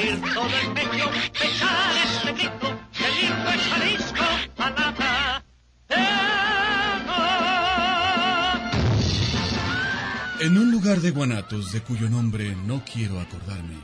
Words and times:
abrir 0.00 0.20
todo 0.34 0.48
el 0.48 0.72
pecho, 0.72 1.10
echar 1.34 1.96
este 2.04 2.32
grito, 2.32 2.80
que 2.92 3.08
lindo 3.20 3.50
es 3.50 3.60
Jalisco, 3.62 4.24
palabra 4.56 5.44
de 5.88 5.96
amor. 7.06 7.20
En 10.40 10.58
un 10.58 10.70
lugar 10.70 11.00
de 11.00 11.10
Guanatos 11.10 11.72
de 11.72 11.82
cuyo 11.82 12.08
nombre 12.08 12.56
no 12.66 12.82
quiero 12.84 13.20
acordarme, 13.20 13.76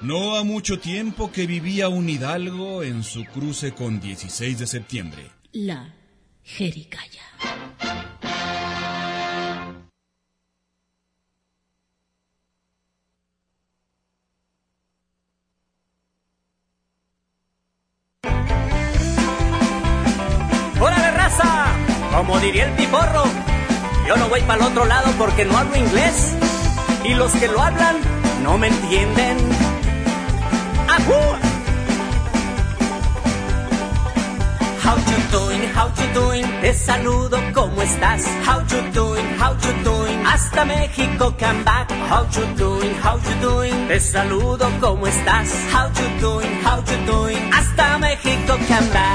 no 0.00 0.36
ha 0.36 0.44
mucho 0.44 0.78
tiempo 0.78 1.30
que 1.32 1.46
vivía 1.46 1.88
un 1.88 2.08
hidalgo 2.08 2.82
en 2.82 3.02
su 3.02 3.24
cruce 3.24 3.72
con 3.72 4.00
16 4.00 4.58
de 4.58 4.66
septiembre. 4.66 5.30
La 5.52 5.94
Jericaya. 6.42 7.22
Porque 25.38 25.52
no 25.52 25.58
hablo 25.58 25.76
inglés. 25.76 26.34
Y 27.04 27.14
los 27.14 27.30
que 27.32 27.46
lo 27.46 27.62
hablan 27.62 27.96
no 28.42 28.58
me 28.58 28.66
entienden. 28.66 29.36
¡Ajú! 30.88 31.14
How 34.84 34.96
you 34.96 35.18
doing, 35.30 35.62
how 35.76 35.88
you 35.94 36.20
doing, 36.20 36.44
te 36.60 36.74
saludo, 36.74 37.38
¿cómo 37.54 37.82
estás? 37.82 38.24
How 38.44 38.62
you 38.66 38.82
doing, 38.92 39.26
how 39.38 39.54
you 39.60 39.72
doing, 39.84 40.26
hasta 40.26 40.64
México 40.64 41.32
come 41.38 41.62
back. 41.62 41.88
How 42.10 42.26
you 42.32 42.44
doing, 42.56 42.94
how 43.00 43.18
you 43.18 43.48
doing, 43.48 43.86
te 43.86 44.00
saludo, 44.00 44.68
¿cómo 44.80 45.06
estás? 45.06 45.48
How 45.72 45.88
you 45.92 46.20
doing, 46.20 46.60
how 46.64 46.82
you 46.82 46.96
doing, 47.06 47.50
hasta 47.52 47.98
México 47.98 48.56
come 48.66 48.88
back. 48.92 49.07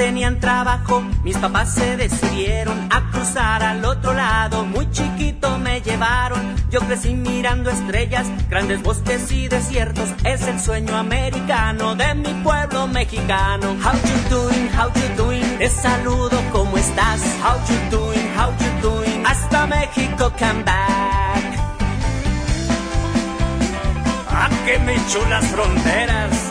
Tenían 0.00 0.40
trabajo, 0.40 1.02
mis 1.22 1.36
papás 1.36 1.74
se 1.74 1.98
decidieron 1.98 2.88
a 2.90 3.10
cruzar 3.10 3.62
al 3.62 3.84
otro 3.84 4.14
lado. 4.14 4.64
Muy 4.64 4.90
chiquito 4.90 5.58
me 5.58 5.82
llevaron, 5.82 6.56
yo 6.70 6.80
crecí 6.80 7.12
mirando 7.12 7.68
estrellas, 7.68 8.26
grandes 8.48 8.82
bosques 8.82 9.30
y 9.30 9.48
desiertos. 9.48 10.08
Es 10.24 10.40
el 10.48 10.58
sueño 10.58 10.96
americano 10.96 11.96
de 11.96 12.14
mi 12.14 12.32
pueblo 12.42 12.86
mexicano. 12.86 13.76
How 13.84 13.92
you 13.92 14.30
doing, 14.30 14.70
how 14.74 14.88
you 14.88 15.22
doing, 15.22 15.58
te 15.58 15.68
saludo, 15.68 16.40
¿cómo 16.50 16.78
estás? 16.78 17.20
How 17.44 17.58
you 17.68 17.98
doing, 17.98 18.26
how 18.38 18.50
you 18.58 18.70
doing, 18.80 19.26
hasta 19.26 19.66
México 19.66 20.32
come 20.38 20.62
back. 20.64 21.44
¡Ah, 24.30 24.48
que 24.64 24.78
me 24.78 24.96
chulas 25.08 25.44
fronteras! 25.48 26.49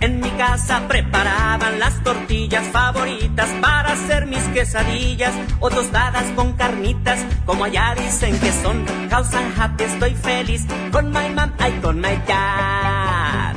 En 0.00 0.18
mi 0.18 0.30
casa 0.30 0.88
preparaban 0.88 1.78
las 1.78 2.02
tortillas 2.02 2.66
favoritas 2.72 3.48
para 3.60 3.92
hacer 3.92 4.26
mis 4.26 4.42
quesadillas 4.48 5.32
o 5.60 5.70
tostadas 5.70 6.24
con 6.34 6.54
carnitas, 6.54 7.20
como 7.46 7.64
allá 7.64 7.94
dicen 7.94 8.36
que 8.40 8.50
son. 8.50 8.84
House 9.10 9.32
and 9.34 9.56
happy, 9.56 9.84
estoy 9.84 10.14
feliz 10.16 10.66
con 10.90 11.12
my 11.12 11.28
mom 11.36 11.52
y 11.56 11.80
con 11.80 12.00
my 12.00 12.20
dad. 12.26 13.54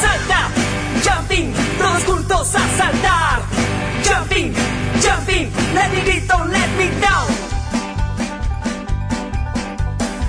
Salta, 0.00 0.48
jumping, 1.04 1.52
todos 1.78 2.04
juntos 2.04 2.54
a 2.56 2.76
saltar. 2.76 3.42
Jumping, 4.04 4.54
jumping, 5.00 5.52
let 5.74 5.92
me 5.92 6.00
beat, 6.04 6.28
don't 6.28 6.50
let 6.50 6.70
me 6.78 6.88
down. 7.00 7.28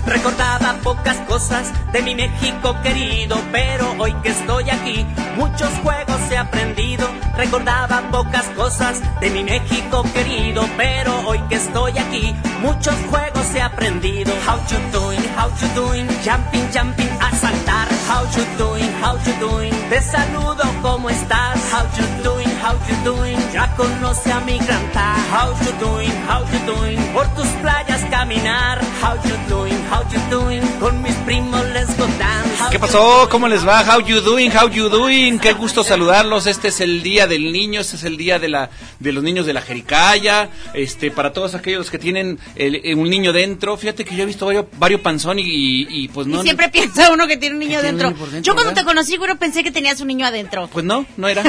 Recordaba 0.06 0.74
pocas 0.84 1.18
cosas 1.28 1.72
de 1.94 2.02
mi 2.02 2.16
México 2.16 2.75
querido, 2.81 3.38
pero 3.52 3.94
hoy 4.00 4.12
que 4.24 4.30
estoy 4.30 4.70
aquí, 4.72 5.06
muchos 5.36 5.70
juegos 5.84 6.20
he 6.31 6.38
aprendido. 6.38 7.08
Recordaba 7.38 8.02
pocas 8.12 8.46
cosas 8.56 9.02
de 9.22 9.30
mi 9.30 9.44
México 9.44 10.03
querido, 10.14 10.68
pero 10.78 11.14
hoy 11.28 11.40
que 11.47 11.56
estoy 11.56 11.97
aquí, 12.00 12.36
muchos 12.62 12.96
juegos 13.09 13.53
he 13.53 13.62
aprendido. 13.62 14.34
How 14.47 14.58
you 14.70 14.80
doing, 14.91 15.22
how 15.38 15.50
you 15.62 15.68
doing, 15.76 16.08
jumping, 16.26 16.68
jumping, 16.74 17.09
a 17.22 17.30
saltar. 17.36 17.88
How 18.09 18.26
you 18.36 18.44
doing, 18.58 18.91
how 19.03 19.16
you 19.26 19.34
doing, 19.40 19.74
te 19.90 20.02
saludo, 20.02 20.64
¿cómo 20.81 21.09
estás? 21.09 21.59
How 21.72 21.86
you 21.96 22.24
doing, 22.24 22.50
how 22.64 22.74
you 22.88 22.96
doing, 23.03 23.39
ya 23.59 23.75
conoce 23.75 24.31
a 24.31 24.40
mi 24.42 24.58
granta. 24.58 25.16
How 25.31 25.53
you 25.66 25.72
doing, 25.80 26.12
how 26.28 26.44
you 26.52 26.59
doing, 26.74 26.97
por 27.14 27.28
tus 27.36 27.47
playas 27.62 28.02
caminar. 28.09 28.80
How 29.02 29.16
you 29.28 29.36
doing, 29.50 29.78
how 29.92 30.03
you 30.12 30.20
doing, 30.30 30.62
con 30.80 31.02
mis 31.02 31.14
primos 31.25 31.64
les 31.74 31.88
go 31.97 32.06
dance. 32.18 32.50
¿Qué 32.72 32.80
pasó? 32.80 33.28
¿Cómo 33.30 33.47
les 33.47 33.68
va? 33.68 33.81
How 33.84 34.00
you 34.06 34.22
doing? 34.22 34.52
How 34.56 34.70
you 34.70 34.90
doing? 34.90 35.40
Qué 35.40 35.53
gusto 35.53 35.84
saludarlos. 35.84 36.47
Este 36.47 36.70
es 36.70 36.80
el 36.81 37.03
día 37.03 37.28
del 37.28 37.52
niño, 37.52 37.81
este 37.81 37.96
es 37.97 38.03
el 38.03 38.16
día 38.18 38.40
de 38.40 38.47
la 38.50 38.70
de 39.00 39.12
los 39.12 39.24
niños 39.24 39.46
de 39.46 39.53
la 39.53 39.62
Jericaya. 39.62 40.50
Este 40.74 41.12
para 41.12 41.34
todos 41.34 41.53
aquellos 41.56 41.90
que 41.91 42.00
tienen 42.00 42.40
el- 42.56 42.76
eh, 42.84 42.96
un 42.96 43.09
niño 43.09 43.34
dentro. 43.34 43.76
Fíjate 43.78 44.06
que 44.06 44.16
yo 44.16 44.24
he 44.24 44.26
visto 44.26 44.46
varios, 44.46 44.66
varios 44.78 45.02
panzón 45.02 45.40
y, 45.40 45.44
y, 45.44 45.88
y, 45.90 46.08
pues 46.09 46.28
no. 46.28 46.40
y 46.40 46.44
siempre 46.44 46.70
piensa 46.70 47.12
uno 47.12 47.28
que 47.28 47.36
tiene 47.38 47.56
un 47.56 47.59
niño 47.59 47.78
Que 47.80 47.84
tiene 47.84 47.90
un 47.90 47.97
dentro. 47.97 48.09
niño 48.12 48.20
por 48.20 48.30
dentro, 48.31 48.47
Yo 48.47 48.53
cuando 48.56 48.72
¿verdad? 48.72 48.81
te 48.84 48.88
conocí, 48.88 49.18
güero, 49.18 49.38
pensé 49.38 49.64
que 49.64 49.72
tenías 49.72 50.00
un 50.02 50.08
niño 50.08 50.26
adentro. 50.26 50.70
Pues 50.72 50.86
no, 50.86 51.06
no 51.18 51.28
era. 51.28 51.44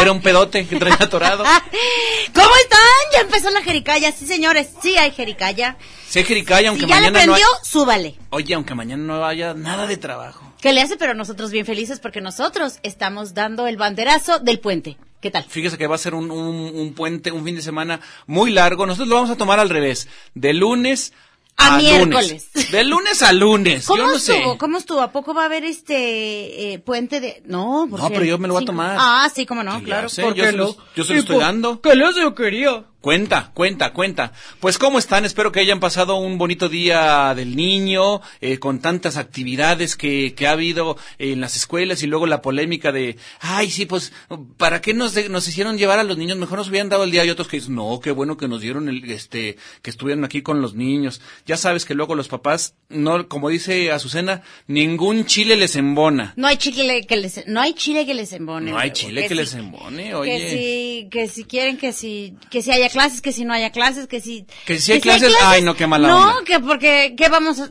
Era 0.00 0.12
un 0.12 0.20
pedote 0.20 0.66
que 0.66 0.76
traía 0.76 0.96
atorado. 1.00 1.44
¿Cómo 2.34 2.50
están? 2.62 2.78
Ya 3.14 3.20
empezó 3.20 3.50
la 3.50 3.62
jericaya. 3.62 4.12
Sí, 4.12 4.26
señores, 4.26 4.68
sí 4.82 4.96
hay 4.96 5.10
jericaya. 5.12 5.76
Sé 6.08 6.24
Jericaya, 6.24 6.60
Si 6.60 6.66
aunque 6.68 6.86
ya 6.86 6.96
le 7.00 7.10
mañana 7.10 7.26
no 7.26 7.32
prendió, 7.32 7.46
hay- 7.46 7.64
súbale. 7.68 8.18
Oye, 8.30 8.54
aunque 8.54 8.74
mañana 8.74 9.02
no 9.02 9.24
haya 9.26 9.54
nada 9.54 9.86
de 9.86 9.96
trabajo. 9.96 10.52
¿Qué 10.60 10.72
le 10.72 10.80
hace? 10.82 10.96
Pero 10.96 11.14
nosotros 11.14 11.50
bien 11.50 11.66
felices 11.66 12.00
porque 12.00 12.20
nosotros 12.20 12.78
estamos 12.82 13.34
dando 13.34 13.66
el 13.66 13.76
banderazo 13.76 14.38
del 14.38 14.58
puente. 14.60 14.96
¿Qué 15.20 15.30
tal? 15.30 15.44
Fíjese 15.44 15.76
que 15.78 15.86
va 15.86 15.96
a 15.96 15.98
ser 15.98 16.14
un, 16.14 16.30
un, 16.30 16.56
un 16.74 16.94
puente, 16.94 17.32
un 17.32 17.44
fin 17.44 17.56
de 17.56 17.62
semana 17.62 18.00
muy 18.26 18.52
largo. 18.52 18.86
Nosotros 18.86 19.08
lo 19.08 19.16
vamos 19.16 19.30
a 19.30 19.36
tomar 19.36 19.58
al 19.58 19.68
revés. 19.68 20.08
De 20.34 20.52
lunes 20.52 21.12
A 21.60 21.74
a, 21.74 21.76
miércoles. 21.78 22.48
lunes. 22.54 22.70
De 22.70 22.84
lunes 22.84 23.22
a 23.22 23.32
lunes. 23.32 23.86
¿Cómo 23.86 23.98
Yo 23.98 24.06
no 24.06 24.16
estuvo? 24.16 24.52
sé. 24.52 24.58
¿Cómo 24.58 24.78
estuvo? 24.78 25.00
¿A 25.00 25.10
poco 25.12 25.34
va 25.34 25.42
a 25.42 25.46
haber 25.46 25.64
este 25.64 26.72
eh, 26.72 26.78
puente 26.78 27.20
de...? 27.20 27.42
No, 27.46 27.86
¿por 27.90 28.00
No, 28.00 28.08
pero 28.08 28.24
yo 28.24 28.38
me 28.38 28.48
lo 28.48 28.54
voy 28.54 28.62
a 28.62 28.66
tomar. 28.66 28.96
Ah, 28.98 29.28
sí, 29.34 29.44
cómo 29.44 29.62
no, 29.64 29.82
claro. 29.82 30.08
sé, 30.08 30.22
¿Por 30.22 30.34
yo 30.34 30.44
qué 30.44 30.50
se 30.52 30.56
no? 30.56 30.76
yo 30.96 31.04
se 31.04 31.12
lo 31.12 31.16
¿Y 31.16 31.18
estoy 31.20 31.36
por 31.36 31.44
dando. 31.44 31.80
¿Qué 31.80 31.96
yo 31.96 32.34
quería? 32.34 32.84
Cuenta, 33.08 33.52
cuenta, 33.54 33.94
cuenta. 33.94 34.32
Pues 34.60 34.76
cómo 34.76 34.98
están, 34.98 35.24
espero 35.24 35.50
que 35.50 35.60
hayan 35.60 35.80
pasado 35.80 36.16
un 36.16 36.36
bonito 36.36 36.68
día 36.68 37.34
del 37.34 37.56
niño, 37.56 38.20
eh, 38.42 38.58
con 38.58 38.80
tantas 38.80 39.16
actividades 39.16 39.96
que, 39.96 40.34
que 40.34 40.46
ha 40.46 40.50
habido 40.50 40.98
en 41.18 41.40
las 41.40 41.56
escuelas 41.56 42.02
y 42.02 42.06
luego 42.06 42.26
la 42.26 42.42
polémica 42.42 42.92
de, 42.92 43.16
ay, 43.40 43.70
sí, 43.70 43.86
pues, 43.86 44.12
¿para 44.58 44.82
qué 44.82 44.92
nos, 44.92 45.14
de- 45.14 45.30
nos 45.30 45.48
hicieron 45.48 45.78
llevar 45.78 45.98
a 45.98 46.02
los 46.04 46.18
niños? 46.18 46.36
Mejor 46.36 46.58
nos 46.58 46.68
hubieran 46.68 46.90
dado 46.90 47.04
el 47.04 47.10
día 47.10 47.24
y 47.24 47.30
otros 47.30 47.48
que 47.48 47.56
dicen, 47.56 47.76
no, 47.76 47.98
qué 47.98 48.10
bueno 48.10 48.36
que 48.36 48.46
nos 48.46 48.60
dieron 48.60 48.90
el, 48.90 49.10
este, 49.10 49.56
que 49.80 49.88
estuvieron 49.88 50.26
aquí 50.26 50.42
con 50.42 50.60
los 50.60 50.74
niños. 50.74 51.22
Ya 51.46 51.56
sabes 51.56 51.86
que 51.86 51.94
luego 51.94 52.14
los 52.14 52.28
papás, 52.28 52.74
no, 52.90 53.26
como 53.26 53.48
dice 53.48 53.90
Azucena, 53.90 54.42
ningún 54.66 55.24
chile 55.24 55.56
les 55.56 55.76
embona. 55.76 56.34
No 56.36 56.46
hay 56.46 56.58
chile 56.58 57.06
que 57.08 57.16
les, 57.16 57.46
no 57.46 57.62
hay 57.62 57.72
chile 57.72 58.04
que 58.04 58.12
les 58.12 58.34
embone. 58.34 58.70
No 58.72 58.78
hay 58.78 58.90
chile 58.90 59.26
que 59.26 59.34
les 59.34 59.48
sí- 59.48 59.56
embone, 59.56 60.14
oye. 60.14 60.36
Que 60.38 60.50
si, 60.50 61.08
que 61.10 61.26
si 61.28 61.44
quieren 61.44 61.78
que 61.78 61.94
si, 61.94 62.34
que 62.50 62.60
si 62.60 62.70
haya 62.70 62.90
clases, 62.98 63.20
que 63.20 63.32
si 63.32 63.44
no 63.44 63.52
haya 63.52 63.70
clases, 63.70 64.06
que 64.06 64.20
si. 64.20 64.44
Que 64.66 64.78
si 64.80 64.92
hay 64.92 65.00
clases, 65.00 65.32
ay, 65.42 65.62
no, 65.62 65.74
qué 65.74 65.86
mala 65.86 66.08
No, 66.08 66.28
onda. 66.38 66.44
que 66.44 66.58
porque, 66.60 67.14
¿qué 67.16 67.28
vamos 67.28 67.60
a, 67.60 67.70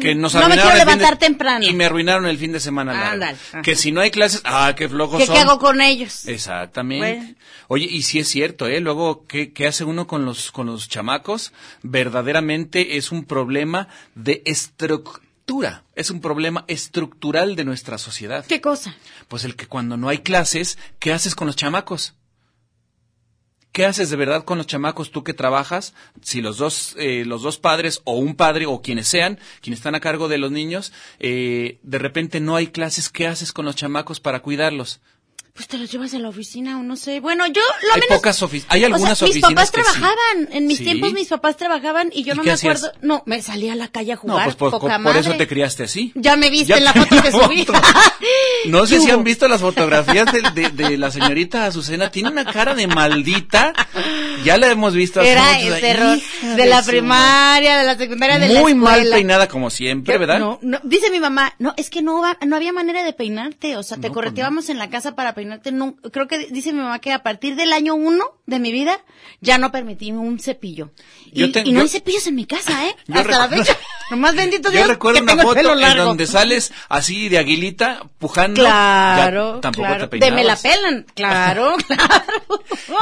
que 0.00 0.14
nos 0.14 0.34
no 0.34 0.48
me 0.48 0.54
quiero 0.54 0.70
de- 0.70 0.76
levantar 0.78 1.18
temprano. 1.18 1.64
y 1.64 1.72
me 1.74 1.84
arruinaron 1.84 2.26
el 2.26 2.38
fin 2.38 2.52
de 2.52 2.58
semana 2.60 3.12
ajá. 3.12 3.60
que 3.62 3.76
si 3.76 3.92
no 3.92 4.00
hay 4.00 4.10
clases 4.10 4.40
ah 4.44 4.72
qué 4.74 4.88
flojos 4.88 5.18
¿Qué, 5.20 5.26
son 5.26 5.34
qué 5.34 5.40
hago 5.42 5.58
con 5.58 5.82
ellos? 5.82 6.26
exactamente 6.26 7.16
Bueno. 7.18 7.34
oye 7.68 7.86
y 7.90 8.00
si 8.02 8.18
es 8.18 8.28
cierto 8.28 8.66
eh 8.66 8.80
luego 8.80 9.26
qué, 9.26 9.52
qué 9.52 9.66
hace 9.66 9.84
uno 9.84 10.06
con 10.06 10.24
los 10.24 10.50
con 10.52 10.66
los 10.68 10.88
chamacos 10.88 11.52
verdaderamente 11.82 12.96
es 12.96 13.12
un 13.12 13.24
problema 13.26 13.88
de 14.14 14.42
estructura 14.46 15.84
es 15.94 16.10
un 16.10 16.20
problema 16.22 16.64
estructural 16.66 17.54
de 17.54 17.64
nuestra 17.64 17.98
sociedad 17.98 18.44
¿Qué 18.46 18.60
cosa? 18.62 18.94
pues 19.28 19.44
el 19.44 19.54
que 19.54 19.66
cuando 19.66 19.96
no 19.98 20.08
hay 20.08 20.18
clases 20.18 20.78
qué 20.98 21.12
haces 21.12 21.34
con 21.34 21.46
los 21.46 21.56
chamacos 21.56 22.14
¿Qué 23.74 23.84
haces 23.84 24.08
de 24.08 24.14
verdad 24.14 24.44
con 24.44 24.56
los 24.56 24.68
chamacos 24.68 25.10
tú 25.10 25.24
que 25.24 25.34
trabajas? 25.34 25.94
Si 26.22 26.40
los 26.40 26.58
dos, 26.58 26.94
eh, 26.96 27.24
los 27.26 27.42
dos 27.42 27.58
padres 27.58 28.02
o 28.04 28.16
un 28.16 28.36
padre 28.36 28.66
o 28.66 28.80
quienes 28.80 29.08
sean, 29.08 29.40
quienes 29.60 29.80
están 29.80 29.96
a 29.96 30.00
cargo 30.00 30.28
de 30.28 30.38
los 30.38 30.52
niños, 30.52 30.92
eh, 31.18 31.80
de 31.82 31.98
repente 31.98 32.38
no 32.38 32.54
hay 32.54 32.68
clases, 32.68 33.08
¿qué 33.08 33.26
haces 33.26 33.52
con 33.52 33.64
los 33.64 33.74
chamacos 33.74 34.20
para 34.20 34.42
cuidarlos? 34.42 35.00
Pues 35.56 35.68
te 35.68 35.78
los 35.78 35.88
llevas 35.88 36.12
a 36.14 36.18
la 36.18 36.28
oficina 36.30 36.80
o 36.80 36.82
no 36.82 36.96
sé. 36.96 37.20
Bueno, 37.20 37.46
yo 37.46 37.62
lo 37.86 37.94
Hay 37.94 38.00
menos... 38.00 38.16
pocas 38.16 38.42
ofi- 38.42 38.64
hay 38.66 38.82
algunas 38.82 39.12
o 39.22 39.26
sea, 39.26 39.28
mis 39.28 39.36
oficinas 39.44 39.70
papás 39.70 39.70
que 39.70 39.84
sí. 39.84 40.00
trabajaban. 40.00 40.48
En 40.50 40.66
mis 40.66 40.78
Sí. 40.78 40.82
tiempos 40.84 41.12
mis 41.12 41.28
papás 41.28 41.56
trabajaban 41.56 42.10
y 42.12 42.24
yo 42.24 42.34
¿Y 42.34 42.36
no 42.38 42.42
me 42.42 42.50
hacías? 42.50 42.82
acuerdo. 42.82 42.98
No, 43.06 43.22
me 43.24 43.40
salía 43.40 43.74
a 43.74 43.76
la 43.76 43.86
calle 43.86 44.10
a 44.10 44.14
No, 44.16 44.20
jugar. 44.22 44.44
pues 44.46 44.56
por, 44.56 44.72
poca 44.72 44.98
por 45.00 45.16
eso 45.16 45.28
madre. 45.28 45.38
te 45.38 45.46
criaste 45.46 45.84
así. 45.84 46.10
Ya 46.16 46.34
me 46.34 46.50
viste 46.50 46.70
Ya 46.70 46.78
en 46.78 46.84
la 46.84 46.92
foto 46.92 47.22
que 47.22 47.30
subí. 47.30 47.64
No 48.66 48.84
sé 48.84 48.96
¿Qué 48.98 49.02
si 49.02 49.10
han 49.12 49.22
visto 49.22 49.46
las 49.46 49.60
fotografías 49.60 50.26
de, 50.32 50.42
de- 50.60 50.70
de 50.70 50.98
la 50.98 51.12
señorita 51.12 51.66
Azucena. 51.66 52.10
Tiene 52.10 52.30
una 52.30 52.44
cara 52.46 52.74
de 52.74 52.88
maldita. 52.88 53.72
Ya 54.42 54.58
la 54.58 54.72
hemos 54.72 54.92
visto. 54.92 55.20
hace 55.20 55.30
Era 55.30 55.50
años. 55.52 55.78
terror 55.78 56.16
Hija 56.18 56.56
de 56.56 56.66
la 56.66 56.82
su 56.82 56.90
primaria, 56.90 57.78
de 57.78 57.84
la 57.84 57.96
secundaria, 57.96 58.40
de 58.40 58.48
la 58.48 58.60
Muy 58.60 58.74
mal 58.74 58.94
escuela. 58.96 59.14
peinada 59.18 59.46
como 59.46 59.70
siempre, 59.70 60.18
¿verdad? 60.18 60.40
No, 60.40 60.58
no, 60.62 60.80
dice 60.82 61.12
mi 61.12 61.20
mamá, 61.20 61.54
no, 61.60 61.74
es 61.76 61.90
que 61.90 62.02
no, 62.02 62.20
va- 62.22 62.38
no 62.44 62.56
había 62.56 62.72
manera 62.72 63.04
de 63.04 63.12
peinarte, 63.12 63.76
o 63.76 63.84
sea, 63.84 63.98
te 63.98 64.08
No, 64.08 64.12
pues 64.12 64.24
correteábamos 64.24 64.68
en 64.68 64.78
la 64.78 64.90
casa 64.90 65.14
para 65.14 65.32
peinarte, 65.32 65.43
no, 65.44 65.96
creo 66.12 66.26
que 66.28 66.46
dice 66.50 66.72
mi 66.72 66.80
mamá 66.80 66.98
que 66.98 67.12
a 67.12 67.22
partir 67.22 67.56
del 67.56 67.72
año 67.72 67.94
uno 67.94 68.24
de 68.46 68.58
mi 68.58 68.72
vida 68.72 69.00
ya 69.40 69.58
no 69.58 69.70
permití 69.72 70.10
un 70.12 70.38
cepillo. 70.38 70.90
Y, 71.32 71.40
Yo 71.40 71.52
te- 71.52 71.60
y 71.60 71.72
no 71.72 71.78
yo- 71.78 71.82
hay 71.82 71.88
cepillos 71.88 72.26
en 72.26 72.34
mi 72.34 72.46
casa, 72.46 72.86
¿eh? 72.88 72.96
Hasta 73.12 73.38
la 73.38 73.48
fecha. 73.48 73.76
Nomás 74.10 74.34
bendito 74.36 74.70
Dios 74.70 74.82
Yo 74.82 74.88
recuerdo 74.92 75.18
que 75.18 75.22
una 75.22 75.32
tengo 75.36 75.48
foto 75.48 75.60
en 75.80 75.96
donde 75.96 76.26
sales 76.26 76.72
así 76.88 77.28
de 77.28 77.38
aguilita, 77.38 78.02
pujando. 78.18 78.60
Claro, 78.62 79.54
Ya 79.56 79.60
tampoco 79.60 79.86
claro. 79.88 80.08
te 80.08 80.18
de 80.18 80.30
me 80.30 80.44
la 80.44 80.56
peinabas. 80.56 80.62
pelan, 80.62 81.06
claro, 81.14 81.76
claro. 81.86 82.24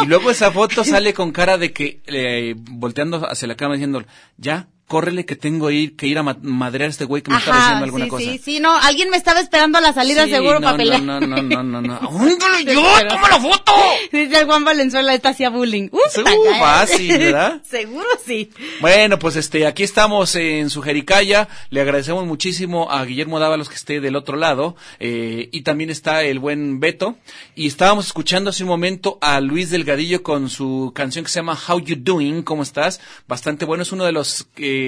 Y 0.03 0.07
luego 0.07 0.31
esa 0.31 0.51
foto 0.53 0.85
sale 0.85 1.13
con 1.15 1.33
cara 1.33 1.59
de 1.59 1.73
que, 1.73 2.01
eh, 2.07 2.55
volteando 2.57 3.27
hacia 3.29 3.49
la 3.49 3.57
cama 3.57 3.75
diciendo, 3.75 4.05
ya, 4.37 4.69
córrele 4.93 5.25
que 5.25 5.37
tengo 5.37 5.71
ir, 5.71 5.97
que 5.97 6.07
ir 6.07 6.19
a 6.19 6.23
ma- 6.23 6.37
madrear 6.43 6.89
a 6.89 6.91
este 6.91 7.07
güey 7.07 7.23
que 7.23 7.31
me 7.31 7.39
estaba 7.39 7.57
Ajá, 7.57 7.65
haciendo 7.69 7.85
alguna 7.87 8.05
sí, 8.05 8.11
cosa. 8.11 8.25
sí, 8.25 8.39
sí, 8.45 8.61
no, 8.61 8.77
alguien 8.77 9.09
me 9.09 9.17
estaba 9.17 9.41
esperando 9.41 9.79
a 9.79 9.81
la 9.81 9.95
salida 9.95 10.27
Sí, 10.27 10.33
seguro 10.33 10.61
no, 10.61 10.67
para 10.67 10.77
pelear. 10.77 11.01
No, 11.03 11.19
no, 11.19 11.27
no, 11.41 11.63
no, 11.63 11.63
no, 11.63 11.81
no. 11.81 11.95
¡Ándale, 12.21 12.75
yo! 12.75 12.83
¡Toma 13.09 13.29
la 13.31 13.41
foto! 13.41 13.73
Dice 14.13 14.45
Juan 14.45 14.65
Valenzuela, 14.67 15.15
esta 15.15 15.31
hacía 15.31 15.49
bullying. 15.49 15.89
Uh, 15.91 15.99
¿eh? 15.99 16.59
fácil, 16.61 17.17
¿verdad? 17.17 17.63
Seguro 17.69 18.07
sí. 18.27 18.51
Bueno, 18.83 19.19
pues 19.19 19.37
este, 19.37 19.67
aquí 19.67 19.83
estamos 19.83 20.35
en 20.37 20.69
su 20.69 20.83
Jericaya. 20.83 21.49
Le 21.71 21.81
agradecemos 21.81 22.27
muchísimo 22.27 22.91
a 22.91 23.03
Guillermo 23.07 23.39
Dávalos 23.41 23.71
que 23.71 23.77
esté 23.77 24.01
del 24.01 24.15
otro 24.17 24.37
lado. 24.37 24.77
eh, 25.01 25.49
y 25.53 25.63
también 25.63 25.89
está 25.89 26.23
el 26.23 26.39
buen 26.39 26.81
Beto. 26.81 27.17
Y 27.55 27.67
estábamos 27.67 28.07
escuchando 28.07 28.51
hace 28.51 28.63
un 28.65 28.69
momento 28.69 29.17
a 29.23 29.41
Luis 29.41 29.71
Delgadillo 29.71 30.23
con 30.23 30.51
su 30.51 30.93
canción 30.95 31.25
que 31.25 31.31
se 31.31 31.39
llama 31.41 31.59
How 31.69 31.81
You 31.81 31.97
Doing, 31.99 32.43
¿cómo 32.43 32.63
estás? 32.63 33.01
Bastante 33.27 33.65
bueno, 33.65 33.83
es 33.85 33.93
uno 33.93 34.05
de 34.05 34.13
los 34.13 34.49
eh, 34.57 34.82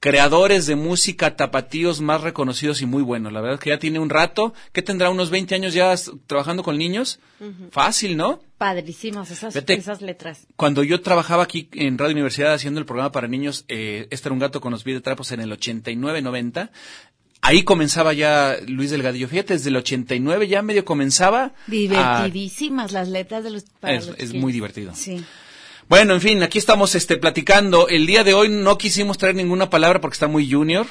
creadores 0.00 0.66
de 0.66 0.76
música 0.76 1.34
tapatíos 1.36 2.00
más 2.02 2.20
reconocidos 2.20 2.82
y 2.82 2.86
muy 2.86 3.02
buenos. 3.02 3.32
La 3.32 3.40
verdad 3.40 3.58
que 3.58 3.70
ya 3.70 3.78
tiene 3.78 3.98
un 3.98 4.10
rato, 4.10 4.52
que 4.72 4.82
tendrá 4.82 5.08
unos 5.10 5.30
20 5.30 5.54
años 5.54 5.72
ya 5.72 5.94
trabajando 6.26 6.62
con 6.62 6.76
niños. 6.76 7.20
Fácil, 7.70 8.16
¿no? 8.16 8.40
Padrísimos 8.58 9.30
esas, 9.30 9.54
Vete. 9.54 9.74
esas 9.74 10.00
letras. 10.02 10.46
Cuando 10.56 10.82
yo 10.82 11.00
trabajaba 11.00 11.42
aquí 11.42 11.68
en 11.72 11.96
Radio 11.98 12.12
Universidad 12.12 12.52
haciendo 12.54 12.80
el 12.80 12.86
programa 12.86 13.12
para 13.12 13.28
niños, 13.28 13.64
eh, 13.68 14.06
este 14.10 14.28
era 14.28 14.32
un 14.34 14.38
gato 14.40 14.60
con 14.60 14.72
los 14.72 14.82
pies 14.84 14.96
de 14.96 15.00
trapos 15.00 15.32
en 15.32 15.40
el 15.40 15.50
89-90. 15.52 16.70
Ahí 17.40 17.62
comenzaba 17.62 18.14
ya 18.14 18.56
Luis 18.66 18.90
Delgadillo. 18.90 19.28
Fíjate, 19.28 19.52
desde 19.54 19.68
el 19.68 19.76
89 19.76 20.48
ya 20.48 20.62
medio 20.62 20.84
comenzaba. 20.86 21.44
a- 21.44 21.52
Divertidísimas 21.66 22.92
las 22.92 23.08
letras 23.08 23.44
de 23.44 23.50
los 23.50 23.64
para 23.80 23.94
Es- 23.94 24.06
los 24.06 24.18
es 24.18 24.32
muy 24.32 24.52
divertido. 24.52 24.92
Sí. 24.94 25.22
Bueno, 25.88 26.14
en 26.14 26.20
fin, 26.20 26.42
aquí 26.42 26.58
estamos 26.58 26.94
este, 26.94 27.16
platicando. 27.16 27.88
El 27.88 28.06
día 28.06 28.24
de 28.24 28.34
hoy 28.34 28.48
no 28.48 28.78
quisimos 28.78 29.18
traer 29.18 29.34
ninguna 29.34 29.70
palabra 29.70 30.00
porque 30.00 30.14
está 30.14 30.28
muy 30.28 30.50
junior. 30.50 30.86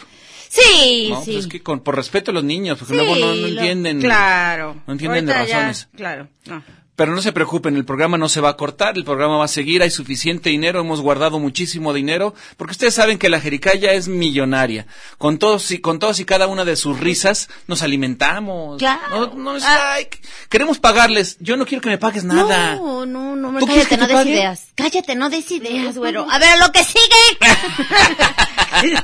Sí, 0.50 1.07
¿no? 1.10 1.24
sí. 1.24 1.31
Pues 1.34 1.45
es 1.45 1.48
que 1.48 1.63
con, 1.63 1.80
por 1.80 1.95
respeto 1.95 2.30
a 2.31 2.34
los 2.34 2.44
niños, 2.44 2.78
porque 2.78 2.94
Sí, 2.94 3.00
luego 3.00 3.16
no, 3.16 3.28
no 3.28 3.36
lo- 3.36 3.48
entienden. 3.48 4.00
Claro. 4.01 4.81
No 4.86 4.94
entienden 4.94 5.25
de 5.25 5.34
ya, 5.34 5.40
razones. 5.40 5.88
claro. 5.95 6.28
no. 6.45 6.63
Pero 6.95 7.16
no 7.16 7.22
se 7.24 7.31
preocupen, 7.31 7.75
el 7.75 7.86
programa 7.86 8.19
no 8.19 8.30
se 8.30 8.40
va 8.40 8.50
a 8.50 8.56
cortar, 8.57 8.95
el 8.98 9.04
programa 9.04 9.38
va 9.38 9.45
a 9.45 9.48
seguir, 9.48 9.81
hay 9.81 9.90
suficiente 9.90 10.51
dinero, 10.51 10.80
hemos 10.81 11.01
guardado 11.01 11.40
muchísimo 11.40 11.92
dinero, 11.92 12.36
porque 12.56 12.74
ustedes 12.74 12.94
saben 12.94 13.18
que 13.18 13.30
la 13.30 13.40
Jericaya 13.42 13.94
es 13.94 14.07
millonaria. 14.07 14.86
Con 15.18 15.40
todos 15.40 15.72
y 15.72 15.80
con 15.80 15.98
todas 15.98 16.19
y 16.19 16.25
cada 16.25 16.45
una 16.45 16.66
de 16.66 16.75
sus 16.75 17.00
risas 17.00 17.50
nos 17.66 17.81
alimentamos. 17.81 18.78
Claro. 18.78 19.31
No, 19.34 19.34
no 19.34 19.56
es- 19.57 19.63
Ah. 19.66 19.94
ay, 19.94 20.07
queremos 20.50 20.78
pagarles. 20.78 21.38
Yo 21.40 21.57
no 21.57 21.66
quiero 21.66 21.81
que 21.81 21.90
me 21.90 21.98
pagues 21.98 22.24
nada. 22.25 22.75
No, 22.75 23.07
no, 23.07 23.36
no, 23.36 23.60
¿Tú 23.60 23.66
cállate, 23.66 23.88
que 23.90 23.98
no 23.98 24.07
des 24.07 24.25
ideas. 24.28 24.68
Cállate, 24.75 25.16
no 25.16 25.30
des 25.31 25.50
ideas, 25.50 25.98
güero. 25.98 26.28
A 26.30 26.38
ver, 26.38 26.60
lo 26.60 26.72
que 26.72 26.84
sigue. 26.84 27.01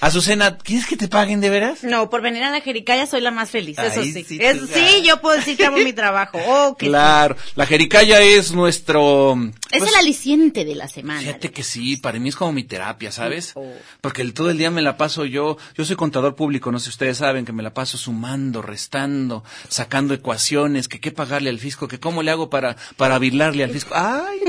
Azucena, 0.00 0.58
¿quieres 0.58 0.86
que 0.86 0.96
te 0.96 1.08
paguen 1.08 1.40
de 1.40 1.50
veras? 1.50 1.82
no, 1.84 2.10
por 2.10 2.22
venir 2.22 2.42
a 2.42 2.50
la 2.50 2.60
Jericaya 2.60 3.06
soy 3.06 3.20
la 3.20 3.30
más 3.30 3.50
feliz, 3.50 3.78
eso 3.78 4.00
Ay, 4.00 4.12
sí. 4.12 4.24
sí, 4.24 4.38
Eso 4.40 4.66
sí, 4.66 5.02
yo 5.04 5.20
puedo 5.20 5.36
decir 5.36 5.56
que 5.56 5.66
amo 5.66 5.78
mi 5.78 5.92
trabajo. 5.92 6.38
Oh, 6.46 6.76
que 6.76 6.86
sí. 6.86 6.90
Claro, 6.90 7.36
la 7.54 7.66
Jericaya 7.66 8.20
es 8.20 8.52
nuestro... 8.52 9.34
Es 9.70 9.80
pues, 9.80 9.90
el 9.90 9.98
aliciente 9.98 10.64
de 10.64 10.74
la 10.74 10.88
semana. 10.88 11.20
Fíjate 11.20 11.50
que 11.50 11.62
sí, 11.62 11.96
para 11.96 12.18
mí 12.18 12.28
es 12.28 12.36
como 12.36 12.52
mi 12.52 12.64
terapia, 12.64 13.10
¿sabes? 13.10 13.52
Oh. 13.54 13.72
Porque 14.00 14.22
el, 14.22 14.34
todo 14.34 14.50
el 14.50 14.58
día 14.58 14.70
me 14.70 14.82
la 14.82 14.96
paso 14.96 15.24
yo, 15.24 15.56
yo 15.76 15.84
soy 15.84 15.96
contador 15.96 16.34
público, 16.36 16.70
no 16.70 16.78
sé 16.78 16.84
si 16.84 16.90
ustedes 16.90 17.18
saben 17.18 17.44
que 17.44 17.52
me 17.52 17.62
la 17.62 17.74
paso 17.74 17.98
sumando, 17.98 18.62
restando, 18.62 19.44
sacando 19.68 20.14
ecuaciones, 20.14 20.88
que 20.88 21.00
qué 21.00 21.10
pagarle 21.10 21.50
al 21.50 21.58
fisco, 21.58 21.88
que 21.88 22.00
cómo 22.00 22.22
le 22.22 22.30
hago 22.30 22.50
para, 22.50 22.76
para 22.96 23.18
virlarle 23.18 23.64
al 23.64 23.70
fisco. 23.70 23.94
Ay, 23.94 24.40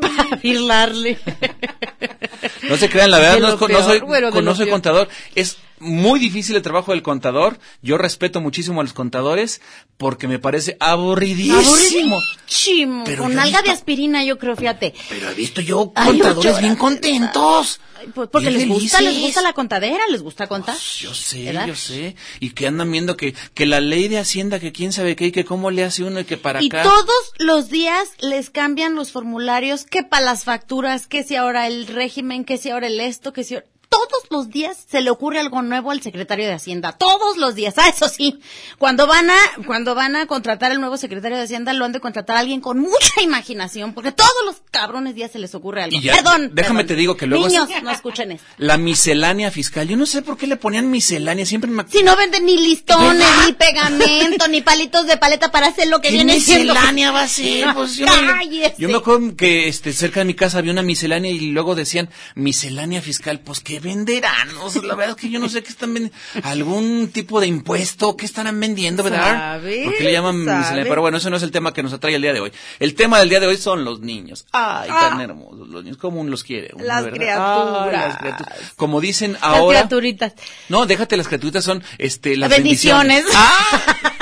Para 0.00 0.36
birlarle. 0.36 1.18
no 2.68 2.76
se 2.76 2.88
crean, 2.88 3.10
la 3.10 3.18
verdad, 3.18 3.38
no, 3.38 3.58
peor, 3.58 3.82
soy, 3.82 4.00
no 4.42 4.54
soy 4.54 4.66
peor. 4.66 4.70
contador. 4.70 5.08
Es 5.34 5.58
muy 5.80 6.20
difícil 6.20 6.56
el 6.56 6.62
trabajo 6.62 6.92
del 6.92 7.02
contador. 7.02 7.58
Yo 7.82 7.98
respeto 7.98 8.40
muchísimo 8.40 8.80
a 8.80 8.84
los 8.84 8.92
contadores 8.92 9.60
porque 9.96 10.28
me 10.28 10.38
parece 10.38 10.76
aburridísimo. 10.80 11.58
Aburridísimo. 11.58 13.04
Pero 13.04 13.24
Con 13.24 13.38
alga 13.38 13.62
de 13.62 13.70
aspirina, 13.70 14.24
yo 14.24 14.38
creo, 14.38 14.56
fíjate. 14.56 14.94
Pero 15.08 15.30
he 15.30 15.34
visto 15.34 15.60
yo 15.60 15.92
contadores 15.92 16.60
bien 16.60 16.76
contentos. 16.76 17.80
Ay, 17.98 18.08
pues 18.14 18.28
porque 18.30 18.50
les 18.50 18.68
gusta, 18.68 19.00
les 19.00 19.18
gusta 19.18 19.42
la 19.42 19.52
contadera, 19.52 20.06
les 20.08 20.22
gusta 20.22 20.46
contar. 20.46 20.74
Pues, 20.76 20.98
yo 21.00 21.12
sé, 21.14 21.44
¿verdad? 21.46 21.66
yo 21.66 21.74
sé. 21.74 22.14
Y 22.38 22.50
que 22.50 22.68
andan 22.68 22.92
viendo 22.92 23.16
que, 23.16 23.34
que 23.54 23.66
la 23.66 23.80
ley 23.80 24.06
de 24.06 24.18
Hacienda, 24.18 24.60
que 24.60 24.70
quién 24.70 24.92
sabe 24.92 25.16
qué, 25.16 25.26
y 25.26 25.32
que 25.32 25.44
cómo 25.44 25.72
le 25.72 25.82
hace 25.82 26.04
uno 26.04 26.20
y 26.20 26.24
que 26.24 26.36
para 26.36 26.62
Y 26.62 26.68
acá. 26.68 26.84
todos 26.84 27.32
los 27.38 27.70
días 27.70 28.08
les 28.20 28.50
cambian 28.50 28.94
los 28.94 29.10
formularios, 29.10 29.84
que 29.84 30.04
para 30.04 30.24
las 30.24 30.44
facturas, 30.44 31.08
que 31.08 31.24
si 31.24 31.34
ahora 31.34 31.66
el 31.66 31.88
régimen, 31.88 32.44
que 32.44 32.56
si 32.56 32.70
ahora 32.70 32.86
el 32.86 33.00
esto, 33.00 33.32
que 33.32 33.42
si 33.42 33.54
ahora... 33.54 33.66
Todos 33.88 34.24
los 34.30 34.50
días 34.50 34.76
se 34.90 35.00
le 35.00 35.08
ocurre 35.10 35.38
algo 35.40 35.62
nuevo 35.62 35.90
al 35.90 36.02
secretario 36.02 36.46
de 36.46 36.52
Hacienda. 36.52 36.92
Todos 36.92 37.38
los 37.38 37.54
días. 37.54 37.74
Ah, 37.78 37.88
eso 37.88 38.08
sí. 38.08 38.38
Cuando 38.78 39.06
van 39.06 39.30
a, 39.30 39.36
cuando 39.66 39.94
van 39.94 40.14
a 40.14 40.26
contratar 40.26 40.70
al 40.72 40.80
nuevo 40.80 40.96
secretario 40.98 41.36
de 41.38 41.44
Hacienda, 41.44 41.72
lo 41.72 41.84
han 41.86 41.92
de 41.92 42.00
contratar 42.00 42.36
a 42.36 42.40
alguien 42.40 42.60
con 42.60 42.78
mucha 42.78 43.20
imaginación, 43.22 43.94
porque 43.94 44.12
todos 44.12 44.30
los 44.44 44.56
cabrones 44.70 45.14
días 45.14 45.32
se 45.32 45.38
les 45.38 45.54
ocurre 45.54 45.82
algo. 45.84 45.96
Y 45.96 46.02
ya, 46.02 46.16
perdón. 46.16 46.50
déjame 46.52 46.80
perdón. 46.80 46.86
te 46.86 46.94
digo 46.96 47.16
que 47.16 47.26
luego 47.26 47.48
Niños, 47.48 47.68
es- 47.70 47.82
no 47.82 47.90
escuchen 47.90 48.32
eso. 48.32 48.44
La 48.58 48.76
miscelánea 48.76 49.50
fiscal. 49.50 49.88
Yo 49.88 49.96
no 49.96 50.04
sé 50.06 50.20
por 50.22 50.36
qué 50.36 50.46
le 50.46 50.56
ponían 50.56 50.90
miscelánea. 50.90 51.46
Siempre 51.46 51.70
me. 51.70 51.84
Si 51.88 52.02
no 52.02 52.14
venden 52.16 52.44
ni 52.44 52.58
listones, 52.58 53.18
¿Verdad? 53.18 53.46
ni 53.46 53.52
pegamento, 53.54 54.48
ni 54.48 54.60
palitos 54.60 55.06
de 55.06 55.16
paleta 55.16 55.50
para 55.50 55.68
hacer 55.68 55.88
lo 55.88 56.00
que 56.00 56.08
¿Qué 56.10 56.14
viene 56.16 56.38
siendo. 56.40 56.74
miscelánea 56.74 57.10
va 57.10 57.22
a 57.22 57.28
ser? 57.28 57.72
Pues 57.74 57.96
yo, 57.96 58.06
me, 58.06 58.74
yo 58.76 58.88
me 58.88 58.96
acuerdo 58.98 59.34
que 59.34 59.68
este, 59.68 59.92
cerca 59.94 60.20
de 60.20 60.26
mi 60.26 60.34
casa 60.34 60.58
había 60.58 60.72
una 60.72 60.82
miscelánea 60.82 61.30
y 61.30 61.50
luego 61.52 61.74
decían 61.74 62.10
miscelánea 62.34 63.00
fiscal. 63.00 63.40
Pues, 63.40 63.60
¿qué 63.60 63.77
venderán? 63.80 64.48
O 64.62 64.70
sea, 64.70 64.82
la 64.82 64.94
verdad 64.94 65.16
es 65.16 65.22
que 65.22 65.30
yo 65.30 65.38
no 65.38 65.48
sé 65.48 65.62
qué 65.62 65.68
están 65.70 65.94
vendiendo. 65.94 66.16
¿Algún 66.42 67.08
tipo 67.12 67.40
de 67.40 67.46
impuesto? 67.46 68.16
¿Qué 68.16 68.24
estarán 68.26 68.58
vendiendo, 68.60 69.02
verdad? 69.02 69.58
¿Sabe? 69.58 69.84
¿Por 69.84 69.96
qué 69.96 70.04
le 70.04 70.12
llaman. 70.12 70.44
Pero 70.74 71.00
bueno, 71.00 71.18
eso 71.18 71.30
no 71.30 71.36
es 71.36 71.42
el 71.42 71.50
tema 71.50 71.72
que 71.72 71.82
nos 71.82 71.92
atrae 71.92 72.14
el 72.14 72.22
día 72.22 72.32
de 72.32 72.40
hoy. 72.40 72.52
El 72.78 72.94
tema 72.94 73.18
del 73.18 73.28
día 73.28 73.40
de 73.40 73.46
hoy 73.46 73.56
son 73.56 73.84
los 73.84 74.00
niños. 74.00 74.46
Ay, 74.52 74.88
tan 74.88 75.20
hermosos 75.20 75.68
los 75.68 75.82
niños. 75.84 75.98
¿Cómo 75.98 76.20
uno 76.20 76.30
los 76.30 76.44
quiere? 76.44 76.70
uno, 76.74 76.84
Las 76.84 77.06
criaturas. 77.06 77.86
Ay, 77.86 77.92
las 77.92 78.16
criaturas. 78.18 78.58
Como 78.76 79.00
dicen 79.00 79.32
Las 79.34 79.42
ahora. 79.42 79.78
criaturitas. 79.80 80.32
No, 80.68 80.86
déjate, 80.86 81.16
las 81.16 81.26
criaturitas 81.28 81.64
son 81.64 81.82
este, 81.98 82.36
las 82.36 82.50
bendiciones. 82.50 83.24
bendiciones. 83.24 83.24
¡Ah! 83.36 84.12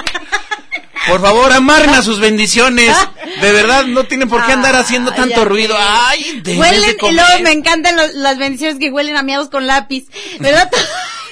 Por 1.09 1.21
favor, 1.21 1.53
amarren 1.53 1.91
a 1.91 2.03
sus 2.03 2.19
bendiciones. 2.21 2.95
De 3.41 3.53
verdad, 3.53 3.85
no 3.87 4.05
tienen 4.05 4.29
por 4.29 4.45
qué 4.47 4.53
andar 4.53 4.75
haciendo 4.77 5.13
tanto 5.13 5.45
ruido. 5.45 5.77
Ay, 5.79 6.41
debes 6.43 6.61
Huelen, 6.61 6.81
de 6.83 6.91
y 6.91 6.97
comer. 6.97 7.15
luego 7.15 7.43
me 7.43 7.53
encantan 7.53 7.97
los- 7.97 8.15
las 8.15 8.39
bendiciones 8.39 8.79
que 8.79 8.91
huelen 8.91 9.17
a 9.17 9.23
miados 9.23 9.49
con 9.49 9.67
lápiz. 9.67 10.07
¿Verdad? 10.41 10.71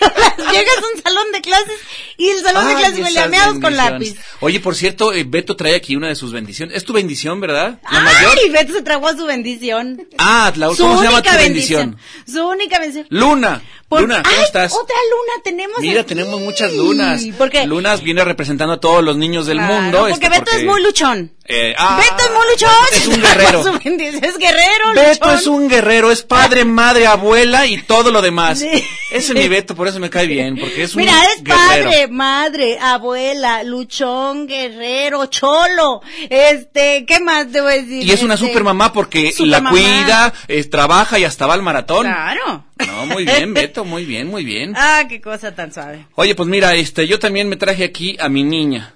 Llegas 0.52 0.76
a 0.78 0.96
un 0.96 1.02
salón 1.02 1.32
de 1.32 1.40
clases 1.40 1.74
y 2.16 2.28
el 2.30 2.42
salón 2.42 2.68
de 2.68 2.74
clases 2.74 2.98
huele 3.00 3.18
a 3.18 3.20
esas 3.22 3.30
miados 3.30 3.58
con 3.60 3.76
lápiz. 3.76 4.14
Oye, 4.40 4.60
por 4.60 4.74
cierto, 4.76 5.12
eh, 5.12 5.24
Beto 5.26 5.56
trae 5.56 5.74
aquí 5.74 5.96
una 5.96 6.08
de 6.08 6.14
sus 6.14 6.32
bendiciones. 6.32 6.76
Es 6.76 6.84
tu 6.84 6.92
bendición, 6.92 7.40
¿verdad? 7.40 7.80
La 7.90 8.00
mayor. 8.00 8.32
¡Ay! 8.42 8.50
Beto 8.50 8.72
se 8.72 8.82
tragó 8.82 9.08
a 9.08 9.16
su 9.16 9.24
bendición. 9.26 10.06
Ah, 10.18 10.52
la, 10.56 10.68
Su 10.70 10.82
¿cómo 10.82 10.98
se 10.98 11.04
llama 11.04 11.22
tu 11.22 11.30
bendición? 11.36 11.96
Su 12.26 12.46
única 12.46 12.78
bendición. 12.78 13.06
Luna. 13.10 13.62
Por- 13.88 14.00
Luna, 14.00 14.22
¿cómo 14.22 14.36
¡Ay! 14.36 14.44
estás? 14.44 14.72
Otra 14.72 14.96
luna 15.10 15.42
tenemos 15.44 15.78
Mira, 15.78 16.00
aquí. 16.00 16.08
tenemos 16.08 16.40
muchas 16.40 16.72
lunas. 16.72 17.22
¿Por 17.36 17.50
qué? 17.50 17.66
Lunas 17.66 18.02
viene 18.02 18.24
representando 18.24 18.74
a 18.74 18.80
todos 18.80 19.04
los 19.04 19.16
niños 19.16 19.46
del 19.46 19.58
Claro, 19.58 19.74
mundo. 19.74 19.98
Porque 20.10 20.26
este, 20.26 20.38
Beto 20.40 20.50
es 20.52 20.64
muy 20.64 20.82
luchón. 20.82 21.32
Eh, 21.46 21.74
ah, 21.76 22.00
Beto 22.00 22.24
es 22.24 22.30
muy 22.30 22.46
luchón. 22.50 22.70
Es 22.92 23.06
un 23.06 23.20
guerrero. 23.20 23.60
es 24.28 24.38
guerrero, 24.38 24.92
Beto 24.94 25.26
luchón. 25.26 25.34
es 25.38 25.46
un 25.46 25.68
guerrero, 25.68 26.10
es 26.10 26.22
padre, 26.22 26.64
madre, 26.64 27.06
abuela 27.06 27.66
y 27.66 27.82
todo 27.82 28.10
lo 28.10 28.22
demás. 28.22 28.60
Sí. 28.60 28.68
Ese 29.10 29.32
es 29.32 29.38
mi 29.38 29.48
Beto, 29.48 29.74
por 29.74 29.86
eso 29.86 30.00
me 30.00 30.08
cae 30.08 30.26
bien, 30.26 30.56
porque 30.58 30.84
es 30.84 30.94
un 30.94 31.02
Mira, 31.02 31.12
es 31.36 31.42
guerrero. 31.44 31.84
padre, 31.90 32.08
madre, 32.08 32.78
abuela, 32.80 33.62
luchón, 33.62 34.46
guerrero, 34.46 35.26
cholo. 35.26 36.00
Este, 36.30 37.04
¿qué 37.06 37.20
más 37.20 37.52
te 37.52 37.60
voy 37.60 37.72
a 37.74 37.76
decir? 37.76 38.04
Y 38.04 38.10
es 38.10 38.22
una 38.22 38.34
Este, 38.34 38.46
super 38.46 38.64
mamá 38.64 38.92
porque 38.94 39.30
supermamá. 39.30 39.70
la 39.70 39.70
cuida, 39.70 40.32
eh, 40.48 40.64
trabaja 40.64 41.18
y 41.18 41.24
hasta 41.24 41.46
va 41.46 41.54
al 41.54 41.62
maratón. 41.62 42.06
Claro. 42.06 42.64
No, 42.86 43.06
muy 43.06 43.24
bien, 43.24 43.52
Beto, 43.54 43.84
muy 43.84 44.04
bien, 44.06 44.28
muy 44.28 44.44
bien. 44.44 44.72
Ah, 44.76 45.04
qué 45.08 45.20
cosa 45.20 45.54
tan 45.54 45.72
suave. 45.72 46.06
Oye, 46.14 46.34
pues 46.34 46.48
mira, 46.48 46.74
este, 46.74 47.06
yo 47.06 47.18
también 47.18 47.48
me 47.50 47.56
traje 47.56 47.84
aquí 47.84 48.16
a 48.18 48.28
mi 48.30 48.42
niña. 48.42 48.94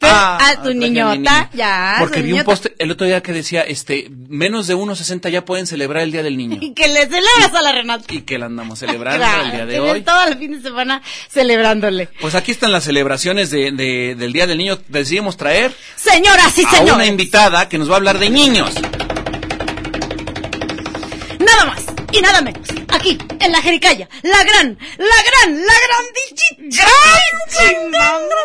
Pero, 0.00 0.12
ah, 0.14 0.38
tu 0.38 0.44
traje 0.62 0.70
a 0.70 0.74
mi 0.74 0.74
niñota, 0.78 1.50
ya, 1.54 1.96
Porque 1.98 2.22
vi 2.22 2.32
un 2.32 2.44
post 2.44 2.66
el 2.78 2.90
otro 2.92 3.04
día 3.06 3.20
que 3.20 3.32
decía, 3.32 3.62
este, 3.62 4.08
menos 4.28 4.68
de 4.68 4.76
1.60 4.76 5.28
ya 5.30 5.44
pueden 5.44 5.66
celebrar 5.66 6.04
el 6.04 6.12
Día 6.12 6.22
del 6.22 6.36
Niño. 6.36 6.58
Y 6.60 6.72
que 6.72 6.86
le 6.86 7.00
celebras 7.06 7.52
a 7.54 7.62
la 7.62 7.72
Renata. 7.72 8.04
Y 8.14 8.20
que 8.22 8.38
la 8.38 8.46
andamos 8.46 8.78
celebrando 8.78 9.18
Claro, 9.18 9.42
el 9.46 9.50
día 9.52 9.66
de 9.66 9.80
hoy. 9.80 10.02
todo 10.02 10.24
el 10.28 10.38
fin 10.38 10.52
de 10.52 10.62
semana 10.62 11.02
celebrándole. 11.30 12.08
Pues 12.20 12.34
aquí 12.36 12.52
están 12.52 12.70
las 12.72 12.84
celebraciones 12.84 13.50
de, 13.50 13.72
de- 13.72 14.14
del 14.16 14.32
Día 14.32 14.46
del 14.46 14.58
Niño. 14.58 14.78
Decidimos 14.88 15.36
traer 15.36 15.74
Señoras 15.96 16.56
y 16.58 16.64
a 16.64 16.70
señores. 16.70 16.92
una 16.94 17.06
invitada 17.06 17.68
que 17.68 17.78
nos 17.78 17.88
va 17.90 17.94
a 17.94 17.96
hablar 17.96 18.18
de 18.18 18.30
niños. 18.30 18.72
Y 22.12 22.20
nada 22.20 22.40
menos. 22.42 22.68
Aquí, 22.88 23.18
en 23.40 23.52
la 23.52 23.60
Jericaya, 23.62 24.08
la 24.22 24.44
gran, 24.44 24.78
la 24.98 25.22
gran, 25.26 25.66
la 25.66 25.74
grandísima, 25.86 26.88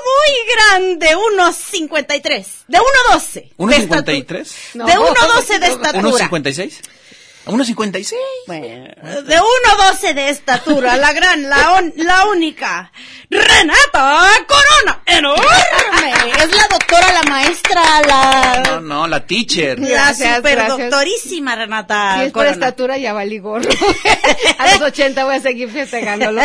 muy 0.10 0.32
grande, 0.55 1.15
1.53, 1.15 2.46
de 2.67 2.77
1.12. 2.77 3.34
de 3.34 3.50
¿1.53? 3.58 3.77
estatura. 3.79 4.86
De 4.86 4.93
1.12 4.93 5.60
de 5.60 5.67
estatura. 5.67 6.29
¿1.56? 6.29 6.79
¿1.56? 7.46 8.14
Bueno, 8.48 8.66
de 9.24 9.38
1.12 9.38 10.14
de 10.14 10.30
estatura, 10.30 10.96
la 10.96 11.12
gran, 11.12 11.50
la, 11.50 11.74
on- 11.74 11.94
la 11.98 12.26
única, 12.28 12.92
Renata 13.30 14.30
Corona, 14.48 15.02
enorme. 15.06 15.44
Es 16.42 16.56
la 16.56 16.68
doctora, 16.70 17.12
la 17.12 17.24
maestra, 17.24 17.82
No, 18.02 18.08
la, 18.08 18.80
no, 18.82 19.08
la 19.08 19.26
teacher. 19.26 19.78
la 19.80 20.14
superdoctorísima 20.14 21.56
Renata 21.56 22.16
Si 22.20 22.26
es 22.28 22.32
por 22.32 22.46
estatura, 22.48 22.98
ya 22.98 23.12
valí 23.14 23.40
gorro. 23.40 23.70
a 24.58 24.72
los 24.72 24.82
80 24.82 25.26
voy 25.26 25.36
a 25.36 25.42
seguir 25.42 25.70
festejándolo. 25.70 26.42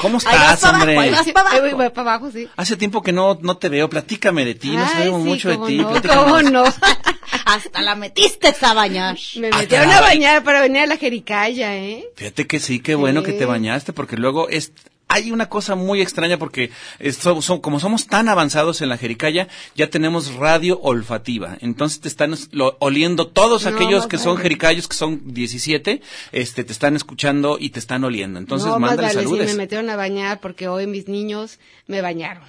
¿Cómo 0.00 0.18
Ahí 0.24 0.38
vas 0.38 0.54
estás, 0.54 0.60
para 0.60 0.78
hombre? 0.78 0.92
abajo, 0.94 1.02
ahí 1.02 1.10
vas 1.10 1.26
para 1.32 1.40
abajo. 1.40 1.54
Ahí 1.56 1.60
voy, 1.60 1.72
voy 1.74 1.90
para 1.90 2.10
abajo, 2.14 2.30
sí. 2.32 2.48
Hace 2.56 2.76
tiempo 2.76 3.02
que 3.02 3.12
no, 3.12 3.38
no 3.42 3.58
te 3.58 3.68
veo. 3.68 3.88
Platícame 3.90 4.44
de 4.46 4.54
ti. 4.54 4.70
No 4.70 4.82
Ay, 4.82 4.88
sabemos 4.92 5.22
sí, 5.22 5.28
mucho 5.28 5.48
de 5.50 5.58
ti. 5.66 5.76
no. 5.76 5.92
¿Cómo 6.02 6.40
no? 6.42 6.64
Hasta 7.48 7.80
la 7.80 7.94
metiste 7.94 8.54
a 8.60 8.74
bañar. 8.74 9.16
Me 9.36 9.50
metieron 9.50 9.90
a 9.90 10.02
bañar 10.02 10.44
para 10.44 10.60
venir 10.60 10.82
a 10.82 10.86
la 10.86 10.96
Jericaya, 10.98 11.76
¿eh? 11.76 12.04
Fíjate 12.14 12.46
que 12.46 12.60
sí, 12.60 12.80
qué 12.80 12.94
bueno 12.94 13.22
que 13.22 13.32
te 13.32 13.46
bañaste, 13.46 13.94
porque 13.94 14.16
luego 14.16 14.50
es 14.50 14.72
hay 15.08 15.30
una 15.32 15.48
cosa 15.48 15.74
muy 15.74 16.00
extraña 16.02 16.38
porque 16.38 16.70
so- 17.12 17.60
como 17.62 17.80
somos 17.80 18.06
tan 18.06 18.28
avanzados 18.28 18.80
en 18.82 18.88
la 18.90 18.98
Jericaya, 18.98 19.48
ya 19.74 19.88
tenemos 19.90 20.34
radio 20.34 20.80
olfativa. 20.80 21.56
Entonces 21.60 22.00
te 22.00 22.08
están 22.08 22.32
es- 22.34 22.48
lo- 22.52 22.76
oliendo 22.80 23.26
todos 23.28 23.64
No, 23.64 23.70
aquellos 23.70 24.06
que 24.06 24.18
son 24.18 24.36
jericayos, 24.36 24.86
que 24.88 24.96
son 24.96 25.20
17, 25.32 26.02
este, 26.32 26.64
te 26.64 26.72
están 26.72 26.94
escuchando 26.96 27.56
y 27.58 27.70
te 27.70 27.78
están 27.78 28.04
oliendo. 28.04 28.38
Entonces, 28.38 28.68
no, 28.68 28.78
mándale 28.78 29.14
vale, 29.14 29.26
sí, 29.26 29.32
me 29.34 29.54
metieron 29.54 29.88
a 29.90 29.96
bañar 29.96 30.40
porque 30.40 30.68
hoy 30.68 30.86
mis 30.86 31.08
niños 31.08 31.58
me 31.86 32.02
bañaron. 32.02 32.42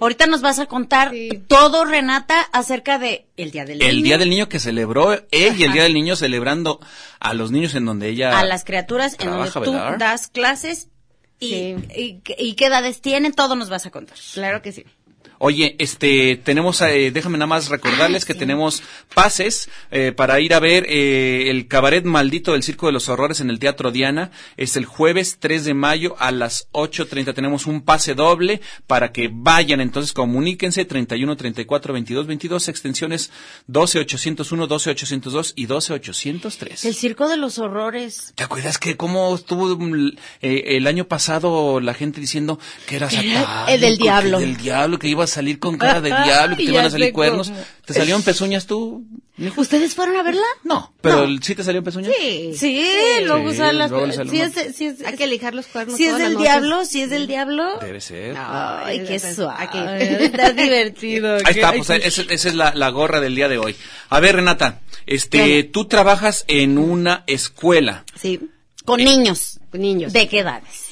Ahorita 0.00 0.26
nos 0.26 0.40
vas 0.42 0.58
a 0.58 0.66
contar 0.66 1.10
Sí. 1.12 1.30
todo, 1.46 1.84
Renata, 1.84 2.40
acerca 2.52 2.98
de 2.98 3.26
el 3.36 3.50
Día 3.52 3.64
del 3.64 3.78
Niño. 3.78 3.90
El 3.90 4.02
Día 4.02 4.18
del 4.18 4.30
Niño 4.30 4.48
que 4.48 4.58
celebró 4.58 5.12
él 5.12 5.22
y 5.30 5.62
el 5.64 5.72
Día 5.72 5.84
del 5.84 5.94
Niño 5.94 6.16
celebrando 6.16 6.80
a 7.20 7.34
los 7.34 7.50
niños 7.50 7.74
en 7.74 7.86
donde 7.86 8.08
ella... 8.08 8.38
a 8.38 8.44
las 8.44 8.64
criaturas 8.64 9.16
en 9.18 9.30
donde 9.30 9.50
tú 9.50 9.72
¿verdad? 9.72 9.98
das 9.98 10.28
clases 10.28 10.88
y, 11.40 11.48
Sí. 11.48 11.76
y, 11.96 12.22
y 12.38 12.54
qué 12.54 12.66
edades 12.66 13.00
tienen, 13.00 13.32
todo 13.32 13.56
nos 13.56 13.68
vas 13.70 13.86
a 13.86 13.90
contar. 13.90 14.16
Claro 14.34 14.62
que 14.62 14.72
sí. 14.72 14.84
Oye, 15.42 15.74
este, 15.78 16.36
tenemos, 16.36 16.82
eh, 16.82 17.10
déjame 17.10 17.38
nada 17.38 17.46
más 17.46 17.70
recordarles 17.70 18.26
que 18.26 18.34
tenemos 18.34 18.82
pases 19.14 19.70
eh, 19.90 20.12
para 20.12 20.38
ir 20.38 20.52
a 20.52 20.60
ver 20.60 20.84
eh, 20.86 21.48
el 21.48 21.66
cabaret 21.66 22.04
maldito 22.04 22.52
del 22.52 22.62
Circo 22.62 22.88
de 22.88 22.92
los 22.92 23.08
Horrores 23.08 23.40
en 23.40 23.48
el 23.48 23.58
Teatro 23.58 23.90
Diana. 23.90 24.32
Es 24.58 24.76
el 24.76 24.84
jueves 24.84 25.38
3 25.40 25.64
de 25.64 25.72
mayo 25.72 26.14
a 26.18 26.30
las 26.30 26.68
8.30. 26.72 27.34
Tenemos 27.34 27.66
un 27.66 27.80
pase 27.80 28.14
doble 28.14 28.60
para 28.86 29.12
que 29.12 29.30
vayan. 29.32 29.80
Entonces 29.80 30.12
comuníquense 30.12 30.84
31 30.84 31.34
34 31.34 31.94
22 31.94 32.26
22, 32.26 32.68
extensiones 32.68 33.30
12 33.66 34.00
801, 34.00 34.66
12 34.66 34.90
802 34.90 35.52
y 35.56 35.64
12 35.64 35.92
803. 35.94 36.84
El 36.84 36.94
Circo 36.94 37.30
de 37.30 37.38
los 37.38 37.58
Horrores. 37.58 38.34
¿Te 38.34 38.44
acuerdas 38.44 38.76
que 38.76 38.98
cómo 38.98 39.34
estuvo 39.34 39.74
mm, 39.74 40.10
eh, 40.42 40.76
el 40.76 40.86
año 40.86 41.06
pasado 41.06 41.80
la 41.80 41.94
gente 41.94 42.20
diciendo 42.20 42.58
que 42.86 42.96
era 42.96 43.08
satánico, 43.08 43.48
el 43.68 43.80
del 43.80 43.96
que 43.96 44.02
diablo. 44.02 44.38
del 44.40 44.58
diablo, 44.58 44.98
que 44.98 45.08
iba 45.08 45.29
a 45.30 45.34
salir 45.34 45.58
con 45.58 45.78
cara 45.78 46.00
de 46.00 46.08
diablo, 46.08 46.56
que 46.56 46.64
te 46.66 46.70
iban 46.70 46.86
a 46.86 46.90
salir 46.90 47.12
cuernos? 47.12 47.48
cómo. 47.48 47.60
¿Te 47.84 47.94
salieron 47.94 48.22
pezuñas 48.22 48.66
tú? 48.66 49.04
mijo? 49.36 49.60
¿Ustedes 49.60 49.94
fueron 49.94 50.16
a 50.16 50.22
verla? 50.22 50.42
No, 50.64 50.92
pero 51.00 51.26
No. 51.26 51.38
¿sí 51.42 51.54
te 51.54 51.64
salieron 51.64 51.84
pezuñas? 51.84 52.12
Sí. 52.18 52.52
Sí, 52.56 52.86
luego 53.24 53.52
Sí, 53.52 53.58
las 53.58 53.90
luego 53.90 54.06
le 54.06 54.12
sale 54.12 54.30
si 54.30 54.40
es, 54.40 54.76
si 54.76 54.86
es, 54.86 55.02
Hay 55.04 55.16
que 55.16 55.26
lijar 55.26 55.54
los 55.54 55.66
cuernos 55.66 55.96
si 55.96 56.04
es 56.04 56.12
las 56.12 56.20
del 56.20 56.36
diablo, 56.36 56.84
si 56.84 57.00
es 57.02 57.10
del 57.10 57.26
diablo. 57.26 57.78
Debe 57.80 58.00
ser. 58.00 58.36
Ay, 58.38 59.04
qué 59.06 59.18
suave. 59.18 59.68
Está 60.26 60.50
divertido. 60.52 61.36
Ahí 61.36 61.54
está, 61.54 61.72
pues 61.72 61.88
esa, 61.90 62.22
esa 62.22 62.48
es 62.48 62.54
la, 62.54 62.72
la 62.74 62.90
gorra 62.90 63.20
del 63.20 63.34
día 63.34 63.48
de 63.48 63.58
hoy. 63.58 63.74
A 64.10 64.20
ver, 64.20 64.36
Renata, 64.36 64.80
este, 65.06 65.64
tú 65.64 65.86
trabajas 65.86 66.44
en 66.48 66.76
una 66.78 67.24
escuela. 67.26 68.04
Sí. 68.20 68.40
Con 68.84 69.02
niños. 69.02 69.58
Niños. 69.72 70.12
¿De 70.12 70.28
qué 70.28 70.40
edades? 70.40 70.89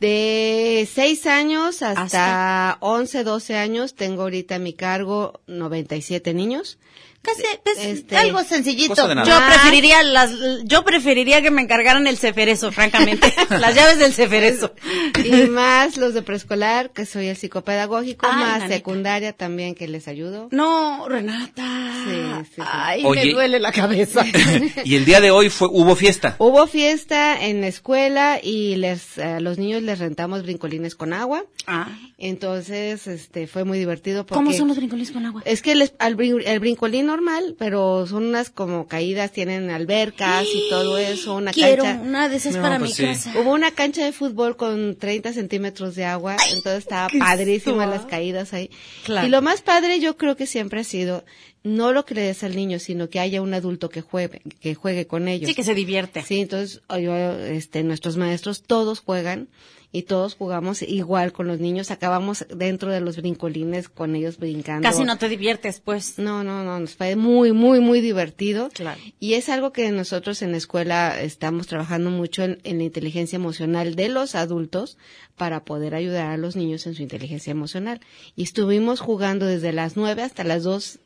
De 0.00 0.88
6 0.92 1.26
años 1.26 1.82
hasta, 1.82 2.72
Hasta- 2.72 2.78
11, 2.80 3.22
12 3.22 3.54
años 3.56 3.94
tengo 3.94 4.22
ahorita 4.22 4.54
a 4.54 4.58
mi 4.58 4.72
cargo 4.72 5.40
97 5.46 6.32
niños. 6.32 6.78
Casi, 7.22 7.42
pues, 7.62 7.76
Este, 7.78 8.16
algo 8.16 8.42
sencillito. 8.44 8.94
Yo 9.24 9.34
Ah. 9.34 9.46
preferiría 9.50 10.02
las, 10.02 10.30
yo 10.64 10.84
preferiría 10.84 11.42
que 11.42 11.50
me 11.50 11.60
encargaran 11.60 12.06
el 12.06 12.16
ceferezo, 12.16 12.72
francamente. 12.72 13.32
las 13.50 13.74
llaves 13.74 13.98
del 13.98 14.14
ceferezo. 14.14 14.74
Y 15.22 15.48
más 15.48 15.98
los 15.98 16.14
de 16.14 16.22
preescolar, 16.22 16.90
que 16.90 17.04
soy 17.04 17.26
el 17.28 17.36
psicopedagógico, 17.36 18.26
Ay, 18.26 18.36
más 18.42 18.68
secundaria 18.70 19.34
también 19.34 19.74
que 19.74 19.86
les 19.86 20.08
ayudo. 20.08 20.48
No, 20.50 21.06
Renata. 21.08 21.92
Sí, 22.04 22.10
sí, 22.46 22.52
sí. 22.56 22.62
Ay, 22.64 23.02
Oye. 23.04 23.26
me 23.26 23.32
duele 23.32 23.58
la 23.60 23.72
cabeza. 23.72 24.24
y 24.84 24.94
el 24.96 25.04
día 25.04 25.20
de 25.20 25.30
hoy 25.30 25.50
fue, 25.50 25.68
hubo 25.70 25.94
fiesta. 25.96 26.36
Hubo 26.38 26.66
fiesta 26.66 27.44
en 27.44 27.60
la 27.60 27.66
escuela 27.66 28.40
y 28.42 28.76
les, 28.76 29.18
a 29.18 29.40
los 29.40 29.58
niños 29.58 29.82
les 29.82 29.98
rentamos 29.98 30.42
brincolines 30.42 30.94
con 30.94 31.12
agua. 31.12 31.44
ah. 31.66 31.88
Entonces, 32.16 33.06
este, 33.06 33.46
fue 33.46 33.64
muy 33.64 33.78
divertido 33.78 34.24
porque... 34.24 34.42
¿Cómo 34.44 34.52
son 34.56 34.68
los 34.68 34.76
brincolines 34.76 35.10
con 35.10 35.26
agua? 35.26 35.42
Es 35.44 35.62
que 35.62 35.74
les- 35.74 35.94
al 35.98 36.16
brin- 36.16 36.42
el 36.46 36.60
brincolín 36.60 37.09
normal, 37.10 37.56
pero 37.58 38.06
son 38.06 38.24
unas 38.26 38.50
como 38.50 38.86
caídas, 38.86 39.32
tienen 39.32 39.70
albercas 39.70 40.44
y 40.44 40.68
todo 40.70 40.96
eso, 41.12 41.34
una 41.34 41.50
Quiero 41.52 41.82
cancha. 41.84 42.02
una 42.02 42.28
de 42.28 42.36
esas 42.36 42.54
No, 42.56 42.62
para 42.62 42.78
pues 42.78 42.90
mi 42.90 42.94
sí. 42.96 43.04
casa. 43.04 43.32
Hubo 43.40 43.52
una 43.52 43.70
cancha 43.72 44.04
de 44.04 44.12
fútbol 44.12 44.56
con 44.56 44.96
30 44.96 45.32
centímetros 45.32 45.94
de 45.96 46.04
agua, 46.04 46.36
entonces 46.54 46.78
estaba 46.84 47.08
padrísima 47.18 47.86
las 47.86 48.06
caídas 48.06 48.52
ahí. 48.54 48.70
Claro. 49.04 49.26
Y 49.26 49.30
lo 49.30 49.42
más 49.42 49.62
padre 49.62 50.00
yo 50.00 50.16
creo 50.16 50.36
que 50.36 50.46
siempre 50.46 50.80
ha 50.80 50.84
sido 50.84 51.24
no 51.62 51.92
lo 51.92 52.04
que 52.04 52.14
le 52.14 52.22
des 52.22 52.42
al 52.42 52.56
niño, 52.56 52.78
sino 52.78 53.08
que 53.08 53.20
haya 53.20 53.42
un 53.42 53.54
adulto 53.54 53.88
que 53.88 54.00
juegue, 54.00 54.42
que 54.60 54.74
juegue 54.74 55.06
con 55.06 55.28
ellos. 55.28 55.48
Sí, 55.48 55.54
que 55.54 55.64
se 55.64 55.74
divierte. 55.74 56.22
Sí, 56.22 56.40
entonces 56.40 56.80
yo, 56.88 57.14
este, 57.16 57.82
nuestros 57.82 58.16
maestros 58.16 58.62
todos 58.62 59.00
juegan 59.00 59.48
y 59.92 60.02
todos 60.02 60.36
jugamos 60.36 60.82
igual 60.82 61.32
con 61.32 61.48
los 61.48 61.58
niños. 61.58 61.90
Acabamos 61.90 62.46
dentro 62.54 62.92
de 62.92 63.00
los 63.00 63.16
brincolines 63.16 63.88
con 63.88 64.14
ellos 64.14 64.38
brincando. 64.38 64.88
Casi 64.88 65.02
no 65.04 65.18
te 65.18 65.28
diviertes, 65.28 65.80
pues. 65.80 66.18
No, 66.18 66.44
no, 66.44 66.62
no, 66.62 66.78
nos 66.78 66.94
fue 66.94 67.16
muy, 67.16 67.52
muy, 67.52 67.80
muy 67.80 68.00
divertido. 68.00 68.68
Claro. 68.72 69.00
Y 69.18 69.34
es 69.34 69.48
algo 69.48 69.72
que 69.72 69.90
nosotros 69.90 70.42
en 70.42 70.52
la 70.52 70.58
escuela 70.58 71.20
estamos 71.20 71.66
trabajando 71.66 72.10
mucho 72.10 72.44
en, 72.44 72.60
en 72.62 72.78
la 72.78 72.84
inteligencia 72.84 73.36
emocional 73.36 73.96
de 73.96 74.08
los 74.08 74.34
adultos 74.36 74.96
para 75.36 75.64
poder 75.64 75.94
ayudar 75.94 76.26
a 76.26 76.36
los 76.36 76.54
niños 76.54 76.86
en 76.86 76.94
su 76.94 77.02
inteligencia 77.02 77.50
emocional. 77.50 78.00
Y 78.36 78.42
estuvimos 78.42 79.00
jugando 79.00 79.46
desde 79.46 79.72
las 79.72 79.96
9 79.96 80.22
hasta 80.22 80.44
las 80.44 80.62
2, 80.62 81.00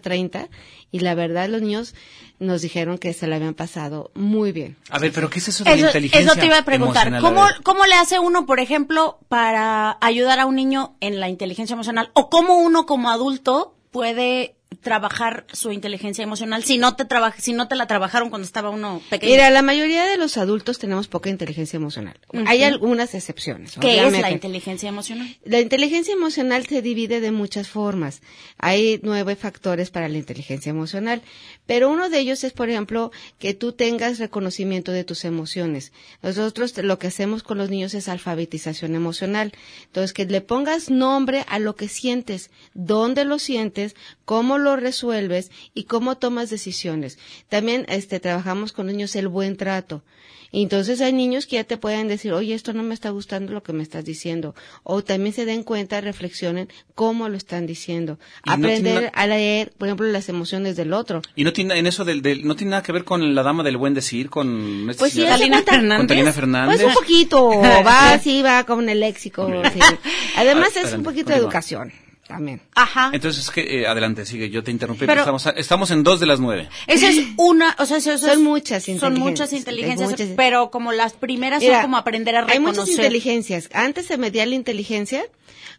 12.30 0.00 0.48
y 0.90 1.00
la 1.00 1.14
verdad 1.14 1.48
los 1.48 1.60
niños 1.62 1.94
nos 2.38 2.62
dijeron 2.62 2.98
que 2.98 3.12
se 3.12 3.26
la 3.26 3.36
habían 3.36 3.54
pasado 3.54 4.10
muy 4.14 4.52
bien. 4.52 4.76
A 4.90 4.98
ver, 4.98 5.12
pero 5.12 5.28
¿qué 5.30 5.38
es 5.40 5.48
eso 5.48 5.64
de 5.64 5.70
la 5.70 5.76
Eso, 5.76 5.86
inteligencia 5.86 6.32
eso 6.32 6.40
te 6.40 6.46
iba 6.46 6.58
a 6.58 6.64
preguntar. 6.64 7.08
emocional? 7.08 7.34
¿Cómo. 7.54 7.62
¿Cómo 7.64 7.86
le 7.86 7.94
hace 7.94 8.18
uno, 8.18 8.46
por 8.46 8.60
ejemplo, 8.60 9.18
para 9.28 9.98
ayudar 10.00 10.38
a 10.40 10.46
un 10.46 10.54
niño 10.56 10.96
en 11.00 11.20
la 11.20 11.28
inteligencia 11.28 11.74
emocional? 11.74 12.10
¿O 12.14 12.30
cómo 12.30 12.58
uno 12.58 12.86
como 12.86 13.10
adulto 13.10 13.74
puede 13.90 14.54
trabajar 14.80 15.46
su 15.52 15.72
inteligencia 15.72 16.22
emocional 16.22 16.62
si 16.62 16.78
no 16.78 16.94
te 16.94 17.04
traba- 17.04 17.34
si 17.38 17.52
no 17.52 17.68
te 17.68 17.74
la 17.74 17.86
trabajaron 17.86 18.30
cuando 18.30 18.46
estaba 18.46 18.70
uno 18.70 19.00
pequeño? 19.10 19.32
Mira, 19.32 19.50
la 19.50 19.62
mayoría 19.62 20.04
de 20.06 20.16
los 20.18 20.36
adultos 20.36 20.78
tenemos 20.78 21.08
poca 21.08 21.30
inteligencia 21.30 21.76
emocional. 21.76 22.18
Hay 22.46 22.62
algunas 22.62 23.14
excepciones. 23.14 23.76
¿Qué 23.80 24.06
es 24.06 24.12
la 24.20 24.30
inteligencia 24.30 24.88
emocional? 24.88 25.36
La 25.44 25.60
inteligencia 25.60 26.12
emocional 26.14 26.66
se 26.66 26.82
divide 26.82 27.20
de 27.20 27.32
muchas 27.32 27.68
formas. 27.68 28.22
Hay 28.58 29.00
nueve 29.02 29.36
factores 29.36 29.90
para 29.90 30.08
la 30.08 30.18
inteligencia 30.18 30.70
emocional, 30.70 31.22
pero 31.66 31.90
uno 31.90 32.08
de 32.08 32.18
ellos 32.20 32.44
es, 32.44 32.52
por 32.52 32.68
ejemplo, 32.70 33.10
que 33.38 33.54
tú 33.54 33.72
tengas 33.72 34.18
reconocimiento 34.18 34.92
de 34.92 35.04
tus 35.04 35.24
emociones. 35.24 35.92
Nosotros 36.22 36.76
lo 36.78 36.98
que 36.98 37.06
hacemos 37.08 37.42
con 37.42 37.58
los 37.58 37.70
niños 37.70 37.94
es 37.94 38.08
alfabetización 38.08 38.94
emocional. 38.94 39.52
Entonces, 39.86 40.12
que 40.12 40.26
le 40.26 40.40
pongas 40.40 40.90
nombre 40.90 41.44
a 41.48 41.58
lo 41.58 41.74
que 41.74 41.88
sientes, 41.88 42.50
dónde 42.74 43.24
lo 43.24 43.38
sientes, 43.38 43.96
cómo 44.24 44.57
lo 44.58 44.76
resuelves 44.76 45.50
y 45.74 45.84
cómo 45.84 46.16
tomas 46.18 46.50
decisiones. 46.50 47.18
También 47.48 47.84
este, 47.88 48.20
trabajamos 48.20 48.72
con 48.72 48.86
niños 48.86 49.16
el 49.16 49.28
buen 49.28 49.56
trato. 49.56 50.02
Y 50.50 50.62
Entonces 50.62 51.02
hay 51.02 51.12
niños 51.12 51.46
que 51.46 51.56
ya 51.56 51.64
te 51.64 51.76
pueden 51.76 52.08
decir, 52.08 52.32
oye, 52.32 52.54
esto 52.54 52.72
no 52.72 52.82
me 52.82 52.94
está 52.94 53.10
gustando 53.10 53.52
lo 53.52 53.62
que 53.62 53.74
me 53.74 53.82
estás 53.82 54.06
diciendo. 54.06 54.54
O 54.82 55.04
también 55.04 55.34
se 55.34 55.44
den 55.44 55.62
cuenta, 55.62 56.00
reflexionen 56.00 56.70
cómo 56.94 57.28
lo 57.28 57.36
están 57.36 57.66
diciendo. 57.66 58.18
Y 58.46 58.50
Aprender 58.52 59.10
a 59.14 59.26
leer, 59.26 59.72
por 59.76 59.88
ejemplo, 59.88 60.06
las 60.06 60.30
emociones 60.30 60.74
del 60.74 60.94
otro. 60.94 61.20
Y 61.36 61.44
no 61.44 61.52
tiene 61.52 61.78
en 61.78 61.86
eso 61.86 62.06
del, 62.06 62.22
del- 62.22 62.46
no 62.46 62.56
tiene 62.56 62.70
nada 62.70 62.82
que 62.82 62.92
ver 62.92 63.04
con 63.04 63.34
la 63.34 63.42
dama 63.42 63.62
del 63.62 63.76
buen 63.76 63.92
decir, 63.92 64.30
con 64.30 64.88
esta 64.88 65.00
Pues 65.00 65.12
sí, 65.12 65.22
Talina 65.22 65.62
Fernández. 65.62 65.98
con 65.98 66.06
Talina 66.06 66.32
Fernández. 66.32 66.76
Pues 66.80 66.88
un 66.88 66.94
poquito, 66.94 67.50
va 67.60 68.12
así, 68.14 68.40
va 68.40 68.64
con 68.64 68.88
el 68.88 69.00
léxico. 69.00 69.46
sí. 69.74 69.80
Además 70.36 70.70
Ah, 70.76 70.80
es 70.80 70.94
un 70.94 71.02
poquito 71.02 71.28
de 71.28 71.36
educación 71.36 71.92
también. 72.28 72.60
Ajá. 72.74 73.10
Entonces, 73.12 73.42
es 73.44 73.50
que, 73.50 73.80
eh, 73.80 73.86
adelante, 73.88 74.24
sigue, 74.26 74.50
yo 74.50 74.62
te 74.62 74.70
interrumpí, 74.70 75.00
Pero- 75.06 75.24
pero 75.24 75.36
estamos, 75.36 75.46
estamos 75.58 75.90
en 75.90 76.04
dos 76.04 76.20
de 76.20 76.26
las 76.26 76.38
nueve. 76.38 76.68
Esa 76.86 77.08
es 77.08 77.18
una, 77.38 77.74
o 77.78 77.86
sea, 77.86 77.96
eso, 77.96 78.12
eso 78.12 78.26
Son 78.26 78.34
es- 78.38 78.38
muchas 78.38 78.84
Son 78.84 78.94
inteligencias, 78.94 79.30
muchas 79.30 79.52
inteligencias, 79.52 80.10
muchas- 80.10 80.28
pero 80.36 80.70
como 80.70 80.92
las 80.92 81.14
primeras 81.14 81.60
Mira, 81.62 81.76
son 81.76 81.82
como 81.82 81.96
aprender 81.96 82.36
a 82.36 82.40
Hay 82.40 82.46
reconocer. 82.46 82.80
muchas 82.82 82.88
inteligencias. 82.90 83.68
Antes 83.72 84.06
se 84.06 84.18
medía 84.18 84.46
la 84.46 84.54
inteligencia 84.54 85.24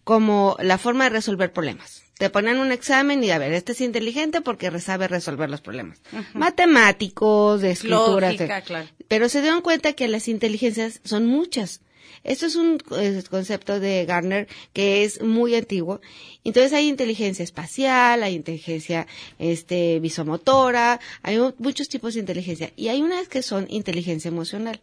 como 0.04 0.58
la 0.60 0.78
forma 0.78 1.04
de 1.06 1.12
resolver 1.12 1.54
problemas. 1.54 2.04
Te 2.20 2.30
ponían 2.30 2.60
un 2.60 2.72
examen 2.72 3.24
y 3.24 3.32
a 3.32 3.38
ver, 3.40 3.54
este 3.54 3.72
es 3.72 3.82
inteligente 3.82 4.42
porque 4.42 4.70
sabe 4.80 5.08
resolver 5.08 5.50
los 5.50 5.62
problemas. 5.62 6.00
Matemáticos, 6.34 7.62
de 7.62 7.72
escritura. 7.72 8.32
Lógica, 8.32 8.62
claro. 8.62 8.88
Pero 9.08 9.30
se 9.30 9.42
dieron 9.42 9.62
cuenta 9.62 9.94
que 9.94 10.08
las 10.08 10.28
inteligencias 10.28 11.00
son 11.04 11.26
muchas. 11.26 11.82
Esto 12.26 12.46
es 12.48 12.56
un 12.58 12.78
eh, 13.00 13.24
concepto 13.30 13.80
de 13.80 14.06
Garner 14.06 14.48
que 14.74 15.06
es 15.06 15.22
muy 15.22 15.56
antiguo. 15.56 16.02
Entonces 16.44 16.74
hay 16.74 16.90
inteligencia 16.90 17.44
espacial, 17.44 18.22
hay 18.24 18.36
inteligencia 18.36 19.08
este, 19.38 20.00
visomotora, 20.02 21.00
hay 21.24 21.38
mu- 21.38 21.54
muchos 21.58 21.88
tipos 21.88 22.14
de 22.16 22.20
inteligencia. 22.20 22.72
Y 22.76 22.90
hay 22.90 23.02
unas 23.02 23.30
que 23.30 23.42
son 23.42 23.66
inteligencia 23.70 24.28
emocional. 24.28 24.82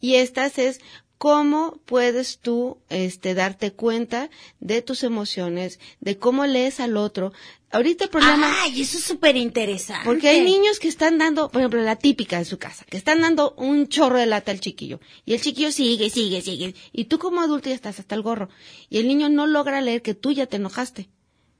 Y 0.00 0.16
estas 0.16 0.58
es 0.58 0.80
cómo 1.18 1.80
puedes 1.84 2.38
tú 2.38 2.78
este, 2.88 3.34
darte 3.34 3.72
cuenta 3.72 4.30
de 4.60 4.82
tus 4.82 5.02
emociones, 5.02 5.80
de 6.00 6.18
cómo 6.18 6.46
lees 6.46 6.80
al 6.80 6.96
otro. 6.96 7.32
Ahorita 7.70 8.04
el 8.04 8.10
problema... 8.10 8.54
Ay, 8.62 8.82
eso 8.82 8.98
es 8.98 9.04
súper 9.04 9.36
interesante. 9.36 10.04
Porque 10.04 10.28
hay 10.28 10.42
niños 10.42 10.78
que 10.78 10.88
están 10.88 11.18
dando, 11.18 11.50
por 11.50 11.60
ejemplo, 11.60 11.82
la 11.82 11.96
típica 11.96 12.38
de 12.38 12.44
su 12.44 12.58
casa, 12.58 12.84
que 12.88 12.96
están 12.96 13.20
dando 13.20 13.54
un 13.56 13.88
chorro 13.88 14.18
de 14.18 14.26
lata 14.26 14.52
al 14.52 14.60
chiquillo. 14.60 15.00
Y 15.24 15.34
el 15.34 15.40
chiquillo 15.40 15.72
sigue, 15.72 16.10
sigue, 16.10 16.40
sigue. 16.42 16.74
Y 16.92 17.06
tú 17.06 17.18
como 17.18 17.40
adulto 17.40 17.68
ya 17.68 17.74
estás 17.74 17.98
hasta 17.98 18.14
el 18.14 18.22
gorro. 18.22 18.48
Y 18.88 18.98
el 18.98 19.08
niño 19.08 19.28
no 19.28 19.46
logra 19.46 19.80
leer 19.80 20.02
que 20.02 20.14
tú 20.14 20.32
ya 20.32 20.46
te 20.46 20.56
enojaste. 20.56 21.08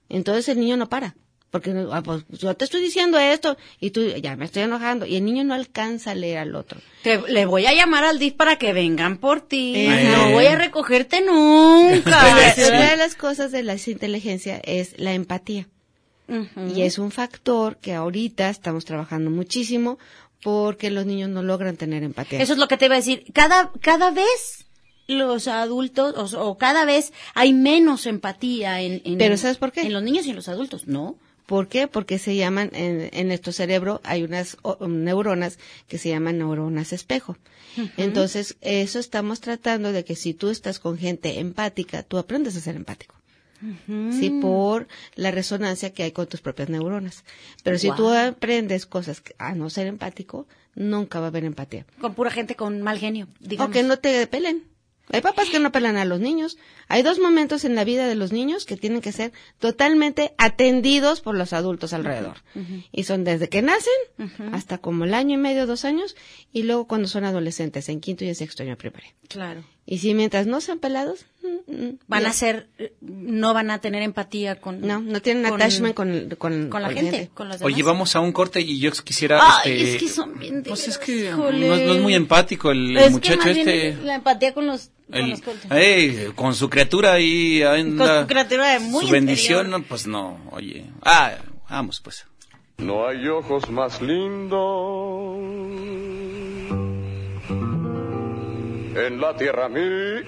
Entonces 0.08 0.48
el 0.48 0.60
niño 0.60 0.76
no 0.76 0.88
para. 0.88 1.16
Porque 1.54 1.72
ah, 1.92 2.02
pues, 2.02 2.24
yo 2.30 2.52
te 2.56 2.64
estoy 2.64 2.82
diciendo 2.82 3.16
esto 3.16 3.56
y 3.78 3.90
tú 3.90 4.04
ya 4.20 4.34
me 4.34 4.44
estoy 4.44 4.64
enojando. 4.64 5.06
Y 5.06 5.14
el 5.14 5.24
niño 5.24 5.44
no 5.44 5.54
alcanza 5.54 6.10
a 6.10 6.14
leer 6.16 6.38
al 6.38 6.56
otro. 6.56 6.80
Te- 7.04 7.20
le 7.30 7.46
voy 7.46 7.64
a 7.66 7.72
llamar 7.72 8.02
al 8.02 8.18
DIF 8.18 8.34
para 8.34 8.56
que 8.56 8.72
vengan 8.72 9.18
por 9.18 9.40
ti. 9.40 9.86
No 10.16 10.30
voy 10.32 10.46
a 10.46 10.56
recogerte 10.58 11.20
nunca. 11.20 12.20
Una 12.68 12.90
de 12.90 12.96
las 12.96 13.14
cosas 13.14 13.52
de 13.52 13.62
la 13.62 13.76
inteligencia 13.86 14.60
es 14.64 14.98
la 14.98 15.12
empatía. 15.12 15.68
Y 16.74 16.82
es 16.82 16.98
un 16.98 17.12
factor 17.12 17.76
que 17.76 17.94
ahorita 17.94 18.50
estamos 18.50 18.84
trabajando 18.84 19.30
muchísimo 19.30 19.98
porque 20.42 20.90
los 20.90 21.06
niños 21.06 21.28
no 21.30 21.44
logran 21.44 21.76
tener 21.76 22.02
empatía. 22.02 22.40
Eso 22.40 22.54
es 22.54 22.58
lo 22.58 22.66
que 22.66 22.76
te 22.78 22.86
iba 22.86 22.94
a 22.96 22.98
decir. 22.98 23.26
Cada, 23.32 23.70
cada 23.80 24.10
vez 24.10 24.66
los 25.06 25.46
adultos, 25.46 26.34
o, 26.34 26.46
o 26.48 26.58
cada 26.58 26.84
vez 26.84 27.12
hay 27.34 27.52
menos 27.52 28.06
empatía 28.06 28.80
en, 28.80 29.02
en- 29.04 29.18
Pero 29.18 29.36
¿sabes 29.36 29.56
por 29.58 29.70
qué? 29.70 29.82
En 29.82 29.92
los 29.92 30.02
niños 30.02 30.26
y 30.26 30.30
en 30.30 30.36
los 30.36 30.48
adultos, 30.48 30.88
¿no? 30.88 31.16
¿Por 31.46 31.68
qué? 31.68 31.88
Porque 31.88 32.18
se 32.18 32.36
llaman, 32.36 32.70
en, 32.72 33.10
en 33.12 33.28
nuestro 33.28 33.52
cerebro 33.52 34.00
hay 34.04 34.22
unas 34.22 34.56
o- 34.62 34.86
neuronas 34.88 35.58
que 35.88 35.98
se 35.98 36.08
llaman 36.08 36.38
neuronas 36.38 36.92
espejo. 36.92 37.36
Entonces, 37.96 38.56
eso 38.62 38.98
estamos 38.98 39.40
tratando 39.40 39.92
de 39.92 40.04
que 40.04 40.16
si 40.16 40.32
tú 40.34 40.48
estás 40.50 40.78
con 40.78 40.96
gente 40.96 41.38
empática, 41.40 42.02
tú 42.02 42.18
aprendes 42.18 42.56
a 42.56 42.60
ser 42.60 42.76
empático. 42.76 43.14
Sí, 44.10 44.30
por 44.30 44.86
la 45.16 45.30
resonancia 45.30 45.92
que 45.92 46.02
hay 46.02 46.12
con 46.12 46.26
tus 46.26 46.40
propias 46.40 46.68
neuronas. 46.68 47.24
Pero 47.62 47.78
si 47.78 47.88
tú 47.96 48.08
aprendes 48.10 48.84
cosas 48.86 49.22
a 49.38 49.54
no 49.54 49.70
ser 49.70 49.86
empático, 49.86 50.46
nunca 50.74 51.18
va 51.20 51.26
a 51.26 51.28
haber 51.28 51.44
empatía. 51.44 51.86
Con 52.00 52.14
pura 52.14 52.30
gente 52.30 52.56
con 52.56 52.82
mal 52.82 52.98
genio, 52.98 53.26
digamos. 53.40 53.70
O 53.70 53.72
que 53.72 53.82
no 53.82 53.98
te 53.98 54.26
pelen. 54.26 54.64
Hay 55.10 55.20
papás 55.20 55.50
que 55.50 55.58
no 55.60 55.70
pelan 55.70 55.96
a 55.96 56.04
los 56.04 56.18
niños. 56.18 56.56
Hay 56.88 57.02
dos 57.02 57.18
momentos 57.18 57.64
en 57.64 57.74
la 57.74 57.84
vida 57.84 58.08
de 58.08 58.14
los 58.14 58.32
niños 58.32 58.64
que 58.64 58.76
tienen 58.76 59.00
que 59.00 59.12
ser 59.12 59.32
totalmente 59.58 60.34
atendidos 60.38 61.20
por 61.20 61.36
los 61.36 61.52
adultos 61.52 61.92
alrededor. 61.92 62.38
Y 62.90 63.04
son 63.04 63.24
desde 63.24 63.48
que 63.48 63.62
nacen 63.62 63.92
hasta 64.52 64.78
como 64.78 65.04
el 65.04 65.14
año 65.14 65.34
y 65.34 65.38
medio, 65.38 65.66
dos 65.66 65.84
años, 65.84 66.16
y 66.52 66.62
luego 66.62 66.86
cuando 66.86 67.08
son 67.08 67.24
adolescentes, 67.24 67.88
en 67.88 68.00
quinto 68.00 68.24
y 68.24 68.28
en 68.28 68.34
sexto 68.34 68.62
año 68.62 68.76
primaria. 68.76 69.14
Claro. 69.28 69.64
Y 69.86 69.98
si 69.98 70.14
mientras 70.14 70.46
no 70.46 70.60
sean 70.62 70.78
pelados, 70.78 71.26
Van 72.06 72.22
ya. 72.22 72.30
a 72.30 72.32
ser, 72.32 72.68
no 73.02 73.52
van 73.52 73.70
a 73.70 73.80
tener 73.82 74.02
empatía 74.02 74.58
con... 74.60 74.80
No, 74.80 75.00
no 75.00 75.20
tienen 75.20 75.44
attachment 75.44 75.94
con, 75.94 76.30
con, 76.38 76.70
con 76.70 76.80
la 76.82 76.90
gente, 76.90 77.30
con 77.34 77.48
los 77.48 77.58
demás. 77.58 77.72
Oye, 77.72 77.82
vamos 77.82 78.16
a 78.16 78.20
un 78.20 78.32
corte 78.32 78.60
y 78.62 78.78
yo 78.80 78.90
quisiera... 78.92 79.40
Ay, 79.62 79.72
este, 79.72 79.94
es 79.96 80.02
que 80.02 80.08
son 80.08 80.38
bien 80.38 80.62
de 80.62 80.70
Pues 80.70 80.88
es 80.88 80.96
que 80.96 81.30
no, 81.30 81.50
no 81.52 81.74
es 81.74 82.00
muy 82.00 82.14
empático 82.14 82.70
el 82.70 82.96
Es 82.96 83.04
que 83.04 83.10
muchacho 83.10 83.36
más 83.38 83.54
bien 83.54 83.68
este... 83.68 83.96
La 84.04 84.14
empatía 84.14 84.54
con 84.54 84.66
los... 84.66 84.90
con 85.10 85.20
el- 85.20 85.30
los 85.30 86.34
con 86.34 86.54
su 86.54 86.70
criatura 86.70 87.12
ahí 87.12 87.62
anda... 87.62 88.06
Con 88.06 88.20
su 88.22 88.26
criatura 88.28 88.72
de 88.72 88.78
muy 88.80 89.04
Su 89.06 89.12
bendición, 89.12 89.68
no, 89.70 89.82
pues 89.82 90.06
no, 90.06 90.40
oye. 90.50 90.86
Ah, 91.02 91.32
vamos 91.68 92.00
pues. 92.00 92.24
No 92.78 93.06
hay 93.06 93.28
ojos 93.28 93.68
más 93.70 94.00
lindos 94.00 95.38
en 98.96 99.20
la 99.20 99.36
tierra 99.36 99.68
mí. 99.68 99.80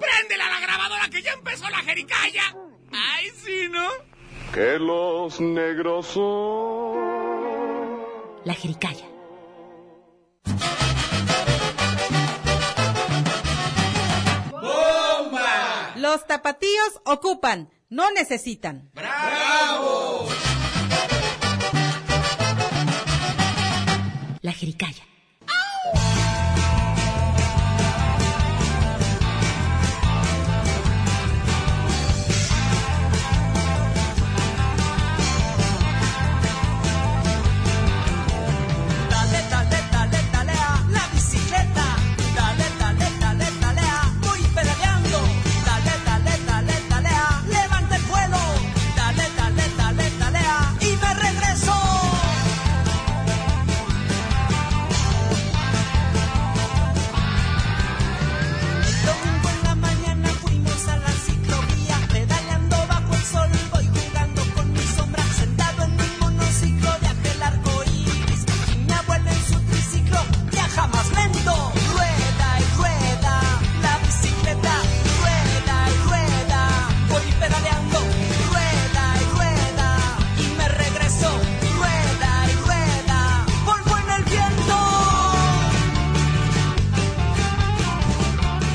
¡Préndela 0.00 0.48
la 0.50 0.60
grabadora 0.60 1.08
que 1.10 1.22
ya 1.22 1.32
empezó 1.32 1.68
la 1.70 1.78
jericaya! 1.78 2.54
¡Ay, 2.92 3.30
sí, 3.30 3.68
¿no? 3.70 4.08
que 4.52 4.78
los 4.78 5.40
negros 5.40 6.06
son. 6.06 6.98
La 8.44 8.54
jericaya. 8.54 9.06
Los 15.96 16.26
tapatíos 16.26 17.00
ocupan, 17.04 17.70
no 17.90 18.10
necesitan. 18.12 18.90
La 24.40 24.52
jericaya. 24.52 25.07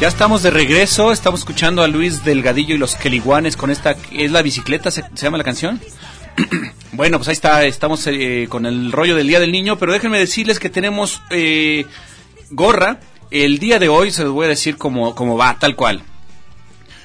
Ya 0.03 0.09
estamos 0.09 0.43
de 0.43 0.51
regreso, 0.51 1.13
estamos 1.13 1.39
escuchando 1.39 1.81
a 1.81 1.87
Luis 1.87 2.25
Delgadillo 2.25 2.75
y 2.75 2.77
los 2.77 2.95
Queliguanes 2.95 3.55
con 3.55 3.71
esta, 3.71 3.95
¿es 4.11 4.33
la 4.33 4.41
bicicleta? 4.41 4.91
¿Se, 4.91 5.01
llama 5.15 5.37
la 5.37 5.45
canción? 5.45 5.79
bueno, 6.91 7.19
pues 7.19 7.29
ahí 7.29 7.31
está, 7.31 7.63
estamos 7.63 8.05
eh, 8.07 8.47
con 8.49 8.65
el 8.65 8.91
rollo 8.91 9.15
del 9.15 9.27
Día 9.27 9.39
del 9.39 9.53
Niño, 9.53 9.79
pero 9.79 9.93
déjenme 9.93 10.19
decirles 10.19 10.59
que 10.59 10.69
tenemos 10.69 11.21
eh, 11.29 11.85
gorra. 12.49 12.99
El 13.31 13.59
día 13.59 13.79
de 13.79 13.87
hoy 13.87 14.11
se 14.11 14.25
los 14.25 14.33
voy 14.33 14.47
a 14.47 14.49
decir 14.49 14.75
cómo, 14.75 15.15
cómo 15.15 15.37
va, 15.37 15.57
tal 15.57 15.77
cual. 15.77 16.03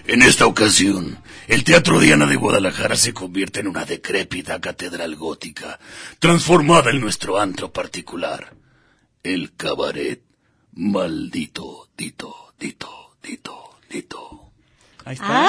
En 0.09 0.21
esta 0.23 0.47
ocasión, 0.47 1.21
el 1.47 1.63
Teatro 1.63 2.01
Diana 2.01 2.27
de 2.27 2.35
Guadalajara 2.35 2.97
se 2.97 3.15
convierte 3.15 3.61
en 3.61 3.69
una 3.69 3.85
decrépita 3.85 4.61
catedral 4.61 5.15
gótica, 5.15 5.79
transformada 6.19 6.91
en 6.91 7.01
nuestro 7.01 7.39
antro 7.39 7.73
particular, 7.73 8.57
el 9.23 9.55
cabaret 9.55 10.21
maldito, 10.73 11.91
dito, 11.97 12.48
dito, 12.59 13.17
dito, 13.23 13.79
dito. 13.89 14.53
Ahí 15.05 15.15
está. 15.15 15.49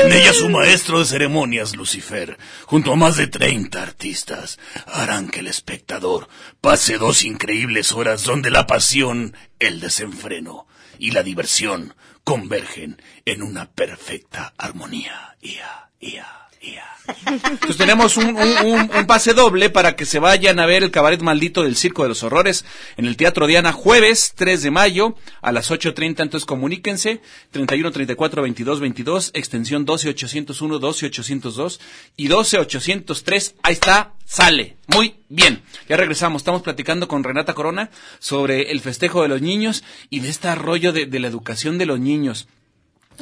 En 0.00 0.12
ella 0.12 0.32
su 0.32 0.48
maestro 0.48 0.98
de 0.98 1.06
ceremonias, 1.06 1.74
Lucifer, 1.74 2.38
junto 2.66 2.92
a 2.92 2.96
más 2.96 3.16
de 3.16 3.26
30 3.26 3.82
artistas, 3.82 4.58
harán 4.86 5.28
que 5.28 5.40
el 5.40 5.46
espectador 5.46 6.28
pase 6.60 6.98
dos 6.98 7.24
increíbles 7.24 7.92
horas 7.92 8.24
donde 8.24 8.50
la 8.50 8.66
pasión, 8.66 9.36
el 9.58 9.80
desenfreno 9.80 10.66
y 10.98 11.12
la 11.12 11.22
diversión 11.22 11.94
convergen 12.24 13.00
en 13.24 13.42
una 13.42 13.70
perfecta 13.70 14.52
armonía. 14.58 15.36
Ia, 15.40 15.90
ia, 16.00 16.48
ia. 16.60 16.91
Entonces 17.26 17.76
tenemos 17.76 18.16
un, 18.16 18.36
un- 18.36 18.66
un- 18.66 18.90
un 18.96 19.06
pase 19.06 19.34
doble 19.34 19.70
para 19.70 19.96
que 19.96 20.06
se 20.06 20.18
vayan 20.20 20.60
a 20.60 20.66
ver 20.66 20.84
el 20.84 20.90
cabaret 20.90 21.20
maldito 21.20 21.62
del 21.64 21.76
Circo 21.76 22.02
de 22.04 22.08
los 22.10 22.22
Horrores 22.22 22.64
en 22.96 23.06
el 23.06 23.16
Teatro 23.16 23.46
Diana 23.46 23.72
jueves 23.72 24.32
3 24.36 24.62
de 24.62 24.70
mayo 24.70 25.16
a 25.40 25.50
las 25.52 25.70
8.30. 25.70 26.22
Entonces 26.22 26.44
comuníquense 26.44 27.20
31 27.50 27.90
34 27.90 28.42
22 28.42 28.80
22 28.80 29.30
extensión 29.34 29.84
12 29.84 30.10
801 30.10 30.78
12 30.78 31.06
802 31.06 31.80
y 32.16 32.28
12 32.28 32.58
803. 32.58 33.54
Ahí 33.62 33.72
está, 33.72 34.12
sale. 34.24 34.76
Muy 34.86 35.16
bien. 35.28 35.62
Ya 35.88 35.96
regresamos. 35.96 36.42
Estamos 36.42 36.62
platicando 36.62 37.08
con 37.08 37.24
Renata 37.24 37.54
Corona 37.54 37.90
sobre 38.20 38.70
el 38.70 38.80
festejo 38.80 39.22
de 39.22 39.28
los 39.28 39.42
niños 39.42 39.82
y 40.08 40.20
de 40.20 40.28
este 40.28 40.54
rollo 40.54 40.92
de, 40.92 41.06
de 41.06 41.18
la 41.20 41.28
educación 41.28 41.78
de 41.78 41.86
los 41.86 41.98
niños. 41.98 42.46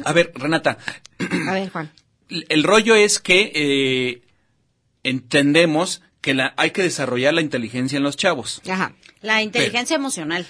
A 0.04 0.12
ver, 0.12 0.32
Renata, 0.34 0.78
A 1.48 1.52
ver, 1.52 1.70
Juan. 1.70 1.90
El 2.48 2.62
rollo 2.62 2.94
es 2.94 3.18
que 3.18 3.52
eh, 3.54 4.22
entendemos 5.04 6.02
que 6.20 6.34
la, 6.34 6.52
hay 6.56 6.70
que 6.70 6.82
desarrollar 6.82 7.34
la 7.34 7.40
inteligencia 7.40 7.96
en 7.96 8.02
los 8.02 8.16
chavos. 8.16 8.60
Ajá. 8.68 8.92
La 9.22 9.42
inteligencia 9.42 9.96
emocional. 9.96 10.46